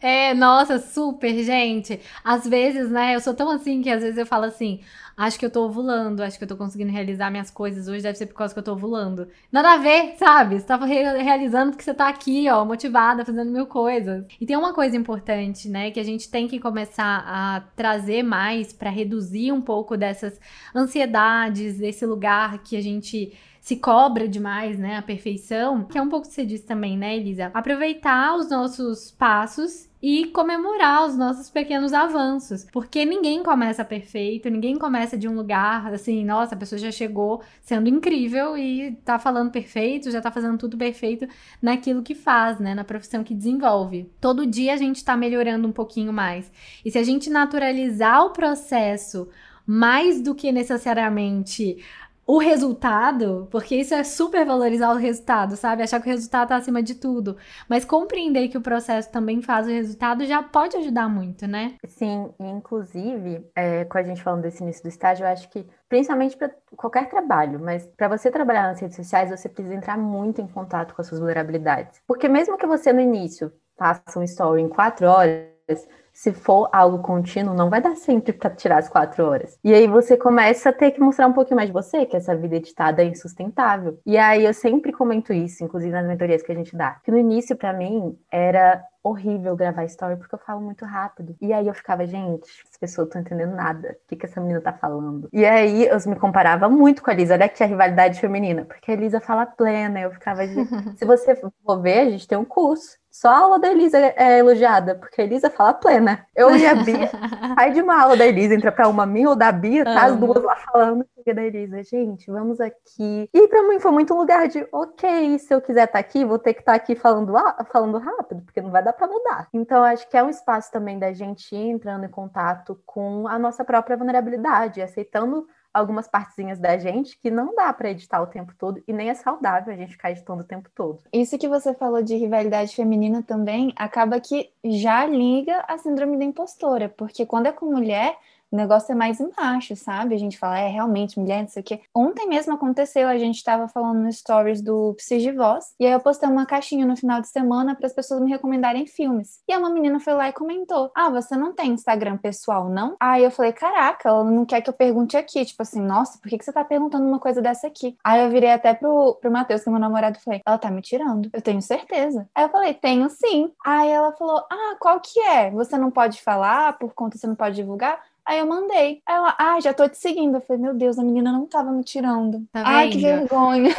É, 0.03 0.35
nossa, 0.35 0.81
super, 0.81 1.33
gente. 1.45 2.01
Às 2.25 2.45
vezes, 2.45 2.91
né, 2.91 3.15
eu 3.15 3.21
sou 3.21 3.35
tão 3.35 3.49
assim 3.49 3.81
que 3.81 3.89
às 3.89 4.03
vezes 4.03 4.19
eu 4.19 4.27
falo 4.27 4.45
assim: 4.47 4.81
acho 5.17 5.39
que 5.39 5.47
eu 5.47 5.51
tô 5.51 5.65
ovulando, 5.65 6.23
acho 6.23 6.39
que 6.39 6.45
eu 6.45 6.49
tô 6.49 6.57
conseguindo 6.57 6.91
realizar 6.93 7.31
minhas 7.31 7.51
coisas 7.51 7.89
hoje, 7.89 8.03
deve 8.03 8.19
ser 8.19 8.27
por 8.27 8.35
causa 8.35 8.53
que 8.55 8.61
eu 8.61 8.65
tô 8.65 8.73
ovulando. 8.73 9.29
Nada 9.51 9.75
a 9.75 9.77
ver, 9.79 10.17
sabe? 10.19 10.59
Você 10.59 10.67
tava 10.67 10.87
re 10.87 11.03
realizando 11.23 11.73
porque 11.73 11.85
você 11.85 11.95
tá 11.95 12.09
aqui, 12.09 12.49
ó, 12.51 12.65
motivada, 12.65 13.25
fazendo 13.25 13.51
mil 13.51 13.67
coisas. 13.67 14.27
E 14.41 14.47
tem 14.47 14.57
uma 14.57 14.73
coisa 14.73 14.97
importante, 14.97 15.69
né, 15.69 15.91
que 15.91 16.01
a 16.01 16.05
gente 16.05 16.31
tem 16.31 16.49
que 16.49 16.59
começar 16.59 17.25
a 17.27 17.61
trazer 17.77 18.23
mais 18.23 18.73
para 18.73 18.91
reduzir 18.91 19.53
um 19.53 19.61
pouco 19.61 19.97
dessas 19.97 20.41
ansiedades, 20.75 21.79
desse 21.79 22.07
lugar 22.07 22.63
que 22.63 22.77
a 22.77 22.81
gente 22.81 23.33
se 23.63 23.77
cobra 23.77 24.27
demais, 24.27 24.77
né, 24.77 24.97
a 24.97 25.03
perfeição, 25.03 25.85
que 25.85 25.97
é 25.97 26.03
um 26.03 26.09
pouco 26.09 26.27
que 26.27 26.35
você 26.35 26.45
disse 26.45 26.65
também, 26.65 26.99
né, 26.99 27.17
Elisa? 27.17 27.49
Aproveitar 27.55 28.35
os 28.35 28.51
nossos 28.51 29.13
passos 29.13 29.89
e 30.03 30.27
comemorar 30.27 31.07
os 31.07 31.17
nossos 31.17 31.49
pequenos 31.49 31.93
avanços, 31.93 32.67
porque 32.73 33.05
ninguém 33.05 33.41
começa 33.45 33.85
perfeito, 33.85 34.51
ninguém 34.51 34.77
começa 34.77 35.17
de 35.17 35.29
um 35.29 35.37
lugar 35.37 35.95
assim, 35.95 36.25
nossa, 36.25 36.57
a 36.57 36.59
pessoa 36.59 36.77
já 36.77 36.91
chegou 36.91 37.41
sendo 37.61 37.89
incrível 37.89 38.59
e 38.59 38.97
tá 39.05 39.17
falando 39.17 39.53
perfeito, 39.53 40.11
já 40.11 40.21
tá 40.21 40.33
fazendo 40.33 40.59
tudo 40.59 40.77
perfeito 40.77 41.29
naquilo 41.63 42.03
que 42.03 42.17
faz, 42.17 42.59
né, 42.59 42.75
na 42.75 42.83
profissão 42.83 43.23
que 43.23 43.33
desenvolve. 43.33 44.11
Todo 44.21 44.45
dia 44.45 44.75
a 44.75 44.77
gente 44.77 45.05
tá 45.05 45.17
melhorando 45.17 45.69
um 45.69 45.73
pouquinho 45.73 46.13
mais. 46.13 46.51
E 46.85 46.91
se 46.91 46.99
a 46.99 47.05
gente 47.05 47.31
naturalizar 47.31 48.25
o 48.25 48.31
processo 48.31 49.29
mais 49.67 50.21
do 50.21 50.35
que 50.35 50.51
necessariamente 50.51 51.79
o 52.27 52.39
resultado, 52.39 53.49
porque 53.51 53.77
isso 53.77 53.95
é 53.95 54.05
super 54.05 54.47
valorizar 54.47 54.93
o 54.93 54.97
resultado, 54.97 55.57
sabe? 55.57 55.83
Achar 55.83 56.01
que 56.01 56.09
o 56.09 56.13
resultado 56.13 56.49
tá 56.49 56.57
acima 56.57 56.83
de 56.83 56.95
tudo. 56.95 57.37
Mas 57.69 57.85
compreender 57.85 58.49
que 58.49 58.57
o 58.57 58.61
processo 58.61 59.11
também 59.11 59.43
faz 59.43 59.67
o 59.67 59.71
resultado 59.71 60.25
já 60.25 60.43
pode 60.43 60.77
ajudar 60.77 61.09
muito, 61.09 61.47
né? 61.47 61.75
Sim, 61.87 62.33
inclusive, 62.39 63.45
é, 63.55 63.85
com 63.85 63.99
a 63.99 64.03
gente 64.03 64.23
falando 64.23 64.43
desse 64.43 64.63
início 64.63 64.83
do 64.83 64.89
estágio, 64.89 65.25
eu 65.25 65.29
acho 65.29 65.49
que, 65.51 65.67
principalmente 65.89 66.37
para 66.37 66.51
qualquer 66.77 67.09
trabalho, 67.09 67.59
mas 67.59 67.87
para 67.97 68.09
você 68.09 68.31
trabalhar 68.31 68.69
nas 68.69 68.81
redes 68.81 68.97
sociais, 68.97 69.31
você 69.31 69.49
precisa 69.49 69.75
entrar 69.75 69.99
muito 69.99 70.41
em 70.41 70.47
contato 70.47 70.95
com 70.95 71.03
as 71.03 71.09
suas 71.09 71.19
vulnerabilidades. 71.21 72.01
Porque 72.07 72.29
mesmo 72.29 72.57
que 72.57 72.67
você 72.67 72.93
no 72.93 73.01
início 73.01 73.53
faça 73.77 74.19
um 74.19 74.23
story 74.23 74.63
em 74.63 74.69
quatro 74.69 75.09
horas, 75.09 75.89
se 76.13 76.33
for 76.33 76.69
algo 76.73 76.99
contínuo, 76.99 77.55
não 77.55 77.71
vai 77.71 77.81
dar 77.81 77.97
sempre 77.97 78.33
para 78.33 78.51
tirar 78.51 78.79
as 78.79 78.89
quatro 78.89 79.25
horas. 79.25 79.59
E 79.65 79.73
aí 79.73 79.87
você 79.87 80.17
começa 80.17 80.69
a 80.69 80.73
ter 80.73 80.91
que 80.93 81.01
mostrar 81.01 81.27
um 81.27 81.33
pouquinho 81.33 81.57
mais 81.57 81.69
de 81.69 81.73
você, 81.73 82.05
que 82.05 82.17
essa 82.17 82.37
vida 82.37 82.57
editada 82.57 83.03
é 83.03 83.07
insustentável. 83.07 83.99
E 84.05 84.19
aí 84.19 84.45
eu 84.45 84.55
sempre 84.55 84.93
comento 84.93 85.33
isso, 85.33 85.65
inclusive 85.65 85.93
nas 85.93 86.07
mentorias 86.07 86.43
que 86.43 86.53
a 86.53 86.55
gente 86.55 86.77
dá, 86.77 87.01
que 87.05 87.11
no 87.11 87.19
início 87.19 87.57
para 87.57 87.73
mim 87.73 88.17
era 88.31 88.83
horrível 89.03 89.57
gravar 89.57 89.85
story 89.85 90.17
porque 90.17 90.35
eu 90.35 90.39
falo 90.39 90.61
muito 90.61 90.85
rápido. 90.85 91.35
E 91.41 91.53
aí 91.53 91.67
eu 91.67 91.75
ficava, 91.75 92.07
gente, 92.07 92.49
as 92.71 92.77
pessoas 92.79 93.09
não 93.09 93.21
estão 93.21 93.21
entendendo 93.23 93.57
nada. 93.57 93.97
O 94.05 94.09
que, 94.09 94.17
que 94.17 94.27
essa 94.27 94.41
menina 94.41 94.61
tá 94.61 94.73
falando? 94.73 95.29
E 95.33 95.45
aí 95.45 95.87
eu 95.87 95.99
me 96.07 96.17
comparava 96.17 96.69
muito 96.69 97.03
com 97.03 97.11
a 97.11 97.15
Lisa. 97.15 97.35
Olha 97.35 97.47
aqui 97.47 97.63
a 97.63 97.67
rivalidade 97.67 98.21
feminina, 98.21 98.65
porque 98.65 98.91
a 98.91 98.95
Elisa 98.95 99.21
fala 99.21 99.45
plena. 99.45 100.01
Eu 100.01 100.13
ficava, 100.13 100.43
se 100.97 101.05
você 101.05 101.35
for 101.35 101.81
ver, 101.81 102.01
a 102.01 102.11
gente 102.11 102.29
tem 102.29 102.39
um 102.39 102.45
curso. 102.45 103.02
Só 103.13 103.29
a 103.29 103.39
aula 103.41 103.59
da 103.59 103.71
Elisa 103.71 103.99
é 103.99 104.39
elogiada, 104.39 104.95
porque 104.95 105.21
a 105.21 105.25
Elisa 105.25 105.51
fala 105.51 105.75
plena. 105.75 106.27
Eu 106.35 106.57
e 106.57 106.67
a 106.67 106.75
Bia, 106.75 107.11
sai 107.55 107.71
de 107.71 107.83
uma 107.83 108.01
aula 108.03 108.17
da 108.17 108.27
Elisa, 108.27 108.55
entra 108.55 108.73
pra 108.73 108.89
uma 108.89 109.05
minha 109.05 109.29
ou 109.29 109.37
da 109.37 109.53
Bia, 109.53 109.85
tá 109.85 110.05
as 110.05 110.17
duas 110.17 110.43
lá 110.43 110.57
falando 110.57 111.05
da 111.27 111.43
Elisa. 111.45 111.83
Gente, 111.83 112.31
vamos 112.31 112.59
aqui. 112.59 113.29
E 113.35 113.49
pra 113.49 113.69
mim 113.69 113.79
foi 113.79 113.91
muito 113.93 114.15
um 114.15 114.17
lugar 114.17 114.49
de, 114.49 114.67
ok, 114.73 115.39
se 115.39 115.55
eu 115.55 115.61
quiser 115.61 115.85
estar 115.85 115.93
tá 115.93 115.99
aqui, 115.99 116.25
vou 116.25 116.39
ter 116.39 116.55
que 116.55 116.61
estar 116.61 116.73
tá 116.73 116.77
aqui 116.77 116.97
falando, 116.97 117.35
falando 117.71 117.99
rápido, 117.99 118.43
porque 118.43 118.63
não 118.63 118.71
vai 118.71 118.83
dar 118.83 118.95
pra 118.95 119.07
mudar. 119.07 119.47
Então, 119.53 119.85
acho 119.85 120.09
que 120.09 120.17
é 120.17 120.23
um 120.23 120.31
espaço 120.31 120.73
também 120.73 120.99
da 120.99 121.13
gente 121.13 121.55
ir 121.55 121.69
entrando 121.69 122.07
em 122.07 122.11
contato 122.11 122.81
com 122.87 123.29
a 123.29 123.39
nossa 123.39 123.63
própria 123.63 123.95
vulnerabilidade, 123.95 124.81
aceitando 124.81 125.47
algumas 125.73 126.09
partezinhas 126.09 126.59
da 126.59 126.77
gente 126.79 127.19
que 127.19 127.31
não 127.31 127.55
dá 127.55 127.73
para 127.73 127.91
editar 127.91 128.21
o 128.21 128.27
tempo 128.27 128.53
todo 128.59 128.83
e 128.87 128.93
nem 128.93 129.11
é 129.11 129.15
saudável 129.15 129.73
a 129.73 129.77
gente 129.77 129.93
ficar 129.93 130.11
editando 130.11 130.43
o 130.43 130.47
tempo 130.47 130.69
todo. 130.75 131.03
Isso 131.13 131.39
que 131.39 131.49
você 131.49 131.75
falou 131.75 132.03
de 132.03 132.17
rivalidade 132.17 132.75
feminina 132.75 133.23
também 133.23 133.73
acaba 133.77 134.21
que 134.21 134.51
já 134.65 135.07
liga 135.07 135.65
a 135.67 135.79
síndrome 135.79 136.19
da 136.19 136.25
impostora, 136.25 136.89
porque 136.89 137.25
quando 137.25 137.47
é 137.47 137.53
com 137.53 137.67
mulher, 137.67 138.17
o 138.53 138.57
negócio 138.57 138.93
é 138.93 138.95
mais 138.95 139.19
embaixo, 139.19 139.75
sabe? 139.75 140.15
A 140.15 140.19
gente 140.19 140.39
fala, 140.39 140.59
é 140.59 140.69
realmente 140.69 141.19
mulher, 141.19 141.41
não 141.41 141.49
sei 141.49 141.63
o 141.63 141.65
quê. 141.65 141.81
Ontem 141.95 142.29
mesmo 142.29 142.53
aconteceu, 142.53 143.09
a 143.09 143.17
gente 143.17 143.43
tava 143.43 143.67
falando 143.67 144.01
no 144.01 144.13
stories 144.13 144.61
do 144.61 144.95
Psi 144.95 145.19
de 145.19 145.33
Voz, 145.33 145.75
e 145.81 145.87
aí 145.87 145.93
eu 145.93 146.01
postei 146.01 146.29
uma 146.29 146.45
caixinha 146.45 146.85
no 146.85 146.97
final 146.97 147.21
de 147.21 147.29
semana 147.29 147.75
para 147.75 147.87
as 147.87 147.93
pessoas 147.93 148.21
me 148.21 148.31
recomendarem 148.31 148.87
filmes. 148.87 149.41
E 149.49 149.53
aí 149.53 149.59
uma 149.59 149.71
menina 149.71 149.99
foi 149.99 150.13
lá 150.13 150.29
e 150.29 150.33
comentou: 150.33 150.91
Ah, 150.95 151.09
você 151.09 151.37
não 151.37 151.53
tem 151.53 151.73
Instagram 151.73 152.19
pessoal, 152.19 152.69
não? 152.69 152.97
Aí 153.01 153.25
eu 153.25 153.31
falei: 153.31 153.53
Caraca, 153.53 154.09
ela 154.09 154.25
não 154.25 154.45
quer 154.45 154.61
que 154.61 154.69
eu 154.69 154.75
pergunte 154.75 155.17
aqui. 155.17 155.45
Tipo 155.45 155.63
assim, 155.63 155.81
nossa, 155.81 156.19
por 156.19 156.29
que, 156.29 156.39
que 156.39 156.45
você 156.45 156.53
tá 156.53 156.65
perguntando 156.65 157.07
uma 157.07 157.19
coisa 157.19 157.41
dessa 157.41 157.67
aqui? 157.67 157.97
Aí 158.05 158.23
eu 158.23 158.31
virei 158.31 158.53
até 158.53 158.75
pro, 158.75 159.15
pro 159.21 159.31
Matheus, 159.31 159.63
que 159.63 159.69
é 159.69 159.73
meu 159.73 159.81
namorado, 159.81 160.19
e 160.19 160.23
falei: 160.23 160.43
Ela 160.45 160.59
tá 160.59 160.71
me 160.71 160.83
tirando. 160.83 161.31
Eu 161.33 161.41
tenho 161.41 161.63
certeza. 161.63 162.29
Aí 162.35 162.45
eu 162.45 162.49
falei: 162.51 162.75
Tenho 162.75 163.09
sim. 163.09 163.51
Aí 163.65 163.89
ela 163.89 164.13
falou: 164.13 164.45
Ah, 164.51 164.77
qual 164.79 165.01
que 165.01 165.21
é? 165.21 165.51
Você 165.51 165.79
não 165.79 165.91
pode 165.91 166.21
falar 166.21 166.79
por 166.79 166.93
conta, 166.93 167.17
você 167.17 167.27
não 167.27 167.35
pode 167.35 167.57
divulgar? 167.57 168.01
Aí 168.27 168.39
eu 168.39 168.47
mandei. 168.47 169.03
Aí 169.07 169.17
ela, 169.17 169.35
ah, 169.39 169.61
já 169.61 169.75
tô 169.75 169.89
te 169.89 169.99
seguindo. 169.99 170.37
Eu 170.37 170.41
falei, 170.41 170.63
meu 170.63 170.75
Deus, 170.75 170.99
a 170.99 171.03
menina 171.03 171.33
não 171.33 171.47
tava 171.47 171.73
me 171.73 171.83
tirando. 171.83 172.45
Tá 172.53 172.63
Ai, 172.65 172.91
que 172.91 172.99
vergonha. 172.99 173.75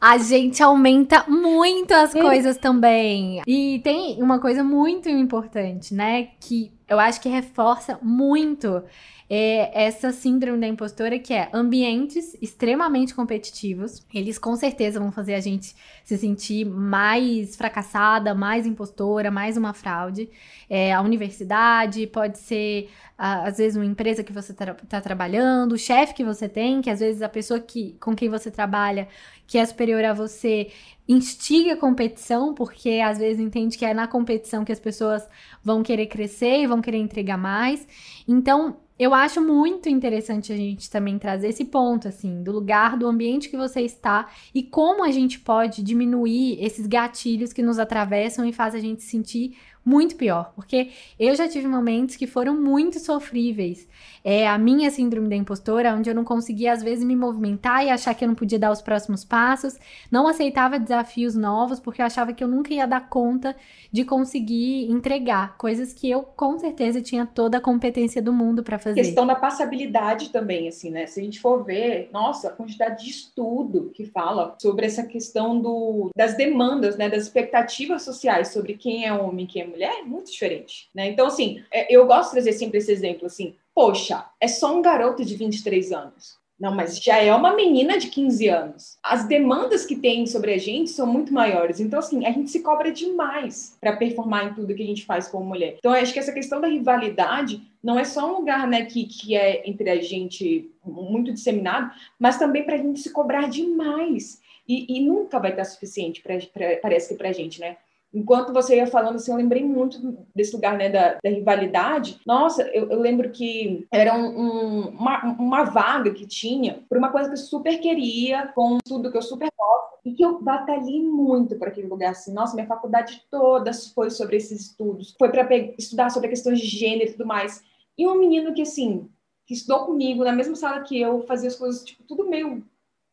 A 0.00 0.18
gente 0.18 0.62
aumenta 0.62 1.24
muito 1.26 1.92
as 1.92 2.12
coisas 2.12 2.56
também. 2.56 3.42
E 3.46 3.80
tem 3.82 4.22
uma 4.22 4.38
coisa 4.38 4.62
muito 4.62 5.08
importante, 5.08 5.94
né? 5.94 6.28
Que 6.38 6.70
eu 6.88 6.98
acho 6.98 7.20
que 7.20 7.28
reforça 7.28 7.98
muito 8.02 8.82
é 9.30 9.84
essa 9.84 10.10
síndrome 10.10 10.58
da 10.58 10.66
impostora, 10.66 11.18
que 11.18 11.34
é 11.34 11.50
ambientes 11.52 12.34
extremamente 12.40 13.14
competitivos. 13.14 14.02
Eles 14.12 14.38
com 14.38 14.56
certeza 14.56 14.98
vão 14.98 15.12
fazer 15.12 15.34
a 15.34 15.40
gente 15.40 15.76
se 16.02 16.16
sentir 16.16 16.64
mais 16.64 17.54
fracassada, 17.54 18.34
mais 18.34 18.66
impostora, 18.66 19.30
mais 19.30 19.58
uma 19.58 19.74
fraude. 19.74 20.30
É, 20.68 20.94
a 20.94 21.02
universidade 21.02 22.06
pode 22.06 22.38
ser, 22.38 22.88
às 23.18 23.58
vezes, 23.58 23.76
uma 23.76 23.84
empresa 23.84 24.24
que 24.24 24.32
você 24.32 24.52
está 24.52 24.72
tra 24.72 25.00
trabalhando, 25.02 25.72
o 25.72 25.78
chefe 25.78 26.14
que 26.14 26.24
você 26.24 26.48
tem, 26.48 26.80
que 26.80 26.88
às 26.88 27.00
vezes 27.00 27.20
a 27.20 27.28
pessoa 27.28 27.60
que, 27.60 27.96
com 28.00 28.16
quem 28.16 28.30
você 28.30 28.50
trabalha, 28.50 29.08
que 29.46 29.58
é 29.58 29.64
superior 29.64 30.04
a 30.04 30.14
você, 30.14 30.70
instiga 31.08 31.72
a 31.72 31.76
competição, 31.76 32.54
porque 32.54 33.00
às 33.02 33.18
vezes 33.18 33.40
entende 33.40 33.78
que 33.78 33.84
é 33.84 33.94
na 33.94 34.06
competição 34.06 34.64
que 34.64 34.72
as 34.72 34.78
pessoas 34.78 35.26
vão 35.64 35.82
querer 35.82 36.06
crescer 36.06 36.60
e 36.60 36.66
vão 36.66 36.82
querer 36.82 36.98
entregar 36.98 37.38
mais. 37.38 37.88
Então, 38.28 38.76
eu 38.98 39.14
acho 39.14 39.40
muito 39.40 39.88
interessante 39.88 40.52
a 40.52 40.56
gente 40.56 40.90
também 40.90 41.18
trazer 41.18 41.48
esse 41.48 41.64
ponto, 41.64 42.08
assim, 42.08 42.42
do 42.42 42.50
lugar, 42.50 42.98
do 42.98 43.06
ambiente 43.06 43.48
que 43.48 43.56
você 43.56 43.82
está 43.82 44.28
e 44.52 44.62
como 44.62 45.04
a 45.04 45.10
gente 45.12 45.38
pode 45.38 45.82
diminuir 45.82 46.62
esses 46.62 46.86
gatilhos 46.86 47.52
que 47.52 47.62
nos 47.62 47.78
atravessam 47.78 48.44
e 48.44 48.52
faz 48.52 48.74
a 48.74 48.80
gente 48.80 49.02
sentir 49.02 49.56
muito 49.84 50.16
pior, 50.16 50.52
porque 50.54 50.90
eu 51.18 51.34
já 51.34 51.48
tive 51.48 51.66
momentos 51.66 52.16
que 52.16 52.26
foram 52.26 52.54
muito 52.54 52.98
sofríveis. 52.98 53.88
É 54.22 54.46
a 54.46 54.58
minha 54.58 54.90
síndrome 54.90 55.28
da 55.28 55.36
impostora, 55.36 55.94
onde 55.94 56.10
eu 56.10 56.14
não 56.14 56.24
conseguia 56.24 56.72
às 56.72 56.82
vezes 56.82 57.04
me 57.04 57.16
movimentar 57.16 57.84
e 57.84 57.90
achar 57.90 58.14
que 58.14 58.24
eu 58.24 58.28
não 58.28 58.34
podia 58.34 58.58
dar 58.58 58.70
os 58.70 58.82
próximos 58.82 59.24
passos, 59.24 59.78
não 60.10 60.28
aceitava 60.28 60.78
desafios 60.78 61.34
novos 61.34 61.80
porque 61.80 62.02
eu 62.02 62.06
achava 62.06 62.32
que 62.32 62.44
eu 62.44 62.48
nunca 62.48 62.72
ia 62.74 62.86
dar 62.86 63.08
conta 63.08 63.56
de 63.90 64.04
conseguir 64.04 64.90
entregar 64.90 65.56
coisas 65.56 65.92
que 65.92 66.10
eu 66.10 66.22
com 66.22 66.58
certeza 66.58 67.00
tinha 67.00 67.24
toda 67.24 67.58
a 67.58 67.60
competência 67.60 68.20
do 68.20 68.32
mundo 68.32 68.62
para 68.62 68.78
fazer. 68.78 69.00
Questão 69.00 69.26
da 69.26 69.34
passabilidade 69.34 70.30
também, 70.30 70.68
assim, 70.68 70.90
né? 70.90 71.06
Se 71.06 71.20
a 71.20 71.22
gente 71.22 71.40
for 71.40 71.64
ver, 71.64 72.10
nossa, 72.12 72.48
a 72.48 72.52
quantidade 72.52 73.04
de 73.04 73.10
estudo 73.10 73.90
que 73.94 74.04
fala 74.04 74.54
sobre 74.60 74.86
essa 74.86 75.04
questão 75.04 75.58
do, 75.58 76.10
das 76.14 76.36
demandas, 76.36 76.96
né, 76.96 77.08
das 77.08 77.22
expectativas 77.22 78.02
sociais 78.02 78.48
sobre 78.48 78.74
quem 78.74 79.06
é 79.06 79.12
homem 79.12 79.46
quem 79.46 79.62
é 79.62 79.66
mulher 79.78 80.00
é 80.00 80.02
muito 80.02 80.32
diferente, 80.32 80.88
né? 80.92 81.08
Então, 81.08 81.28
assim, 81.28 81.62
é, 81.70 81.94
eu 81.94 82.04
gosto 82.04 82.30
de 82.30 82.32
trazer 82.32 82.52
sempre 82.52 82.78
esse 82.78 82.90
exemplo, 82.90 83.26
assim, 83.26 83.54
poxa, 83.72 84.24
é 84.40 84.48
só 84.48 84.76
um 84.76 84.82
garoto 84.82 85.24
de 85.24 85.36
23 85.36 85.92
anos. 85.92 86.36
Não, 86.58 86.74
mas 86.74 87.00
já 87.00 87.18
é 87.18 87.32
uma 87.32 87.54
menina 87.54 87.96
de 87.96 88.08
15 88.08 88.48
anos. 88.48 88.98
As 89.00 89.28
demandas 89.28 89.86
que 89.86 89.94
tem 89.94 90.26
sobre 90.26 90.52
a 90.52 90.58
gente 90.58 90.90
são 90.90 91.06
muito 91.06 91.32
maiores. 91.32 91.78
Então, 91.78 92.00
assim, 92.00 92.26
a 92.26 92.32
gente 92.32 92.50
se 92.50 92.64
cobra 92.64 92.90
demais 92.90 93.76
para 93.80 93.96
performar 93.96 94.48
em 94.48 94.54
tudo 94.54 94.74
que 94.74 94.82
a 94.82 94.86
gente 94.86 95.06
faz 95.06 95.28
como 95.28 95.46
mulher. 95.46 95.76
Então, 95.78 95.92
acho 95.92 96.12
que 96.12 96.18
essa 96.18 96.32
questão 96.32 96.60
da 96.60 96.66
rivalidade 96.66 97.62
não 97.80 97.96
é 97.96 98.02
só 98.02 98.28
um 98.28 98.38
lugar 98.38 98.66
né, 98.66 98.84
que, 98.86 99.04
que 99.04 99.36
é 99.36 99.68
entre 99.70 99.88
a 99.88 100.02
gente 100.02 100.68
muito 100.84 101.32
disseminado, 101.32 101.92
mas 102.18 102.36
também 102.36 102.64
para 102.64 102.74
a 102.74 102.78
gente 102.78 102.98
se 102.98 103.12
cobrar 103.12 103.48
demais. 103.48 104.40
E, 104.66 104.98
e 104.98 105.00
nunca 105.00 105.38
vai 105.38 105.52
estar 105.52 105.64
suficiente, 105.64 106.20
pra, 106.20 106.36
pra, 106.52 106.76
parece 106.82 107.10
que 107.10 107.14
para 107.14 107.28
a 107.28 107.32
gente, 107.32 107.60
né? 107.60 107.76
Enquanto 108.12 108.54
você 108.54 108.76
ia 108.76 108.86
falando, 108.86 109.16
assim, 109.16 109.30
eu 109.30 109.36
lembrei 109.36 109.62
muito 109.62 110.26
desse 110.34 110.54
lugar, 110.54 110.78
né, 110.78 110.88
da, 110.88 111.18
da 111.22 111.28
rivalidade. 111.28 112.18
Nossa, 112.26 112.62
eu, 112.68 112.90
eu, 112.90 112.98
lembro 112.98 113.30
que 113.30 113.86
era 113.92 114.14
um, 114.14 114.26
um, 114.26 114.88
uma, 114.88 115.24
uma 115.38 115.64
vaga 115.64 116.12
que 116.12 116.26
tinha 116.26 116.82
por 116.88 116.96
uma 116.96 117.10
coisa 117.10 117.28
que 117.28 117.34
eu 117.34 117.38
super 117.38 117.78
queria, 117.78 118.46
com 118.54 118.78
tudo 118.78 119.10
que 119.10 119.18
eu 119.18 119.22
super 119.22 119.50
gosto, 119.56 119.98
e 120.06 120.14
que 120.14 120.24
eu 120.24 120.40
batalhei 120.40 121.02
muito 121.02 121.56
para 121.56 121.68
aquele 121.68 121.86
lugar, 121.86 122.12
assim. 122.12 122.32
Nossa, 122.32 122.54
minha 122.54 122.66
faculdade 122.66 123.22
toda 123.30 123.72
foi 123.94 124.08
sobre 124.08 124.36
esses 124.36 124.58
estudos, 124.68 125.14
foi 125.18 125.28
para 125.28 125.46
estudar 125.78 126.10
sobre 126.10 126.30
questões 126.30 126.60
de 126.60 126.66
gênero 126.66 127.10
e 127.10 127.12
tudo 127.12 127.26
mais. 127.26 127.62
E 127.96 128.06
um 128.06 128.18
menino 128.18 128.54
que, 128.54 128.62
assim, 128.62 129.06
que 129.46 129.52
estudou 129.52 129.84
comigo 129.84 130.24
na 130.24 130.32
mesma 130.32 130.54
sala 130.54 130.80
que 130.80 130.98
eu, 130.98 131.26
fazia 131.26 131.48
as 131.48 131.56
coisas, 131.56 131.84
tipo, 131.84 132.02
tudo 132.04 132.28
meio, 132.28 132.64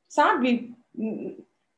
sabe? 0.08 0.74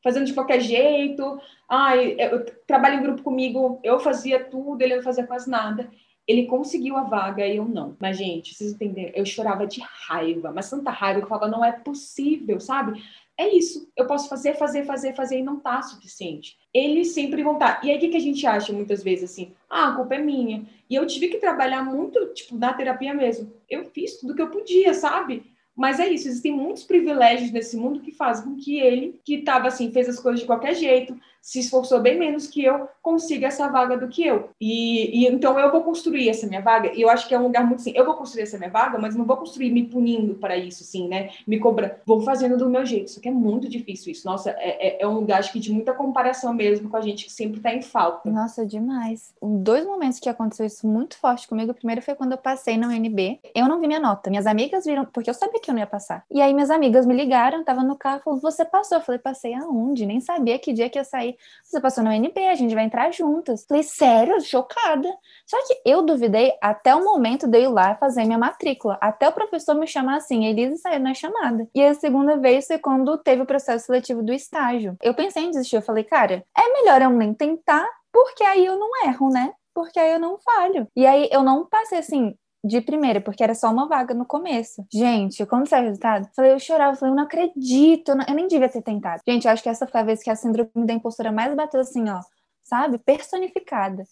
Fazendo 0.03 0.25
de 0.25 0.33
qualquer 0.33 0.59
jeito. 0.59 1.39
Ai, 1.69 2.15
eu 2.19 2.45
trabalho 2.65 2.99
em 2.99 3.03
grupo 3.03 3.23
comigo, 3.23 3.79
eu 3.83 3.99
fazia 3.99 4.43
tudo, 4.43 4.81
ele 4.81 4.95
não 4.95 5.03
fazia 5.03 5.25
quase 5.25 5.49
nada. 5.49 5.89
Ele 6.27 6.45
conseguiu 6.45 6.97
a 6.97 7.03
vaga 7.03 7.45
e 7.47 7.55
eu 7.55 7.65
não. 7.65 7.95
Mas, 7.99 8.17
gente, 8.17 8.53
vocês 8.53 8.73
entenderam? 8.73 9.13
Eu 9.15 9.25
chorava 9.25 9.65
de 9.65 9.81
raiva, 9.81 10.51
mas 10.51 10.69
tanta 10.69 10.91
raiva 10.91 11.19
que 11.19 11.25
eu 11.25 11.29
falava, 11.29 11.47
não 11.49 11.63
é 11.63 11.71
possível, 11.71 12.59
sabe? 12.59 13.01
É 13.37 13.47
isso. 13.55 13.89
Eu 13.95 14.07
posso 14.07 14.27
fazer, 14.27 14.55
fazer, 14.55 14.83
fazer, 14.83 15.15
fazer 15.15 15.39
e 15.39 15.43
não 15.43 15.59
tá 15.59 15.81
suficiente. 15.81 16.57
Eles 16.73 17.13
sempre 17.13 17.43
vão 17.43 17.53
estar. 17.53 17.79
Tá. 17.79 17.85
E 17.85 17.91
aí, 17.91 17.97
o 17.97 17.99
que, 17.99 18.09
que 18.09 18.17
a 18.17 18.21
gente 18.21 18.45
acha 18.45 18.73
muitas 18.73 19.03
vezes 19.03 19.31
assim? 19.31 19.53
Ah, 19.69 19.89
a 19.89 19.95
culpa 19.95 20.15
é 20.15 20.19
minha. 20.19 20.65
E 20.89 20.95
eu 20.95 21.05
tive 21.05 21.27
que 21.27 21.37
trabalhar 21.37 21.83
muito, 21.83 22.33
tipo, 22.33 22.57
na 22.57 22.73
terapia 22.73 23.13
mesmo. 23.13 23.53
Eu 23.69 23.85
fiz 23.85 24.19
tudo 24.19 24.35
que 24.35 24.41
eu 24.41 24.49
podia, 24.49 24.93
sabe? 24.93 25.43
Mas 25.77 25.99
é 25.99 26.09
isso, 26.09 26.27
existem 26.27 26.51
muitos 26.51 26.83
privilégios 26.83 27.51
nesse 27.51 27.77
mundo 27.77 27.99
que 27.99 28.11
fazem 28.11 28.45
com 28.45 28.55
que 28.55 28.79
ele, 28.79 29.19
que 29.23 29.35
estava 29.35 29.67
assim, 29.67 29.91
fez 29.91 30.09
as 30.09 30.19
coisas 30.19 30.41
de 30.41 30.47
qualquer 30.47 30.73
jeito, 30.73 31.15
se 31.47 31.59
esforçou 31.59 32.01
bem 32.01 32.19
menos 32.19 32.45
que 32.45 32.61
eu, 32.61 32.89
consiga 33.01 33.47
essa 33.47 33.69
vaga 33.69 33.97
do 33.97 34.09
que 34.09 34.21
eu. 34.21 34.49
E, 34.59 35.23
e, 35.23 35.27
então 35.27 35.57
eu 35.57 35.71
vou 35.71 35.81
construir 35.81 36.27
essa 36.27 36.45
minha 36.45 36.61
vaga, 36.61 36.91
e 36.93 37.01
eu 37.01 37.09
acho 37.09 37.25
que 37.25 37.33
é 37.33 37.39
um 37.39 37.43
lugar 37.43 37.65
muito 37.65 37.79
assim, 37.79 37.93
eu 37.95 38.03
vou 38.03 38.15
construir 38.15 38.43
essa 38.43 38.57
minha 38.57 38.69
vaga, 38.69 38.97
mas 38.97 39.15
não 39.15 39.23
vou 39.23 39.37
construir 39.37 39.71
me 39.71 39.85
punindo 39.85 40.35
para 40.35 40.57
isso, 40.57 40.83
assim, 40.83 41.07
né? 41.07 41.29
Me 41.47 41.57
cobra, 41.57 42.01
vou 42.05 42.19
fazendo 42.19 42.57
do 42.57 42.69
meu 42.69 42.85
jeito. 42.85 43.11
Só 43.11 43.21
que 43.21 43.29
é 43.29 43.31
muito 43.31 43.69
difícil 43.69 44.11
isso. 44.11 44.27
Nossa, 44.27 44.49
é, 44.57 44.87
é, 44.87 45.03
é 45.03 45.07
um 45.07 45.13
lugar 45.13 45.39
acho 45.39 45.53
que 45.53 45.59
de 45.61 45.71
muita 45.71 45.93
comparação 45.93 46.53
mesmo 46.53 46.89
com 46.89 46.97
a 46.97 47.01
gente 47.01 47.23
que 47.23 47.31
sempre 47.31 47.59
está 47.59 47.73
em 47.73 47.81
falta. 47.81 48.29
Nossa, 48.29 48.65
demais. 48.65 49.33
Dois 49.41 49.85
momentos 49.85 50.19
que 50.19 50.27
aconteceu 50.27 50.65
isso 50.65 50.85
muito 50.85 51.17
forte 51.17 51.47
comigo. 51.47 51.71
O 51.71 51.75
primeiro 51.75 52.01
foi 52.01 52.13
quando 52.13 52.33
eu 52.33 52.37
passei 52.37 52.75
na 52.75 52.89
UNB. 52.89 53.39
Eu 53.55 53.69
não 53.69 53.79
vi 53.79 53.87
minha 53.87 54.01
nota. 54.01 54.29
Minhas 54.29 54.47
amigas 54.47 54.83
viram, 54.83 55.05
porque 55.05 55.29
eu 55.29 55.33
sabia 55.33 55.61
que 55.61 55.71
eu 55.71 55.73
não 55.73 55.79
ia 55.79 55.87
passar. 55.87 56.25
E 56.29 56.41
aí 56.41 56.53
minhas 56.53 56.69
amigas 56.69 57.05
me 57.05 57.15
ligaram, 57.15 57.63
tava 57.63 57.83
no 57.83 57.95
carro, 57.95 58.21
falou, 58.21 58.41
você 58.41 58.65
passou? 58.65 58.97
Eu 58.97 59.01
falei, 59.01 59.19
passei 59.19 59.53
aonde? 59.53 60.05
Nem 60.05 60.19
sabia 60.19 60.59
que 60.59 60.73
dia 60.73 60.89
que 60.89 60.99
ia 60.99 61.05
sair. 61.05 61.36
Você 61.63 61.81
passou 61.81 62.03
no 62.03 62.09
UNB, 62.09 62.37
a 62.47 62.55
gente 62.55 62.73
vai 62.73 62.85
entrar 62.85 63.11
juntas. 63.11 63.65
Falei, 63.67 63.83
sério? 63.83 64.39
Chocada. 64.41 65.09
Só 65.45 65.57
que 65.67 65.81
eu 65.85 66.01
duvidei 66.01 66.53
até 66.61 66.95
o 66.95 67.03
momento 67.03 67.47
de 67.47 67.57
eu 67.57 67.63
ir 67.63 67.73
lá 67.73 67.95
fazer 67.95 68.23
minha 68.25 68.37
matrícula. 68.37 68.97
Até 69.01 69.27
o 69.27 69.33
professor 69.33 69.75
me 69.75 69.87
chamar 69.87 70.17
assim, 70.17 70.45
Elisa 70.45 70.77
saiu 70.77 70.99
na 70.99 71.13
chamada. 71.13 71.67
E 71.75 71.83
a 71.83 71.93
segunda 71.93 72.37
vez 72.37 72.67
foi 72.67 72.77
quando 72.77 73.17
teve 73.17 73.41
o 73.41 73.45
processo 73.45 73.85
seletivo 73.85 74.23
do 74.23 74.33
estágio. 74.33 74.95
Eu 75.01 75.13
pensei 75.13 75.43
em 75.43 75.51
desistir. 75.51 75.75
Eu 75.75 75.81
falei, 75.81 76.03
cara, 76.03 76.45
é 76.57 76.73
melhor 76.73 77.01
eu 77.01 77.09
nem 77.09 77.33
tentar, 77.33 77.87
porque 78.11 78.43
aí 78.43 78.65
eu 78.65 78.77
não 78.77 78.89
erro, 79.05 79.29
né? 79.29 79.53
Porque 79.73 79.99
aí 79.99 80.11
eu 80.11 80.19
não 80.19 80.37
falho. 80.39 80.87
E 80.95 81.05
aí 81.05 81.29
eu 81.31 81.43
não 81.43 81.65
passei 81.65 81.99
assim, 81.99 82.35
de 82.67 82.81
primeira, 82.81 83.21
porque 83.21 83.43
era 83.43 83.55
só 83.55 83.71
uma 83.71 83.87
vaga 83.87 84.13
no 84.13 84.25
começo. 84.25 84.85
Gente, 84.91 85.45
quando 85.45 85.67
saiu 85.67 85.83
o 85.83 85.85
resultado, 85.85 86.29
falei, 86.35 86.53
eu 86.53 86.59
chorava, 86.59 86.95
falei, 86.95 87.11
eu 87.11 87.15
não 87.15 87.23
acredito, 87.23 88.09
eu, 88.09 88.15
não... 88.15 88.25
eu, 88.27 88.35
nem 88.35 88.47
devia 88.47 88.69
ter 88.69 88.81
tentado. 88.81 89.21
Gente, 89.27 89.45
eu 89.45 89.51
acho 89.51 89.63
que 89.63 89.69
essa 89.69 89.87
foi 89.87 90.01
a 90.01 90.03
vez 90.03 90.21
que 90.21 90.29
a 90.29 90.35
síndrome 90.35 90.69
da 90.85 90.93
impostora 90.93 91.31
mais 91.31 91.55
bateu 91.55 91.79
assim, 91.79 92.09
ó, 92.09 92.19
sabe? 92.63 92.97
Personificada. 92.97 94.03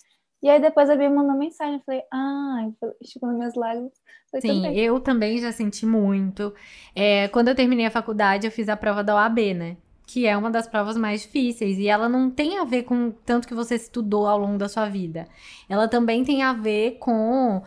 E 0.42 0.50
aí 0.50 0.60
depois 0.60 0.90
a 0.90 0.96
Bia 0.96 1.10
mandou 1.10 1.38
mensagem, 1.38 1.76
eu 1.76 1.82
falei, 1.86 2.02
ah, 2.14 2.68
chegou 3.04 3.30
nas 3.30 3.38
minhas 3.38 3.56
lágrimas. 3.56 3.92
Sim, 4.42 4.62
também. 4.62 4.78
eu 4.78 5.00
também 5.00 5.38
já 5.40 5.52
senti 5.52 5.86
muito. 5.86 6.54
É, 6.96 7.28
quando 7.30 7.48
eu 7.48 7.56
terminei 7.56 7.86
a 7.86 7.92
faculdade, 7.92 8.46
eu 8.46 8.52
fiz 8.52 8.68
a 8.70 8.76
prova 8.76 9.04
da 9.04 9.16
OAB, 9.16 9.40
né? 9.56 9.78
que 10.06 10.28
é 10.28 10.38
uma 10.38 10.52
das 10.52 10.68
provas 10.68 10.96
mais 10.96 11.24
difíceis 11.24 11.78
e 11.78 11.88
ela 11.88 12.08
não 12.08 12.30
tem 12.30 12.60
a 12.60 12.64
ver 12.64 12.84
com 12.84 13.12
tanto 13.26 13.48
que 13.48 13.54
você 13.54 13.76
estudou 13.76 14.28
ao 14.28 14.38
longo 14.38 14.58
da 14.58 14.70
sua 14.70 14.88
vida. 14.88 15.28
Ela 15.68 15.88
também 15.88 16.24
tem 16.24 16.44
a 16.44 16.54
ver 16.54 16.98
com 17.00 17.64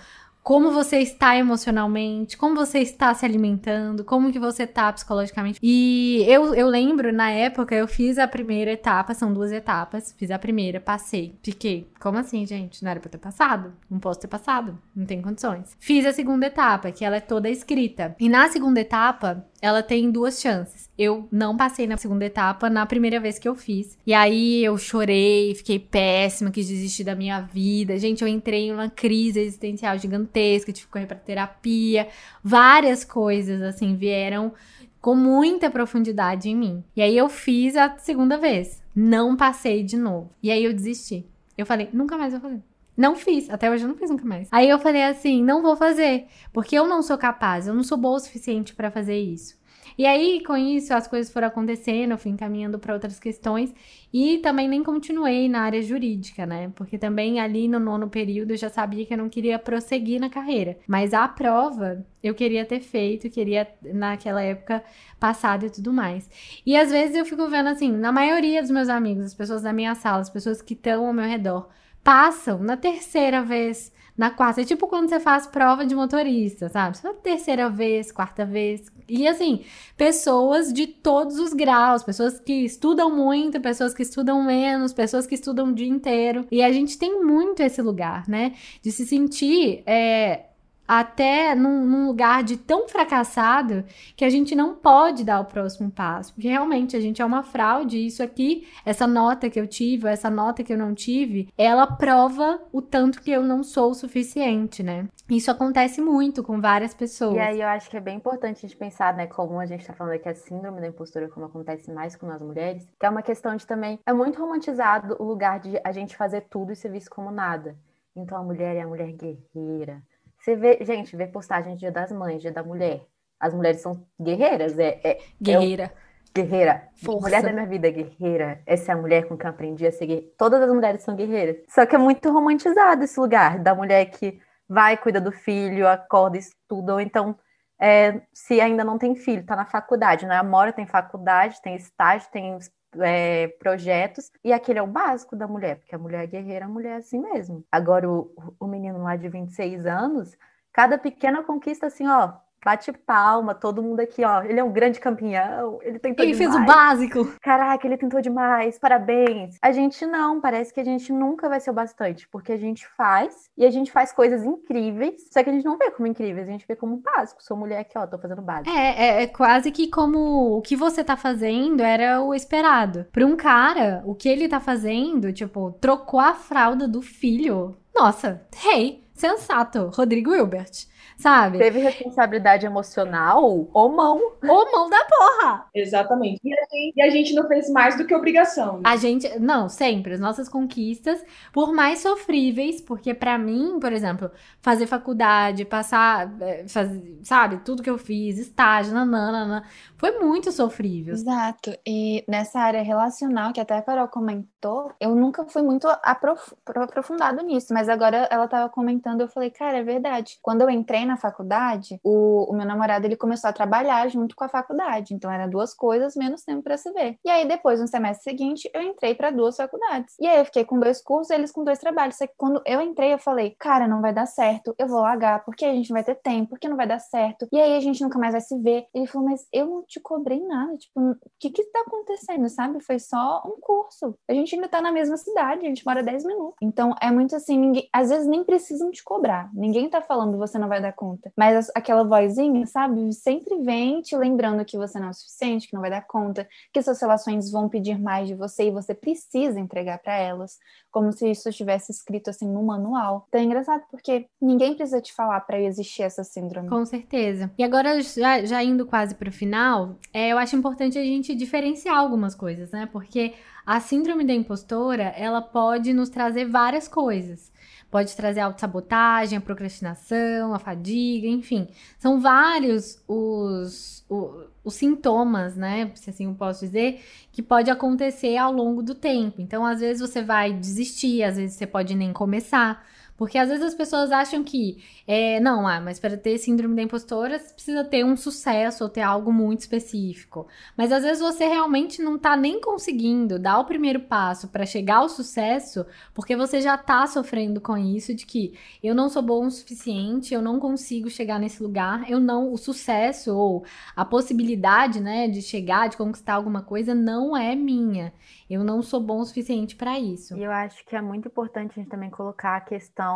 como 0.49 0.73
você 0.73 1.01
está 1.01 1.37
emocionalmente, 1.37 2.35
como 2.35 2.57
você 2.57 2.79
está 2.79 3.13
se 3.13 3.23
alimentando, 3.23 4.03
como 4.03 4.33
que 4.33 4.39
você 4.39 4.63
está 4.63 4.91
psicologicamente. 4.91 5.61
E 5.63 6.25
eu, 6.27 6.55
eu 6.55 6.67
lembro, 6.69 7.13
na 7.13 7.31
época, 7.31 7.75
eu 7.75 7.87
fiz 7.87 8.17
a 8.17 8.27
primeira 8.27 8.73
etapa, 8.73 9.13
são 9.13 9.31
duas 9.31 9.53
etapas. 9.53 10.15
Fiz 10.17 10.31
a 10.31 10.39
primeira, 10.39 10.81
passei. 10.81 11.35
Fiquei, 11.43 11.87
como 12.01 12.17
assim, 12.17 12.47
gente? 12.47 12.83
Não 12.83 12.91
era 12.91 12.99
pra 12.99 13.11
ter 13.11 13.19
passado? 13.19 13.75
Não 13.91 13.99
posso 13.99 14.21
ter 14.21 14.27
passado. 14.27 14.79
Não 14.97 15.05
tem 15.05 15.21
condições. 15.21 15.77
Fiz 15.79 16.07
a 16.07 16.15
segunda 16.15 16.47
etapa, 16.47 16.91
que 16.93 17.05
ela 17.05 17.17
é 17.17 17.21
toda 17.21 17.51
escrita. 17.51 18.17
E 18.19 18.27
na 18.27 18.49
segunda 18.49 18.81
etapa, 18.81 19.45
ela 19.61 19.83
tem 19.83 20.11
duas 20.11 20.41
chances. 20.41 20.89
Eu 20.97 21.29
não 21.31 21.57
passei 21.57 21.87
na 21.87 21.97
segunda 21.97 22.25
etapa 22.25 22.71
na 22.71 22.87
primeira 22.87 23.21
vez 23.21 23.39
que 23.39 23.49
eu 23.49 23.55
fiz. 23.55 23.99
E 24.07 24.15
aí 24.15 24.65
eu 24.65 24.77
chorei, 24.79 25.55
fiquei 25.55 25.79
péssima, 25.79 26.51
quis 26.51 26.67
desistir 26.67 27.05
da 27.05 27.15
minha 27.15 27.41
vida. 27.41 27.99
Gente, 27.99 28.23
eu 28.23 28.29
entrei 28.29 28.67
em 28.67 28.73
uma 28.73 28.89
crise 28.89 29.41
existencial 29.41 29.99
gigantesca, 29.99 30.73
tive 30.73 30.87
que 30.87 30.93
correr 30.93 31.07
pra 31.07 31.17
terapia. 31.17 32.09
Várias 32.43 33.05
coisas, 33.05 33.63
assim, 33.63 33.97
vieram 33.97 34.53
com 35.01 35.15
muita 35.15 35.71
profundidade 35.71 36.49
em 36.49 36.57
mim. 36.57 36.85
E 36.95 37.03
aí 37.03 37.17
eu 37.17 37.29
fiz 37.29 37.77
a 37.77 37.97
segunda 37.99 38.37
vez. 38.37 38.83
Não 38.95 39.37
passei 39.37 39.83
de 39.83 39.97
novo. 39.97 40.31
E 40.43 40.51
aí 40.51 40.65
eu 40.65 40.73
desisti. 40.73 41.25
Eu 41.57 41.67
falei, 41.67 41.89
nunca 41.93 42.17
mais 42.17 42.33
vou 42.33 42.41
fazer. 42.41 42.63
Não 42.99 43.15
fiz, 43.15 43.49
até 43.49 43.71
hoje 43.71 43.85
eu 43.85 43.89
não 43.89 43.97
fiz 43.97 44.11
nunca 44.11 44.25
mais. 44.25 44.49
Aí 44.51 44.69
eu 44.69 44.77
falei 44.81 45.05
assim, 45.05 45.41
não 45.41 45.63
vou 45.63 45.77
fazer, 45.77 46.27
porque 46.53 46.77
eu 46.77 46.89
não 46.89 47.01
sou 47.01 47.17
capaz, 47.17 47.69
eu 47.69 47.73
não 47.73 47.85
sou 47.85 47.97
boa 47.97 48.17
o 48.17 48.19
suficiente 48.19 48.75
para 48.75 48.91
fazer 48.91 49.17
isso. 49.17 49.57
E 49.97 50.05
aí, 50.05 50.43
com 50.45 50.57
isso, 50.57 50.93
as 50.93 51.07
coisas 51.09 51.33
foram 51.33 51.49
acontecendo, 51.49 52.13
eu 52.13 52.19
fui 52.19 52.31
encaminhando 52.31 52.79
para 52.79 52.95
outras 52.95 53.19
questões 53.19 53.75
e 54.13 54.39
também 54.39 54.69
nem 54.69 54.83
continuei 54.83 55.49
na 55.49 55.63
área 55.63 55.83
jurídica, 55.83 56.45
né? 56.45 56.73
Porque 56.75 56.99
também 56.99 57.41
ali 57.41 57.69
no 57.69 57.81
nono 57.81 58.09
período 58.09 58.53
eu 58.53 58.57
já 58.57 58.69
sabia 58.69 59.07
que 59.07 59.15
eu 59.15 59.19
não 59.19 59.29
queria 59.29 59.59
prosseguir 59.59 60.21
na 60.21 60.29
carreira. 60.29 60.77
Mas 60.87 61.15
a 61.15 61.27
prova 61.27 62.05
eu 62.23 62.35
queria 62.35 62.65
ter 62.65 62.81
feito, 62.81 63.31
queria 63.31 63.67
naquela 63.83 64.43
época 64.43 64.83
passada 65.19 65.67
e 65.67 65.71
tudo 65.71 65.93
mais. 65.93 66.29
E 66.65 66.77
às 66.77 66.91
vezes 66.91 67.17
eu 67.17 67.25
fico 67.25 67.49
vendo 67.49 67.69
assim, 67.69 67.91
na 67.91 68.13
maioria 68.13 68.61
dos 68.61 68.71
meus 68.71 68.89
amigos, 68.89 69.25
as 69.25 69.35
pessoas 69.35 69.63
da 69.63 69.73
minha 69.73 69.95
sala, 69.95 70.21
as 70.21 70.31
pessoas 70.31 70.63
que 70.63 70.75
estão 70.75 71.07
ao 71.07 71.13
meu 71.13 71.27
redor, 71.27 71.69
passam 72.03 72.59
na 72.59 72.77
terceira 72.77 73.43
vez, 73.43 73.93
na 74.17 74.31
quarta. 74.31 74.61
É 74.61 74.65
tipo 74.65 74.89
quando 74.89 75.09
você 75.09 75.21
faz 75.21 75.47
prova 75.47 75.87
de 75.87 75.95
motorista, 75.95 76.69
sabe? 76.69 76.99
Só 76.99 77.13
terceira 77.13 77.71
vez, 77.71 78.11
quarta 78.11 78.45
vez. 78.45 78.91
E 79.09 79.29
assim, 79.29 79.65
pessoas 79.97 80.73
de 80.73 80.87
todos 80.87 81.39
os 81.39 81.53
graus, 81.53 82.03
pessoas 82.03 82.41
que 82.41 82.53
estudam 82.65 83.15
muito, 83.15 83.61
pessoas 83.61 83.95
que 83.95 84.03
estudam 84.03 84.43
menos, 84.43 84.93
pessoas 84.93 85.27
que 85.27 85.37
estudam 85.37 85.69
o 85.69 85.75
dia 85.75 85.89
inteiro. 85.89 86.47
E 86.51 86.63
a 86.63 86.73
gente 86.73 86.99
tem 86.99 87.23
muito 87.25 87.63
esse 87.63 87.81
lugar, 87.81 88.29
né? 88.29 88.55
De 88.83 88.91
se 88.91 89.07
sentir. 89.07 89.83
É, 89.87 90.48
até 90.89 91.55
num, 91.55 91.85
num, 91.85 92.07
lugar 92.07 92.43
de 92.43 92.57
tão 92.57 92.89
fracassado 92.89 93.85
que 94.17 94.25
a 94.25 94.31
gente 94.31 94.55
não 94.55 94.75
pode 94.75 95.23
dar 95.23 95.39
o 95.39 95.45
próximo 95.45 95.91
passo. 95.91 96.33
Porque 96.33 96.49
realmente 96.49 96.97
a 96.97 97.01
gente 97.01 97.21
é 97.21 97.25
uma 97.25 97.43
fraude. 97.43 97.99
E 97.99 98.07
isso 98.07 98.23
aqui, 98.23 98.67
essa 98.87 99.07
nota 99.07 99.51
que 99.51 99.61
eu 99.61 99.67
tive, 99.67 100.09
essa 100.09 100.31
nota 100.31 100.65
que 100.65 100.73
eu 100.73 100.79
não 100.79 100.95
tive, 100.95 101.53
ela 101.59 101.87
prova 101.87 102.59
o 102.73 102.81
tanto 102.81 103.21
que 103.21 103.31
eu 103.31 103.43
não 103.43 103.63
sou 103.63 103.91
o 103.91 103.95
suficiente, 103.95 104.83
né? 104.83 105.07
Isso 105.29 105.51
acontece 105.51 106.01
muito 106.01 106.43
com 106.43 106.59
várias 106.59 106.95
pessoas. 106.95 107.37
E 107.37 107.39
aí 107.39 107.61
eu 107.61 107.69
acho 107.69 107.91
que 107.91 107.97
é 107.99 108.01
bem 108.01 108.17
importante 108.17 108.65
a 108.65 108.69
gente 108.69 108.77
pensar, 108.77 109.15
né, 109.15 109.27
como 109.27 109.61
a 109.61 109.67
gente 109.67 109.87
tá 109.87 109.93
falando 109.93 110.15
aqui, 110.15 110.27
a 110.27 110.35
síndrome 110.35 110.81
da 110.81 110.87
impostura, 110.87 111.29
como 111.29 111.45
acontece 111.45 111.93
mais 111.93 112.17
com 112.17 112.27
nós 112.27 112.41
mulheres, 112.41 112.89
que 112.99 113.05
é 113.05 113.11
uma 113.11 113.21
questão 113.21 113.55
de 113.55 113.67
também. 113.67 113.99
É 114.07 114.13
muito 114.13 114.41
romantizado 114.41 115.17
o 115.19 115.25
lugar 115.25 115.61
de 115.61 115.79
a 115.85 115.93
gente 115.93 116.17
fazer 116.17 116.47
tudo 116.49 116.73
e 116.73 116.77
ser 116.77 116.91
visto 116.91 117.11
como 117.11 117.31
nada. 117.31 117.77
Então 118.17 118.39
a 118.39 118.43
mulher 118.43 118.75
é 118.77 118.81
a 118.81 118.87
mulher 118.87 119.13
guerreira 119.13 120.03
você 120.49 120.57
vê, 120.57 120.79
gente, 120.81 121.15
vê 121.15 121.27
postagem 121.27 121.77
Dia 121.77 121.93
das 121.93 122.11
Mães, 122.11 122.41
Dia 122.41 122.53
da 122.53 122.63
Mulher. 122.63 123.05
As 123.39 123.53
mulheres 123.53 123.83
são 123.83 124.07
guerreiras. 124.21 124.79
É, 124.79 124.99
é 125.05 125.19
guerreira. 125.41 125.85
É 125.85 125.87
o... 125.87 126.09
Guerreira. 126.35 126.89
Força. 127.05 127.21
Mulher 127.21 127.43
da 127.43 127.53
minha 127.53 127.67
vida 127.67 127.89
é 127.89 127.91
guerreira. 127.91 128.63
Essa 128.65 128.93
é 128.93 128.95
a 128.95 128.99
mulher 128.99 129.29
com 129.29 129.37
que 129.37 129.45
eu 129.45 129.51
aprendi 129.51 129.87
a 129.87 129.93
seguir. 129.93 130.33
Todas 130.39 130.63
as 130.63 130.71
mulheres 130.71 131.03
são 131.03 131.15
guerreiras. 131.15 131.57
Só 131.69 131.85
que 131.85 131.95
é 131.95 131.99
muito 131.99 132.31
romantizado 132.31 133.05
esse 133.05 133.19
lugar 133.21 133.59
da 133.59 133.75
mulher 133.75 134.07
que 134.07 134.41
vai, 134.67 134.97
cuida 134.97 135.21
do 135.21 135.33
filho, 135.33 135.87
acorda, 135.87 136.39
estuda, 136.39 136.95
ou 136.95 137.01
então, 137.01 137.37
é, 137.81 138.21
se 138.33 138.61
ainda 138.61 138.85
não 138.85 138.99
tem 138.99 139.15
filho, 139.15 139.45
tá 139.45 139.57
na 139.57 139.67
faculdade, 139.67 140.27
né? 140.27 140.37
A 140.37 140.43
Mora 140.43 140.73
tem 140.73 140.87
faculdade, 140.87 141.61
tem 141.63 141.75
estágio, 141.75 142.29
tem 142.31 142.59
é, 142.97 143.49
projetos, 143.59 144.31
e 144.43 144.53
aquele 144.53 144.79
é 144.79 144.83
o 144.83 144.87
básico 144.87 145.37
da 145.37 145.47
mulher, 145.47 145.77
porque 145.77 145.95
a 145.95 145.99
mulher 145.99 146.25
é 146.25 146.27
guerreira, 146.27 146.65
a 146.67 146.69
mulher 146.69 146.93
é 146.93 146.97
assim 146.97 147.21
mesmo. 147.21 147.65
Agora, 147.71 148.09
o, 148.09 148.33
o 148.59 148.67
menino 148.67 149.03
lá 149.03 149.17
de 149.17 149.29
26 149.29 149.87
anos, 149.87 150.37
cada 150.73 150.99
pequena 150.99 151.43
conquista, 151.43 151.87
assim, 151.87 152.07
ó, 152.07 152.35
bate 152.65 152.93
palma, 152.93 153.55
todo 153.55 153.83
mundo 153.83 154.01
aqui, 154.01 154.25
ó. 154.25 154.43
Ele 154.43 154.61
é 154.61 154.65
um 154.65 154.73
grande 154.73 155.01
campeão, 155.01 155.79
ele 155.83 155.99
tentou 155.99 156.25
ele 156.25 156.33
demais. 156.33 156.55
Ele 156.55 156.59
fez 156.59 156.63
o 156.63 156.67
básico. 156.67 157.35
Caraca, 157.41 157.87
ele 157.87 157.97
tentou 157.97 158.21
demais, 158.21 158.79
parabéns. 158.79 159.57
A 159.63 159.73
gente 159.73 160.05
não, 160.07 160.41
parece 160.41 160.73
que 160.73 160.81
a 160.81 160.85
gente 160.85 161.13
nunca 161.13 161.49
vai 161.49 161.61
ser 161.61 161.71
o 161.71 161.75
bastante, 161.75 162.29
porque 162.29 162.53
a 162.53 162.57
gente 162.57 162.87
faz 162.97 163.49
e 163.57 163.65
a 163.65 163.71
gente 163.71 163.91
faz 163.91 164.13
coisas 164.13 164.45
incríveis, 164.45 165.29
só 165.33 165.43
que 165.43 165.51
a 165.51 165.53
gente 165.53 165.65
não 165.65 165.79
vê 165.79 165.91
como 165.91 166.07
incríveis, 166.07 166.49
a 166.49 166.51
gente 166.51 166.67
vê 166.67 166.77
como 166.77 166.97
básico. 166.97 167.43
Sou 167.43 167.57
mulher 167.57 167.81
aqui, 167.81 167.97
ó, 167.97 168.07
tô 168.07 168.19
fazendo 168.19 168.43
básico. 168.43 168.75
É, 168.77 169.21
é, 169.21 169.23
é 169.23 169.27
quase 169.27 169.71
que 169.71 169.89
como 169.89 170.57
o 170.57 170.63
que 170.63 170.77
você 170.77 171.05
tá 171.05 171.17
fazendo 171.17 171.83
era 171.83 172.21
o 172.21 172.35
esperado. 172.35 173.07
Pra 173.13 173.25
um 173.25 173.37
cara, 173.37 174.03
o 174.05 174.15
que 174.15 174.29
ele 174.29 174.49
tá 174.49 174.61
fazendo, 174.61 175.33
tipo, 175.33 175.73
trocou 175.81 176.21
a 176.21 176.35
fralda 176.35 176.89
do 176.89 177.03
filho. 177.03 177.77
Nossa, 177.95 178.43
rei, 178.55 178.83
hey, 178.83 179.05
sensato, 179.15 179.91
Rodrigo 179.95 180.35
Hilbert 180.35 180.87
sabe? 181.19 181.59
Teve 181.59 181.81
responsabilidade 181.81 182.65
emocional 182.65 183.69
ou 183.73 183.89
mão. 183.91 184.33
Ou 184.43 184.73
mão 184.73 184.89
da 184.89 185.05
porra. 185.05 185.67
Exatamente. 185.75 186.41
E 186.45 186.53
a, 186.53 186.63
gente, 186.71 186.93
e 186.97 187.03
a 187.03 187.11
gente 187.11 187.35
não 187.35 187.49
fez 187.49 187.69
mais 187.71 187.97
do 187.97 188.07
que 188.07 188.15
obrigação. 188.15 188.77
Né? 188.77 188.83
A 188.85 188.97
gente, 188.97 189.39
não, 189.39 189.69
sempre. 189.69 190.15
As 190.15 190.21
nossas 190.21 190.49
conquistas, 190.49 191.23
por 191.53 191.75
mais 191.75 191.99
sofríveis, 191.99 192.81
porque 192.81 193.13
para 193.13 193.37
mim, 193.37 193.79
por 193.81 193.93
exemplo, 193.93 194.31
fazer 194.63 194.87
faculdade, 194.87 195.65
passar, 195.65 196.33
é, 196.41 196.67
fazer, 196.69 197.19
sabe, 197.25 197.59
tudo 197.65 197.83
que 197.83 197.91
eu 197.91 197.99
fiz, 197.99 198.39
estágio, 198.39 198.95
nananana, 198.95 199.65
foi 199.97 200.21
muito 200.21 200.53
sofrível. 200.53 201.15
Exato. 201.15 201.77
E 201.85 202.25
nessa 202.29 202.61
área 202.61 202.83
relacional, 202.83 203.53
que 203.53 203.61
até 203.61 203.77
a 203.77 203.83
Carol 203.83 204.07
comentou, 204.07 204.93
eu 205.01 205.17
nunca 205.17 205.45
fui 205.45 205.63
muito 205.63 205.89
aprof 206.03 206.55
aprofundado 206.65 207.43
nisso, 207.43 207.75
mas 207.75 207.89
agora 207.89 208.29
ela 208.31 208.47
tava 208.47 208.69
comentando, 208.69 209.23
eu 209.23 209.29
falei, 209.29 209.51
cara, 209.51 209.79
é 209.79 209.83
verdade. 209.83 210.39
Quando 210.41 210.61
eu 210.61 210.71
entrei 210.71 211.08
na 211.09 211.17
faculdade, 211.17 211.99
o, 212.05 212.51
o 212.51 212.55
meu 212.55 212.67
namorado 212.67 213.07
ele 213.07 213.17
começou 213.17 213.51
a 213.51 213.53
trabalhar 213.53 214.09
junto 214.09 214.37
com 214.37 214.45
a 214.45 214.49
faculdade, 214.49 215.15
então 215.15 215.31
era 215.31 215.47
duas 215.47 215.75
coisas, 215.75 216.15
menos 216.15 216.45
tempo 216.45 216.63
para 216.63 216.77
se 216.77 216.93
ver. 216.93 217.19
E 217.25 217.31
aí 217.31 217.47
depois, 217.47 217.81
no 217.81 217.89
semestre 217.89 218.31
seguinte, 218.31 218.71
eu 218.73 218.83
entrei 218.83 219.15
para 219.15 219.31
duas 219.31 219.57
faculdades. 219.57 220.15
E 220.21 220.27
aí 220.27 220.39
eu 220.39 220.45
fiquei 220.45 220.65
com 220.65 220.79
dois 220.79 221.03
cursos, 221.03 221.31
eles 221.31 221.51
com 221.51 221.65
dois 221.65 221.79
trabalhos. 221.79 222.17
Só 222.17 222.27
que 222.27 222.35
quando 222.37 222.63
eu 222.65 222.81
entrei, 222.81 223.13
eu 223.13 223.19
falei, 223.19 223.57
cara, 223.59 223.89
não 223.89 224.01
vai 224.01 224.13
dar 224.13 224.27
certo, 224.27 224.75
eu 224.79 224.87
vou 224.87 225.01
largar, 225.01 225.45
porque 225.45 225.65
a 225.65 225.73
gente 225.73 225.91
não 225.91 225.95
vai 225.95 226.05
ter 226.05 226.17
tempo, 226.17 226.51
porque 226.51 226.69
não 226.69 226.77
vai 226.77 226.87
dar 226.87 226.99
certo. 226.99 227.49
E 227.53 227.61
aí 227.61 227.77
a 227.77 227.81
gente 227.81 228.03
nunca 228.03 228.19
mais 228.19 228.33
vai 228.33 228.41
se 228.41 228.57
ver. 228.59 228.87
Ele 228.95 229.07
falou, 229.07 229.29
mas 229.29 229.47
eu 229.53 229.67
não 229.67 229.83
te 229.83 230.01
cobrei 230.01 230.41
nada, 230.47 230.77
tipo, 230.77 231.01
o 231.01 231.17
que 231.39 231.51
que 231.51 231.65
tá 231.65 231.81
acontecendo, 231.87 232.49
sabe? 232.49 232.81
Foi 232.81 232.99
só 232.99 233.43
um 233.45 233.61
curso. 233.61 234.15
A 234.29 234.35
gente 234.35 234.55
ainda 234.55 234.69
tá 234.69 234.81
na 234.81 234.93
mesma 234.93 235.17
cidade, 235.17 235.65
a 235.65 235.69
gente 235.69 235.85
mora 235.85 236.03
10 236.03 236.25
minutos. 236.25 236.57
Então 236.63 236.95
é 237.01 237.11
muito 237.11 237.35
assim, 237.35 237.59
ninguém, 237.59 237.89
às 237.93 238.11
vezes 238.11 238.27
nem 238.27 238.45
precisam 238.45 238.91
te 238.91 239.03
cobrar. 239.03 239.51
Ninguém 239.55 239.89
tá 239.89 240.01
falando 240.01 240.39
você 240.39 240.59
não 240.59 240.69
vai 240.69 240.81
dar 240.81 240.93
conta. 240.99 241.33
Mas 241.37 241.71
aquela 241.77 242.03
vozinha, 242.03 242.67
sabe, 242.67 243.13
sempre 243.13 243.63
vem 243.63 244.03
te 244.03 244.17
lembrando 244.17 244.65
que 244.65 244.77
você 244.77 244.99
não 244.99 245.07
é 245.07 245.11
o 245.11 245.15
suficiente, 245.15 245.69
que 245.69 245.75
não 245.75 245.81
vai 245.81 245.91
dar 245.91 246.05
conta, 246.05 246.49
que 246.73 246.83
suas 246.83 247.01
relações 247.01 247.53
vão 247.53 247.69
pedir 247.69 248.01
mais 248.01 248.27
de 248.27 248.35
você 248.35 248.65
e 248.65 248.73
você 248.73 248.93
precisa 248.93 249.61
entregar 249.61 249.99
para 249.99 250.17
elas, 250.17 250.59
como 250.91 251.13
se 251.13 251.31
isso 251.31 251.49
estivesse 251.49 251.93
escrito 251.93 252.31
assim 252.31 252.49
no 252.49 252.65
manual. 252.65 253.27
Então 253.29 253.41
é 253.41 253.45
engraçado 253.45 253.85
porque 253.93 254.27
ninguém 254.43 254.75
precisa 254.75 255.01
te 255.01 255.15
falar 255.15 255.41
para 255.43 255.61
existir 255.61 256.03
essa 256.03 256.25
síndrome. 256.25 256.69
Com 256.69 256.85
certeza. 256.85 257.49
E 257.57 257.63
agora, 257.63 258.01
já, 258.01 258.45
já 258.45 258.65
indo 258.65 258.85
quase 258.85 259.15
pro 259.15 259.31
final, 259.31 259.95
é, 260.13 260.33
eu 260.33 260.39
acho 260.39 260.57
importante 260.57 260.99
a 260.99 261.03
gente 261.03 261.33
diferenciar 261.33 261.97
algumas 261.97 262.35
coisas, 262.35 262.73
né? 262.73 262.89
Porque 262.91 263.35
a 263.65 263.81
síndrome 263.81 264.25
da 264.25 264.33
impostora, 264.33 265.15
ela 265.17 265.43
pode 265.43 265.93
nos 265.93 266.09
trazer 266.09 266.47
várias 266.47 266.89
coisas. 266.89 267.53
Pode 267.91 268.15
trazer 268.15 268.41
autossabotagem, 268.41 269.39
a 269.39 269.41
procrastinação, 269.41 270.53
a 270.53 270.59
fadiga, 270.59 271.27
enfim. 271.27 271.69
São 271.99 272.21
vários 272.21 273.03
os, 273.09 274.05
os, 274.09 274.45
os, 274.63 274.75
sintomas, 274.75 275.57
né? 275.57 275.91
Se 275.95 276.11
assim 276.11 276.27
eu 276.27 276.35
posso 276.35 276.67
dizer, 276.67 277.03
que 277.33 277.43
pode 277.43 277.71
acontecer 277.71 278.37
ao 278.37 278.53
longo 278.53 278.83
do 278.83 278.95
tempo. 278.95 279.41
Então, 279.41 279.65
às 279.65 279.81
vezes 279.81 280.03
você 280.03 280.23
vai 280.23 280.53
desistir, 280.53 281.23
às 281.23 281.37
vezes 281.37 281.57
você 281.57 281.67
pode 281.67 281.95
nem 281.95 282.13
começar. 282.13 282.85
Porque 283.19 283.37
às 283.37 283.49
vezes 283.49 283.65
as 283.65 283.75
pessoas 283.75 284.13
acham 284.13 284.45
que, 284.45 284.81
é, 285.05 285.41
não, 285.41 285.67
ah, 285.67 285.81
mas 285.81 285.99
para 285.99 286.17
ter 286.17 286.39
síndrome 286.39 286.77
da 286.77 286.83
impostora, 286.83 287.37
você 287.37 287.53
precisa 287.53 287.83
ter 287.83 288.05
um 288.05 288.17
sucesso 288.17 288.85
ou 288.85 288.89
ter 288.89 289.01
algo 289.01 289.33
muito 289.33 289.59
específico. 289.63 290.47
Mas 290.77 290.93
às 290.93 291.03
vezes 291.03 291.21
você 291.21 291.45
realmente 291.49 292.01
não 292.01 292.17
tá 292.17 292.37
nem 292.37 292.61
conseguindo 292.61 293.37
dar 293.37 293.59
o 293.59 293.65
primeiro 293.65 293.99
passo 293.99 294.47
para 294.47 294.65
chegar 294.65 294.99
ao 294.99 295.09
sucesso, 295.09 295.85
porque 296.15 296.37
você 296.37 296.61
já 296.61 296.79
tá 296.79 297.09
sofrendo 297.09 297.61
com 297.61 297.77
isso 297.77 298.15
de 298.15 298.25
que 298.25 298.57
eu 298.81 298.95
não 298.95 299.09
sou 299.09 299.21
bom 299.21 299.47
o 299.47 299.51
suficiente, 299.51 300.33
eu 300.33 300.41
não 300.41 300.61
consigo 300.61 301.11
chegar 301.11 301.41
nesse 301.41 301.61
lugar, 301.61 302.09
eu 302.09 302.21
não, 302.21 302.53
o 302.53 302.57
sucesso 302.57 303.37
ou 303.37 303.65
a 303.97 304.05
possibilidade, 304.05 305.01
né, 305.01 305.27
de 305.27 305.43
chegar, 305.43 305.89
de 305.89 305.97
conquistar 305.97 306.35
alguma 306.35 306.63
coisa 306.63 306.95
não 306.95 307.37
é 307.37 307.57
minha. 307.57 308.13
Eu 308.49 308.65
não 308.65 308.81
sou 308.81 309.01
bom 309.01 309.19
o 309.19 309.25
suficiente 309.27 309.77
para 309.77 309.99
isso. 309.99 310.37
E 310.37 310.43
eu 310.43 310.51
acho 310.51 310.85
que 310.87 310.97
é 310.97 311.03
muito 311.03 311.29
importante 311.29 311.73
a 311.73 311.75
gente 311.75 311.91
também 311.91 312.09
colocar 312.09 312.57
a 312.57 312.61
questão 312.61 313.08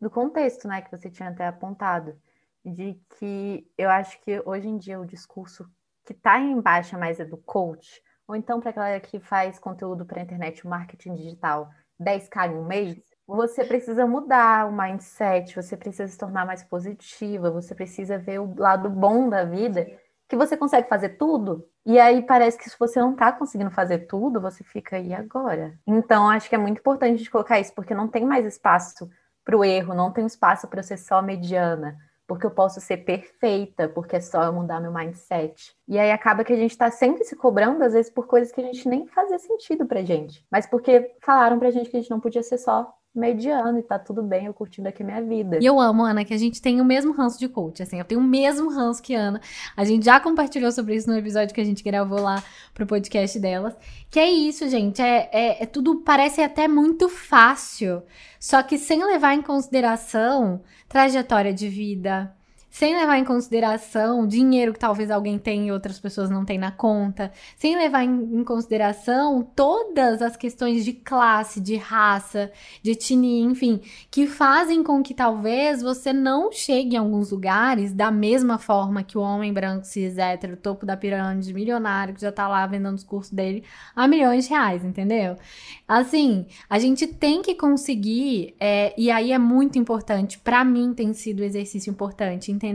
do 0.00 0.10
contexto, 0.10 0.68
né, 0.68 0.82
que 0.82 0.90
você 0.90 1.10
tinha 1.10 1.30
até 1.30 1.46
apontado, 1.46 2.16
de 2.64 3.00
que 3.18 3.66
eu 3.78 3.88
acho 3.88 4.20
que 4.22 4.42
hoje 4.44 4.68
em 4.68 4.76
dia 4.76 5.00
o 5.00 5.06
discurso 5.06 5.68
que 6.04 6.12
está 6.12 6.38
em 6.38 6.60
baixa 6.60 6.98
mais 6.98 7.18
é 7.18 7.24
do 7.24 7.36
coach, 7.36 8.02
ou 8.28 8.34
então 8.36 8.60
para 8.60 8.70
aquela 8.70 9.00
que 9.00 9.20
faz 9.20 9.58
conteúdo 9.58 10.04
para 10.04 10.20
a 10.20 10.22
internet, 10.22 10.66
marketing 10.66 11.14
digital, 11.14 11.70
10k 12.00 12.50
em 12.50 12.56
um 12.56 12.64
mês, 12.64 13.00
você 13.26 13.64
precisa 13.64 14.06
mudar 14.06 14.68
o 14.68 14.76
mindset, 14.76 15.54
você 15.54 15.76
precisa 15.76 16.06
se 16.06 16.18
tornar 16.18 16.46
mais 16.46 16.62
positiva, 16.62 17.50
você 17.50 17.74
precisa 17.74 18.18
ver 18.18 18.40
o 18.40 18.54
lado 18.56 18.88
bom 18.88 19.28
da 19.28 19.44
vida 19.44 19.86
que 20.28 20.36
você 20.36 20.56
consegue 20.56 20.88
fazer 20.88 21.10
tudo, 21.10 21.64
e 21.84 22.00
aí 22.00 22.22
parece 22.22 22.58
que 22.58 22.68
se 22.68 22.76
você 22.76 22.98
não 22.98 23.14
tá 23.14 23.30
conseguindo 23.30 23.70
fazer 23.70 24.08
tudo, 24.08 24.40
você 24.40 24.64
fica 24.64 24.96
aí 24.96 25.14
agora. 25.14 25.78
Então, 25.86 26.28
acho 26.28 26.48
que 26.48 26.54
é 26.56 26.58
muito 26.58 26.78
importante 26.80 27.14
a 27.14 27.16
gente 27.16 27.30
colocar 27.30 27.60
isso, 27.60 27.72
porque 27.72 27.94
não 27.94 28.08
tem 28.08 28.24
mais 28.24 28.44
espaço 28.44 29.08
para 29.46 29.56
o 29.56 29.64
erro, 29.64 29.94
não 29.94 30.12
tem 30.12 30.26
espaço 30.26 30.66
para 30.66 30.82
ser 30.82 30.96
só 30.96 31.22
mediana, 31.22 31.96
porque 32.26 32.44
eu 32.44 32.50
posso 32.50 32.80
ser 32.80 32.98
perfeita, 32.98 33.88
porque 33.88 34.16
é 34.16 34.20
só 34.20 34.42
eu 34.42 34.52
mudar 34.52 34.80
meu 34.80 34.92
mindset. 34.92 35.72
E 35.86 35.96
aí 35.96 36.10
acaba 36.10 36.42
que 36.42 36.52
a 36.52 36.56
gente 36.56 36.72
está 36.72 36.90
sempre 36.90 37.22
se 37.22 37.36
cobrando, 37.36 37.84
às 37.84 37.92
vezes, 37.92 38.10
por 38.10 38.26
coisas 38.26 38.52
que 38.52 38.60
a 38.60 38.64
gente 38.64 38.88
nem 38.88 39.06
fazia 39.06 39.38
sentido 39.38 39.86
pra 39.86 40.02
gente, 40.02 40.44
mas 40.50 40.66
porque 40.66 41.14
falaram 41.20 41.60
pra 41.60 41.70
gente 41.70 41.88
que 41.88 41.96
a 41.96 42.00
gente 42.00 42.10
não 42.10 42.18
podia 42.18 42.42
ser 42.42 42.58
só 42.58 42.92
mediano 43.18 43.78
e 43.78 43.82
tá 43.82 43.98
tudo 43.98 44.22
bem, 44.22 44.46
eu 44.46 44.54
curtindo 44.54 44.88
aqui 44.88 45.02
minha 45.02 45.22
vida. 45.22 45.58
E 45.60 45.64
eu 45.64 45.80
amo, 45.80 46.04
Ana, 46.04 46.24
que 46.24 46.34
a 46.34 46.38
gente 46.38 46.60
tem 46.60 46.80
o 46.80 46.84
mesmo 46.84 47.12
ranço 47.12 47.38
de 47.38 47.48
coach, 47.48 47.82
assim, 47.82 47.98
eu 47.98 48.04
tenho 48.04 48.20
o 48.20 48.24
mesmo 48.24 48.70
ranço 48.70 49.02
que 49.02 49.14
a 49.14 49.20
Ana. 49.20 49.40
A 49.76 49.84
gente 49.84 50.04
já 50.04 50.20
compartilhou 50.20 50.70
sobre 50.70 50.94
isso 50.94 51.08
no 51.08 51.16
episódio 51.16 51.54
que 51.54 51.60
a 51.60 51.64
gente 51.64 51.82
gravou 51.82 52.20
lá 52.20 52.42
pro 52.74 52.86
podcast 52.86 53.38
delas. 53.38 53.74
Que 54.10 54.20
é 54.20 54.30
isso, 54.30 54.68
gente, 54.68 55.00
é, 55.00 55.30
é, 55.32 55.62
é 55.62 55.66
tudo, 55.66 56.02
parece 56.02 56.42
até 56.42 56.68
muito 56.68 57.08
fácil, 57.08 58.02
só 58.38 58.62
que 58.62 58.76
sem 58.76 59.02
levar 59.04 59.34
em 59.34 59.42
consideração 59.42 60.60
trajetória 60.88 61.52
de 61.54 61.68
vida, 61.68 62.35
sem 62.76 62.94
levar 62.94 63.16
em 63.16 63.24
consideração 63.24 64.20
o 64.20 64.26
dinheiro 64.26 64.74
que 64.74 64.78
talvez 64.78 65.10
alguém 65.10 65.38
tenha 65.38 65.68
e 65.68 65.72
outras 65.72 65.98
pessoas 65.98 66.28
não 66.28 66.44
têm 66.44 66.58
na 66.58 66.70
conta, 66.70 67.32
sem 67.56 67.74
levar 67.74 68.04
em, 68.04 68.10
em 68.10 68.44
consideração 68.44 69.42
todas 69.56 70.20
as 70.20 70.36
questões 70.36 70.84
de 70.84 70.92
classe, 70.92 71.58
de 71.58 71.76
raça, 71.76 72.52
de 72.82 72.90
etnia, 72.90 73.46
enfim, 73.46 73.80
que 74.10 74.26
fazem 74.26 74.82
com 74.82 75.02
que 75.02 75.14
talvez 75.14 75.80
você 75.80 76.12
não 76.12 76.52
chegue 76.52 76.96
em 76.96 76.98
alguns 76.98 77.30
lugares 77.30 77.94
da 77.94 78.10
mesma 78.10 78.58
forma 78.58 79.02
que 79.02 79.16
o 79.16 79.22
homem 79.22 79.54
branco 79.54 79.86
cis 79.86 80.18
hétero, 80.18 80.54
topo 80.54 80.84
da 80.84 80.98
pirâmide, 80.98 81.54
milionário, 81.54 82.12
que 82.12 82.20
já 82.20 82.30
tá 82.30 82.46
lá 82.46 82.66
vendendo 82.66 82.96
os 82.96 83.04
cursos 83.04 83.32
dele 83.32 83.64
a 83.94 84.06
milhões 84.06 84.44
de 84.44 84.50
reais, 84.50 84.84
entendeu? 84.84 85.38
Assim, 85.88 86.44
a 86.68 86.78
gente 86.78 87.06
tem 87.06 87.40
que 87.40 87.54
conseguir, 87.54 88.54
é, 88.60 88.92
e 88.98 89.10
aí 89.10 89.32
é 89.32 89.38
muito 89.38 89.78
importante, 89.78 90.38
para 90.38 90.62
mim 90.62 90.92
tem 90.92 91.14
sido 91.14 91.40
um 91.40 91.46
exercício 91.46 91.88
importante, 91.90 92.52
entender 92.52 92.65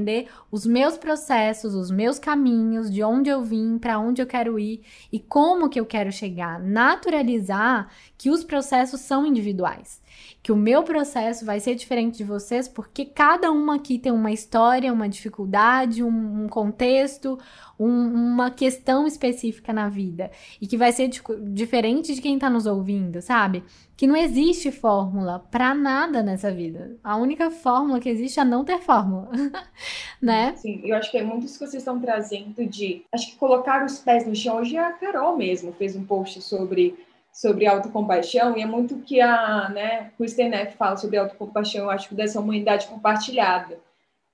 os 0.52 0.66
meus 0.66 0.98
processos, 0.98 1.74
os 1.74 1.92
meus 1.92 2.20
caminhos, 2.20 2.92
de 2.92 3.04
onde 3.04 3.30
eu 3.30 3.42
vim, 3.42 3.78
para 3.78 4.00
onde 4.00 4.22
eu 4.22 4.28
quero 4.28 4.60
ir 4.60 4.82
e 5.12 5.20
como 5.20 5.70
que 5.70 5.80
eu 5.80 5.86
quero 5.86 6.12
chegar. 6.12 6.60
Naturalizar 6.60 7.89
que 8.18 8.30
os 8.30 8.44
processos 8.44 9.02
são 9.02 9.26
individuais 9.26 10.02
que 10.44 10.52
o 10.52 10.56
meu 10.56 10.84
processo 10.84 11.46
vai 11.46 11.60
ser 11.60 11.76
diferente 11.76 12.18
de 12.18 12.24
vocês, 12.24 12.68
porque 12.68 13.06
cada 13.06 13.52
uma 13.52 13.76
aqui 13.76 14.00
tem 14.00 14.12
uma 14.12 14.32
história, 14.32 14.92
uma 14.92 15.08
dificuldade, 15.08 16.04
um, 16.04 16.44
um 16.44 16.48
contexto, 16.48 17.38
um, 17.84 18.34
uma 18.34 18.51
questão 18.51 19.07
específica 19.07 19.73
na 19.73 19.89
vida. 19.89 20.29
E 20.61 20.67
que 20.67 20.77
vai 20.77 20.91
ser 20.91 21.09
diferente 21.51 22.13
de 22.13 22.21
quem 22.21 22.38
tá 22.38 22.49
nos 22.49 22.67
ouvindo, 22.67 23.21
sabe? 23.21 23.63
Que 23.97 24.05
não 24.05 24.15
existe 24.15 24.71
fórmula 24.71 25.39
para 25.39 25.73
nada 25.73 26.21
nessa 26.21 26.51
vida. 26.51 26.97
A 27.03 27.17
única 27.17 27.49
fórmula 27.49 27.99
que 27.99 28.09
existe 28.09 28.39
é 28.39 28.43
não 28.43 28.63
ter 28.63 28.79
fórmula, 28.79 29.32
né? 30.21 30.53
Sim, 30.57 30.82
eu 30.84 30.95
acho 30.95 31.09
que 31.09 31.17
é 31.17 31.23
muito 31.23 31.45
isso 31.45 31.57
que 31.57 31.65
vocês 31.65 31.82
estão 31.82 31.99
trazendo 31.99 32.65
de. 32.67 33.03
Acho 33.11 33.32
que 33.32 33.38
colocar 33.38 33.84
os 33.84 33.97
pés 33.99 34.27
no 34.27 34.36
chão. 34.36 34.57
Hoje 34.57 34.77
a 34.77 34.91
Carol 34.91 35.36
mesmo 35.36 35.73
fez 35.73 35.95
um 35.95 36.05
post 36.05 36.41
sobre 36.41 36.95
sobre 37.34 37.65
autocompaixão, 37.65 38.57
e 38.57 38.61
é 38.61 38.65
muito 38.65 38.97
que 38.97 39.21
a 39.21 39.69
né, 39.69 40.11
Kristen 40.17 40.49
Neff 40.49 40.75
fala 40.75 40.97
sobre 40.97 41.15
autocompaixão, 41.17 41.86
eu 41.86 41.89
acho 41.89 42.09
que 42.09 42.15
dessa 42.15 42.41
humanidade 42.41 42.88
compartilhada. 42.88 43.79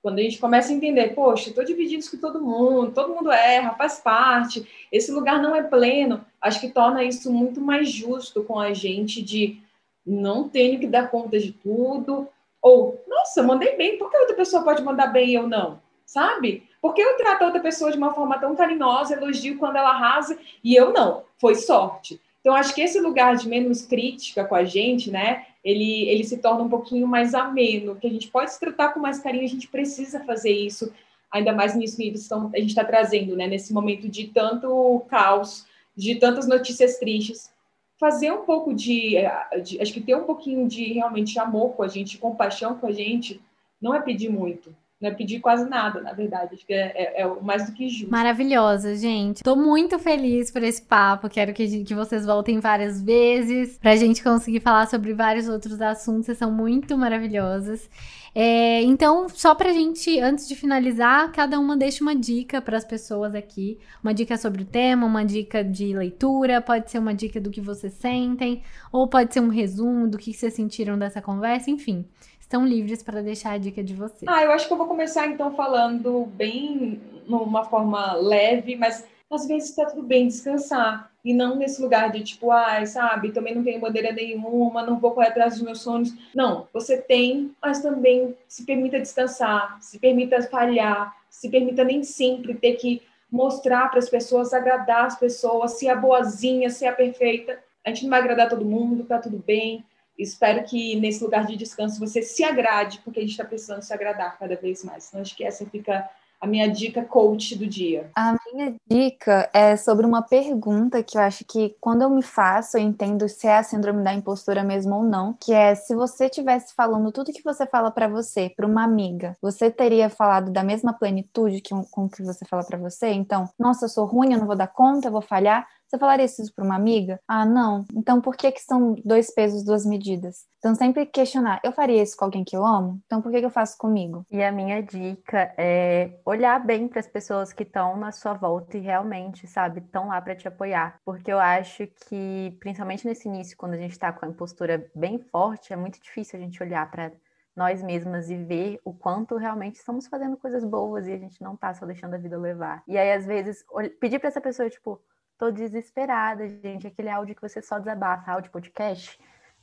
Quando 0.02 0.20
a 0.20 0.22
gente 0.22 0.38
começa 0.38 0.72
a 0.72 0.74
entender, 0.74 1.14
poxa, 1.14 1.48
estou 1.48 1.64
dividindo 1.64 2.00
isso 2.00 2.12
com 2.12 2.18
todo 2.18 2.40
mundo, 2.40 2.92
todo 2.92 3.14
mundo 3.14 3.32
erra, 3.32 3.74
faz 3.74 3.98
parte, 3.98 4.66
esse 4.92 5.10
lugar 5.10 5.42
não 5.42 5.56
é 5.56 5.62
pleno, 5.62 6.24
acho 6.40 6.60
que 6.60 6.68
torna 6.70 7.02
isso 7.02 7.32
muito 7.32 7.60
mais 7.60 7.90
justo 7.90 8.44
com 8.44 8.60
a 8.60 8.72
gente 8.72 9.20
de 9.20 9.60
não 10.06 10.48
tenho 10.48 10.78
que 10.78 10.86
dar 10.86 11.10
conta 11.10 11.38
de 11.38 11.52
tudo, 11.52 12.28
ou, 12.62 13.02
nossa, 13.08 13.42
mandei 13.42 13.76
bem, 13.76 13.98
por 13.98 14.10
que 14.10 14.16
outra 14.16 14.36
pessoa 14.36 14.62
pode 14.62 14.82
mandar 14.82 15.08
bem 15.08 15.30
e 15.30 15.34
eu 15.34 15.48
não? 15.48 15.80
Sabe? 16.06 16.66
Por 16.80 16.94
que 16.94 17.02
eu 17.02 17.16
trato 17.16 17.42
a 17.42 17.46
outra 17.46 17.60
pessoa 17.60 17.90
de 17.90 17.98
uma 17.98 18.14
forma 18.14 18.38
tão 18.38 18.54
carinhosa, 18.54 19.14
elogio 19.14 19.58
quando 19.58 19.76
ela 19.76 19.90
arrasa 19.90 20.38
e 20.62 20.74
eu 20.74 20.92
não? 20.92 21.24
Foi 21.38 21.54
sorte. 21.54 22.20
Então, 22.48 22.56
acho 22.56 22.74
que 22.74 22.80
esse 22.80 22.98
lugar 22.98 23.36
de 23.36 23.46
menos 23.46 23.84
crítica 23.84 24.42
com 24.42 24.54
a 24.54 24.64
gente, 24.64 25.10
né, 25.10 25.44
ele, 25.62 26.08
ele 26.08 26.24
se 26.24 26.38
torna 26.38 26.64
um 26.64 26.68
pouquinho 26.70 27.06
mais 27.06 27.34
ameno, 27.34 27.94
que 27.96 28.06
a 28.06 28.10
gente 28.10 28.28
pode 28.28 28.50
se 28.50 28.58
tratar 28.58 28.94
com 28.94 29.00
mais 29.00 29.18
carinho, 29.18 29.44
a 29.44 29.48
gente 29.48 29.68
precisa 29.68 30.24
fazer 30.24 30.52
isso, 30.52 30.90
ainda 31.30 31.52
mais 31.52 31.74
nisso 31.74 31.98
que 31.98 32.10
a 32.54 32.58
gente 32.58 32.70
está 32.70 32.82
trazendo, 32.82 33.36
né, 33.36 33.46
nesse 33.46 33.70
momento 33.70 34.08
de 34.08 34.28
tanto 34.28 35.04
caos, 35.10 35.66
de 35.94 36.14
tantas 36.14 36.48
notícias 36.48 36.96
tristes. 36.98 37.52
Fazer 38.00 38.32
um 38.32 38.46
pouco 38.46 38.72
de, 38.72 39.16
de, 39.62 39.78
acho 39.78 39.92
que 39.92 40.00
ter 40.00 40.14
um 40.14 40.24
pouquinho 40.24 40.66
de 40.66 40.94
realmente 40.94 41.38
amor 41.38 41.74
com 41.74 41.82
a 41.82 41.88
gente, 41.88 42.16
compaixão 42.16 42.78
com 42.78 42.86
a 42.86 42.92
gente, 42.92 43.42
não 43.78 43.94
é 43.94 44.00
pedir 44.00 44.30
muito, 44.30 44.74
não 45.00 45.10
é 45.10 45.14
pedir 45.14 45.38
quase 45.38 45.68
nada, 45.68 46.00
na 46.00 46.12
verdade. 46.12 46.54
Acho 46.54 46.66
que 46.66 46.72
é, 46.72 46.92
é, 46.94 47.22
é 47.22 47.40
mais 47.40 47.66
do 47.66 47.72
que 47.72 47.88
justo. 47.88 48.10
Maravilhosa, 48.10 48.96
gente. 48.96 49.44
Tô 49.44 49.54
muito 49.54 49.96
feliz 49.98 50.50
por 50.50 50.62
esse 50.62 50.82
papo. 50.82 51.28
Quero 51.28 51.52
que, 51.52 51.84
que 51.84 51.94
vocês 51.94 52.26
voltem 52.26 52.58
várias 52.58 53.00
vezes 53.00 53.78
pra 53.78 53.94
gente 53.94 54.22
conseguir 54.22 54.60
falar 54.60 54.86
sobre 54.88 55.14
vários 55.14 55.48
outros 55.48 55.80
assuntos. 55.80 56.26
Vocês 56.26 56.38
são 56.38 56.50
muito 56.50 56.98
maravilhosas. 56.98 57.88
É, 58.34 58.82
então, 58.82 59.28
só 59.28 59.54
pra 59.54 59.72
gente, 59.72 60.18
antes 60.18 60.48
de 60.48 60.56
finalizar, 60.56 61.30
cada 61.30 61.60
uma 61.60 61.76
deixa 61.76 62.02
uma 62.02 62.14
dica 62.14 62.60
para 62.60 62.76
as 62.76 62.84
pessoas 62.84 63.36
aqui. 63.36 63.78
Uma 64.02 64.12
dica 64.12 64.36
sobre 64.36 64.62
o 64.62 64.66
tema, 64.66 65.06
uma 65.06 65.24
dica 65.24 65.62
de 65.62 65.94
leitura, 65.94 66.60
pode 66.60 66.90
ser 66.90 66.98
uma 66.98 67.14
dica 67.14 67.40
do 67.40 67.50
que 67.50 67.60
vocês 67.60 67.92
sentem, 67.94 68.62
ou 68.92 69.08
pode 69.08 69.32
ser 69.32 69.40
um 69.40 69.48
resumo 69.48 70.08
do 70.08 70.18
que 70.18 70.32
vocês 70.32 70.54
sentiram 70.54 70.98
dessa 70.98 71.22
conversa, 71.22 71.70
enfim 71.70 72.04
estão 72.48 72.66
livres 72.66 73.02
para 73.02 73.22
deixar 73.22 73.52
a 73.52 73.58
dica 73.58 73.84
de 73.84 73.92
vocês. 73.92 74.26
Ah, 74.26 74.42
eu 74.42 74.50
acho 74.50 74.66
que 74.66 74.72
eu 74.72 74.78
vou 74.78 74.86
começar 74.86 75.26
então 75.26 75.54
falando 75.54 76.24
bem 76.34 76.98
numa 77.26 77.62
forma 77.64 78.14
leve, 78.14 78.74
mas 78.74 79.06
às 79.30 79.46
vezes 79.46 79.68
está 79.68 79.84
tudo 79.84 80.02
bem 80.02 80.26
descansar 80.26 81.12
e 81.22 81.34
não 81.34 81.56
nesse 81.56 81.82
lugar 81.82 82.10
de 82.10 82.24
tipo, 82.24 82.50
ai, 82.50 82.86
sabe, 82.86 83.32
também 83.32 83.54
não 83.54 83.62
tenho 83.62 83.78
bandeira 83.78 84.12
nenhuma, 84.12 84.82
não 84.82 84.98
vou 84.98 85.10
correr 85.10 85.28
atrás 85.28 85.54
dos 85.54 85.62
meus 85.62 85.82
sonhos. 85.82 86.14
Não, 86.34 86.66
você 86.72 86.96
tem, 86.96 87.54
mas 87.60 87.82
também 87.82 88.34
se 88.48 88.64
permita 88.64 88.98
descansar, 88.98 89.76
se 89.82 89.98
permita 89.98 90.40
falhar, 90.40 91.14
se 91.28 91.50
permita 91.50 91.84
nem 91.84 92.02
sempre 92.02 92.54
ter 92.54 92.76
que 92.76 93.02
mostrar 93.30 93.90
para 93.90 93.98
as 93.98 94.08
pessoas, 94.08 94.54
agradar 94.54 95.04
as 95.04 95.18
pessoas, 95.18 95.72
ser 95.72 95.90
a 95.90 95.96
boazinha, 95.96 96.70
ser 96.70 96.86
a 96.86 96.92
perfeita. 96.92 97.58
A 97.84 97.90
gente 97.90 98.04
não 98.04 98.10
vai 98.10 98.20
agradar 98.20 98.48
todo 98.48 98.64
mundo, 98.64 99.04
tá 99.04 99.18
tudo 99.18 99.36
bem. 99.46 99.84
Espero 100.18 100.64
que 100.64 100.96
nesse 100.96 101.22
lugar 101.22 101.46
de 101.46 101.56
descanso 101.56 102.00
você 102.00 102.22
se 102.22 102.42
agrade, 102.42 103.00
porque 103.04 103.20
a 103.20 103.22
gente 103.22 103.30
está 103.30 103.44
precisando 103.44 103.82
se 103.82 103.92
agradar 103.92 104.36
cada 104.38 104.56
vez 104.56 104.82
mais. 104.84 105.08
Então, 105.08 105.20
acho 105.20 105.36
que 105.36 105.44
essa 105.44 105.64
fica 105.66 106.08
a 106.40 106.46
minha 106.46 106.68
dica 106.68 107.04
coach 107.04 107.56
do 107.56 107.66
dia. 107.66 108.10
A 108.14 108.36
minha 108.52 108.74
dica 108.88 109.50
é 109.52 109.76
sobre 109.76 110.06
uma 110.06 110.22
pergunta 110.22 111.02
que 111.02 111.18
eu 111.18 111.22
acho 111.22 111.44
que 111.44 111.74
quando 111.80 112.02
eu 112.02 112.10
me 112.10 112.22
faço, 112.22 112.76
eu 112.76 112.80
entendo 112.80 113.28
se 113.28 113.46
é 113.46 113.58
a 113.58 113.62
síndrome 113.62 114.04
da 114.04 114.14
impostura 114.14 114.62
mesmo 114.62 114.96
ou 114.96 115.02
não, 115.02 115.32
que 115.32 115.52
é 115.52 115.74
se 115.74 115.94
você 115.94 116.26
estivesse 116.26 116.74
falando 116.74 117.10
tudo 117.10 117.32
que 117.32 117.42
você 117.42 117.66
fala 117.66 117.90
para 117.90 118.08
você, 118.08 118.52
para 118.54 118.66
uma 118.66 118.84
amiga, 118.84 119.36
você 119.42 119.70
teria 119.70 120.08
falado 120.08 120.50
da 120.50 120.62
mesma 120.62 120.92
plenitude 120.92 121.60
que 121.60 121.74
com 121.90 122.08
que 122.08 122.22
você 122.22 122.44
fala 122.44 122.64
para 122.64 122.78
você? 122.78 123.08
Então, 123.08 123.48
nossa, 123.58 123.86
eu 123.86 123.88
sou 123.88 124.06
ruim, 124.06 124.32
eu 124.32 124.38
não 124.38 124.46
vou 124.46 124.56
dar 124.56 124.68
conta, 124.68 125.08
eu 125.08 125.12
vou 125.12 125.22
falhar. 125.22 125.66
Você 125.88 125.96
falaria 125.98 126.26
isso 126.26 126.52
para 126.54 126.64
uma 126.64 126.76
amiga? 126.76 127.18
Ah, 127.26 127.46
não. 127.46 127.86
Então 127.94 128.20
por 128.20 128.36
que 128.36 128.52
que 128.52 128.60
são 128.60 128.94
dois 129.04 129.32
pesos, 129.32 129.64
duas 129.64 129.86
medidas? 129.86 130.46
Então 130.58 130.74
sempre 130.74 131.06
questionar, 131.06 131.60
eu 131.64 131.72
faria 131.72 132.02
isso 132.02 132.16
com 132.16 132.26
alguém 132.26 132.44
que 132.44 132.54
eu 132.54 132.66
amo? 132.66 133.00
Então 133.06 133.22
por 133.22 133.32
que 133.32 133.40
que 133.40 133.46
eu 133.46 133.50
faço 133.50 133.78
comigo? 133.78 134.24
E 134.30 134.42
a 134.42 134.52
minha 134.52 134.82
dica 134.82 135.54
é 135.56 136.18
olhar 136.26 136.58
bem 136.64 136.88
para 136.88 137.00
as 137.00 137.06
pessoas 137.06 137.52
que 137.52 137.62
estão 137.62 137.96
na 137.96 138.12
sua 138.12 138.34
volta 138.34 138.76
e 138.76 138.80
realmente, 138.80 139.46
sabe, 139.46 139.80
estão 139.80 140.08
lá 140.08 140.20
para 140.20 140.36
te 140.36 140.46
apoiar. 140.46 141.00
Porque 141.04 141.32
eu 141.32 141.38
acho 141.38 141.86
que, 142.06 142.54
principalmente 142.60 143.06
nesse 143.06 143.26
início, 143.26 143.56
quando 143.56 143.74
a 143.74 143.78
gente 143.78 143.92
está 143.92 144.12
com 144.12 144.26
a 144.26 144.28
impostura 144.28 144.90
bem 144.94 145.18
forte, 145.18 145.72
é 145.72 145.76
muito 145.76 145.98
difícil 146.02 146.38
a 146.38 146.42
gente 146.42 146.62
olhar 146.62 146.90
para 146.90 147.12
nós 147.56 147.82
mesmas 147.82 148.28
e 148.30 148.36
ver 148.36 148.78
o 148.84 148.92
quanto 148.92 149.36
realmente 149.36 149.76
estamos 149.76 150.06
fazendo 150.06 150.36
coisas 150.36 150.64
boas 150.64 151.08
e 151.08 151.12
a 151.12 151.18
gente 151.18 151.42
não 151.42 151.56
tá 151.56 151.72
só 151.74 151.86
deixando 151.86 152.14
a 152.14 152.18
vida 152.18 152.38
levar. 152.38 152.82
E 152.86 152.96
aí, 152.96 153.12
às 153.12 153.26
vezes, 153.26 153.64
pedir 153.98 154.18
para 154.18 154.28
essa 154.28 154.40
pessoa, 154.40 154.70
tipo, 154.70 155.00
Tô 155.38 155.52
desesperada, 155.52 156.48
gente. 156.48 156.88
Aquele 156.88 157.08
áudio 157.08 157.34
que 157.36 157.40
você 157.40 157.62
só 157.62 157.78
desabafa, 157.78 158.32
áudio 158.32 158.50
podcast, 158.50 159.16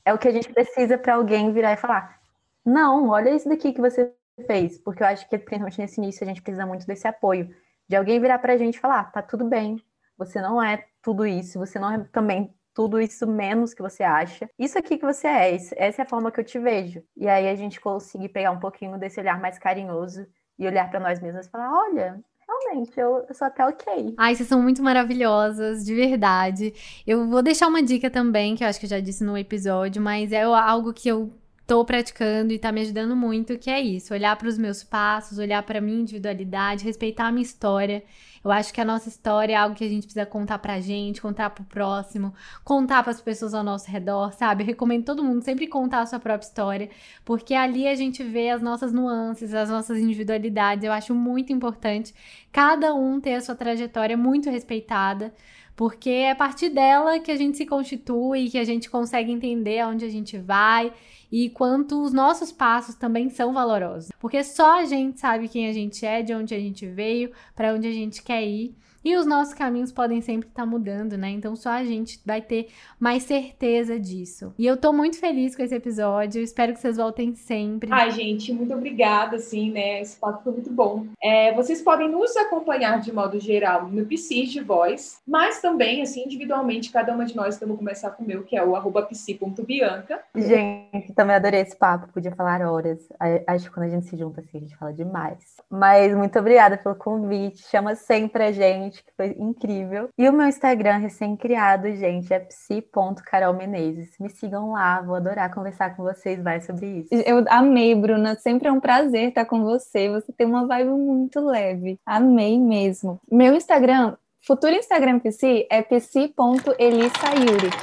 é 0.05 0.13
o 0.13 0.17
que 0.17 0.29
a 0.29 0.31
gente 0.31 0.51
precisa 0.51 0.97
para 0.97 1.15
alguém 1.15 1.51
virar 1.51 1.73
e 1.73 1.77
falar: 1.77 2.21
não, 2.63 3.09
olha 3.09 3.35
isso 3.35 3.49
daqui 3.49 3.73
que 3.73 3.81
você 3.81 4.13
fez. 4.47 4.77
Porque 4.79 5.03
eu 5.03 5.07
acho 5.07 5.27
que, 5.29 5.37
principalmente 5.37 5.79
nesse 5.79 5.99
início, 5.99 6.23
a 6.23 6.27
gente 6.27 6.41
precisa 6.41 6.65
muito 6.65 6.87
desse 6.87 7.05
apoio. 7.07 7.53
De 7.89 7.95
alguém 7.95 8.21
virar 8.21 8.39
para 8.39 8.53
a 8.53 8.57
gente 8.57 8.75
e 8.75 8.79
falar: 8.79 9.11
tá 9.11 9.21
tudo 9.21 9.43
bem, 9.43 9.83
você 10.17 10.41
não 10.41 10.63
é 10.63 10.85
tudo 11.01 11.25
isso, 11.25 11.59
você 11.59 11.77
não 11.77 11.91
é 11.91 12.03
também 12.05 12.55
tudo 12.73 12.99
isso 13.01 13.27
menos 13.27 13.73
que 13.73 13.81
você 13.81 14.03
acha. 14.03 14.49
Isso 14.57 14.77
aqui 14.79 14.97
que 14.97 15.05
você 15.05 15.27
é, 15.27 15.55
essa 15.55 16.01
é 16.01 16.03
a 16.03 16.07
forma 16.07 16.31
que 16.31 16.39
eu 16.39 16.43
te 16.43 16.57
vejo. 16.57 17.03
E 17.17 17.27
aí 17.27 17.49
a 17.49 17.55
gente 17.55 17.81
conseguir 17.81 18.29
pegar 18.29 18.51
um 18.51 18.59
pouquinho 18.59 18.97
desse 18.97 19.19
olhar 19.19 19.41
mais 19.41 19.59
carinhoso 19.59 20.25
e 20.57 20.65
olhar 20.65 20.89
para 20.89 21.01
nós 21.01 21.19
mesmos 21.19 21.47
e 21.47 21.49
falar: 21.49 21.69
olha, 21.69 22.23
realmente, 22.47 22.99
eu, 22.99 23.25
sou 23.33 23.47
até 23.47 23.65
ok. 23.65 24.13
Ai, 24.17 24.35
vocês 24.35 24.47
são 24.47 24.61
muito 24.61 24.81
maravilhosas, 24.81 25.85
de 25.85 25.93
verdade. 25.93 26.73
Eu 27.05 27.27
vou 27.27 27.41
deixar 27.41 27.67
uma 27.67 27.81
dica 27.81 28.09
também, 28.09 28.55
que 28.55 28.63
eu 28.63 28.67
acho 28.67 28.79
que 28.79 28.85
eu 28.85 28.89
já 28.89 28.99
disse 28.99 29.23
no 29.23 29.37
episódio, 29.37 30.01
mas 30.01 30.31
é 30.31 30.43
algo 30.43 30.93
que 30.93 31.09
eu 31.09 31.33
tô 31.67 31.83
praticando 31.83 32.53
e 32.53 32.59
tá 32.59 32.71
me 32.71 32.81
ajudando 32.81 33.15
muito, 33.15 33.57
que 33.57 33.69
é 33.69 33.81
isso, 33.81 34.13
olhar 34.13 34.35
para 34.35 34.47
os 34.47 34.57
meus 34.57 34.83
passos, 34.83 35.39
olhar 35.39 35.63
para 35.63 35.81
minha 35.81 35.99
individualidade, 35.99 36.83
respeitar 36.83 37.27
a 37.27 37.31
minha 37.31 37.43
história. 37.43 38.03
Eu 38.43 38.51
acho 38.51 38.71
que 38.71 38.79
a 38.79 38.85
nossa 38.85 39.09
história 39.09 39.53
é 39.53 39.55
algo 39.55 39.75
que 39.75 39.83
a 39.83 39.89
gente 39.89 40.03
precisa 40.03 40.23
contar 40.23 40.59
pra 40.59 40.79
gente, 40.79 41.19
contar 41.19 41.49
pro 41.49 41.63
próximo, 41.63 42.31
contar 42.63 43.01
para 43.01 43.11
as 43.11 43.19
pessoas 43.19 43.55
ao 43.55 43.63
nosso 43.63 43.89
redor, 43.89 44.33
sabe? 44.33 44.61
Eu 44.61 44.67
recomendo 44.67 45.03
todo 45.03 45.23
mundo 45.23 45.41
sempre 45.41 45.65
contar 45.65 46.01
a 46.01 46.05
sua 46.05 46.19
própria 46.19 46.45
história, 46.45 46.89
porque 47.23 47.55
ali 47.55 47.87
a 47.87 47.95
gente 47.95 48.23
vê 48.23 48.51
as 48.51 48.61
nossas 48.61 48.93
nuances, 48.93 49.51
as 49.51 49.69
nossas 49.71 49.97
individualidades. 49.97 50.83
Eu 50.83 50.91
acho 50.91 51.15
muito 51.15 51.51
importante 51.51 52.13
cada 52.51 52.93
um 52.93 53.19
ter 53.19 53.33
a 53.33 53.41
sua 53.41 53.55
trajetória 53.55 54.15
muito 54.15 54.51
respeitada 54.51 55.33
porque 55.75 56.09
é 56.09 56.31
a 56.31 56.35
partir 56.35 56.69
dela 56.69 57.19
que 57.19 57.31
a 57.31 57.35
gente 57.35 57.57
se 57.57 57.65
constitui, 57.65 58.49
que 58.49 58.57
a 58.57 58.63
gente 58.63 58.89
consegue 58.89 59.31
entender 59.31 59.79
aonde 59.79 60.05
a 60.05 60.09
gente 60.09 60.37
vai 60.37 60.93
e 61.31 61.49
quanto 61.49 62.01
os 62.01 62.13
nossos 62.13 62.51
passos 62.51 62.95
também 62.95 63.29
são 63.29 63.53
valorosos. 63.53 64.11
Porque 64.19 64.43
só 64.43 64.79
a 64.79 64.85
gente 64.85 65.19
sabe 65.19 65.49
quem 65.49 65.67
a 65.67 65.73
gente 65.73 66.05
é, 66.05 66.21
de 66.21 66.33
onde 66.33 66.55
a 66.55 66.59
gente 66.59 66.87
veio, 66.87 67.31
para 67.53 67.73
onde 67.73 67.87
a 67.87 67.91
gente 67.91 68.23
quer 68.23 68.45
ir. 68.45 68.73
E 69.05 69.15
os 69.15 69.27
nossos 69.27 69.53
caminhos 69.53 69.91
podem 69.91 70.19
sempre 70.19 70.49
estar 70.49 70.63
tá 70.63 70.65
mudando, 70.65 71.15
né? 71.15 71.29
Então 71.29 71.55
só 71.55 71.69
a 71.69 71.83
gente 71.83 72.19
vai 72.25 72.41
ter 72.41 72.69
mais 72.99 73.21
certeza 73.21 73.99
disso. 73.99 74.51
E 74.57 74.65
eu 74.65 74.75
tô 74.75 74.91
muito 74.91 75.19
feliz 75.19 75.55
com 75.55 75.61
esse 75.61 75.75
episódio. 75.75 76.41
Espero 76.41 76.73
que 76.73 76.79
vocês 76.79 76.97
voltem 76.97 77.35
sempre. 77.35 77.87
Ai, 77.93 78.09
gente, 78.09 78.51
muito 78.51 78.73
obrigada, 78.73 79.35
assim, 79.35 79.69
né? 79.69 80.01
Esse 80.01 80.17
papo 80.19 80.43
foi 80.43 80.53
muito 80.53 80.71
bom. 80.71 81.05
É, 81.21 81.53
vocês 81.53 81.83
podem 81.83 82.09
nos 82.09 82.35
acompanhar 82.35 82.99
de 82.99 83.13
modo 83.13 83.39
geral 83.39 83.87
no 83.87 84.03
Psis 84.07 84.51
de 84.51 84.61
Voz, 84.61 85.19
mas 85.27 85.61
também, 85.61 86.01
assim, 86.01 86.23
individualmente, 86.25 86.91
cada 86.91 87.13
uma 87.13 87.25
de 87.25 87.35
nós, 87.35 87.59
vamos 87.59 87.77
começar 87.77 88.09
com 88.09 88.23
o 88.23 88.27
meu, 88.27 88.43
que 88.43 88.57
é 88.57 88.65
o 88.65 88.75
arroba 88.75 89.03
psi.bianca. 89.03 90.19
Gente, 90.35 91.13
também 91.13 91.35
adorei 91.35 91.61
esse 91.61 91.75
papo, 91.75 92.11
podia 92.11 92.31
falar 92.31 92.61
horas. 92.61 93.07
Acho 93.45 93.65
que 93.65 93.71
quando 93.71 93.85
a 93.85 93.89
gente 93.89 94.07
se 94.07 94.17
junta 94.17 94.41
assim, 94.41 94.57
a 94.57 94.61
gente 94.61 94.75
fala 94.75 94.91
demais. 94.91 95.57
Mas 95.69 96.15
muito 96.15 96.39
obrigada 96.39 96.75
pelo 96.75 96.95
convite. 96.95 97.61
Chama 97.69 97.93
sempre 97.93 98.45
a 98.45 98.51
gente 98.51 98.94
gente, 98.95 99.03
que 99.03 99.11
foi 99.15 99.35
incrível. 99.37 100.09
E 100.17 100.29
o 100.29 100.33
meu 100.33 100.47
Instagram 100.47 100.97
recém-criado, 100.97 101.93
gente, 101.95 102.33
é 102.33 102.39
psi.carolmenezes. 102.39 104.11
Me 104.19 104.29
sigam 104.29 104.71
lá, 104.71 105.01
vou 105.01 105.15
adorar 105.15 105.53
conversar 105.53 105.95
com 105.95 106.03
vocês 106.03 106.41
mais 106.41 106.65
sobre 106.65 106.99
isso. 106.99 107.09
Eu 107.11 107.43
amei, 107.49 107.93
Bruna. 107.93 108.35
Sempre 108.35 108.67
é 108.67 108.71
um 108.71 108.79
prazer 108.79 109.29
estar 109.29 109.45
com 109.45 109.63
você. 109.63 110.09
Você 110.09 110.31
tem 110.31 110.47
uma 110.47 110.65
vibe 110.65 110.91
muito 110.91 111.39
leve. 111.39 111.99
Amei 112.05 112.59
mesmo. 112.59 113.19
Meu 113.31 113.53
Instagram 113.53 114.15
Futuro 114.47 114.75
Instagram 114.75 115.17
PC 115.17 115.65
é 115.71 115.81
pc.elissayuri, 115.81 116.35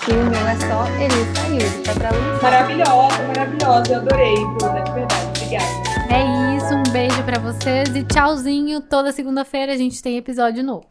que 0.05 0.13
o 0.13 0.31
meu 0.31 0.47
é 0.47 0.55
só 0.61 0.87
Elissayuri, 0.95 1.83
tá 1.83 1.93
pra 1.93 2.11
lançar. 2.13 2.41
Maravilhosa, 2.41 3.23
maravilhosa, 3.27 3.93
eu 3.93 3.99
adorei, 3.99 4.35
Bruna, 4.37 4.81
de 4.81 4.93
verdade, 4.93 5.27
obrigada. 5.27 5.93
É 6.09 6.57
isso, 6.57 6.73
um 6.73 6.93
beijo 6.93 7.21
para 7.25 7.41
vocês 7.41 7.97
e 7.97 8.05
tchauzinho. 8.05 8.81
Toda 8.81 9.11
segunda-feira 9.11 9.73
a 9.73 9.77
gente 9.77 10.01
tem 10.01 10.17
episódio 10.17 10.63
novo. 10.63 10.87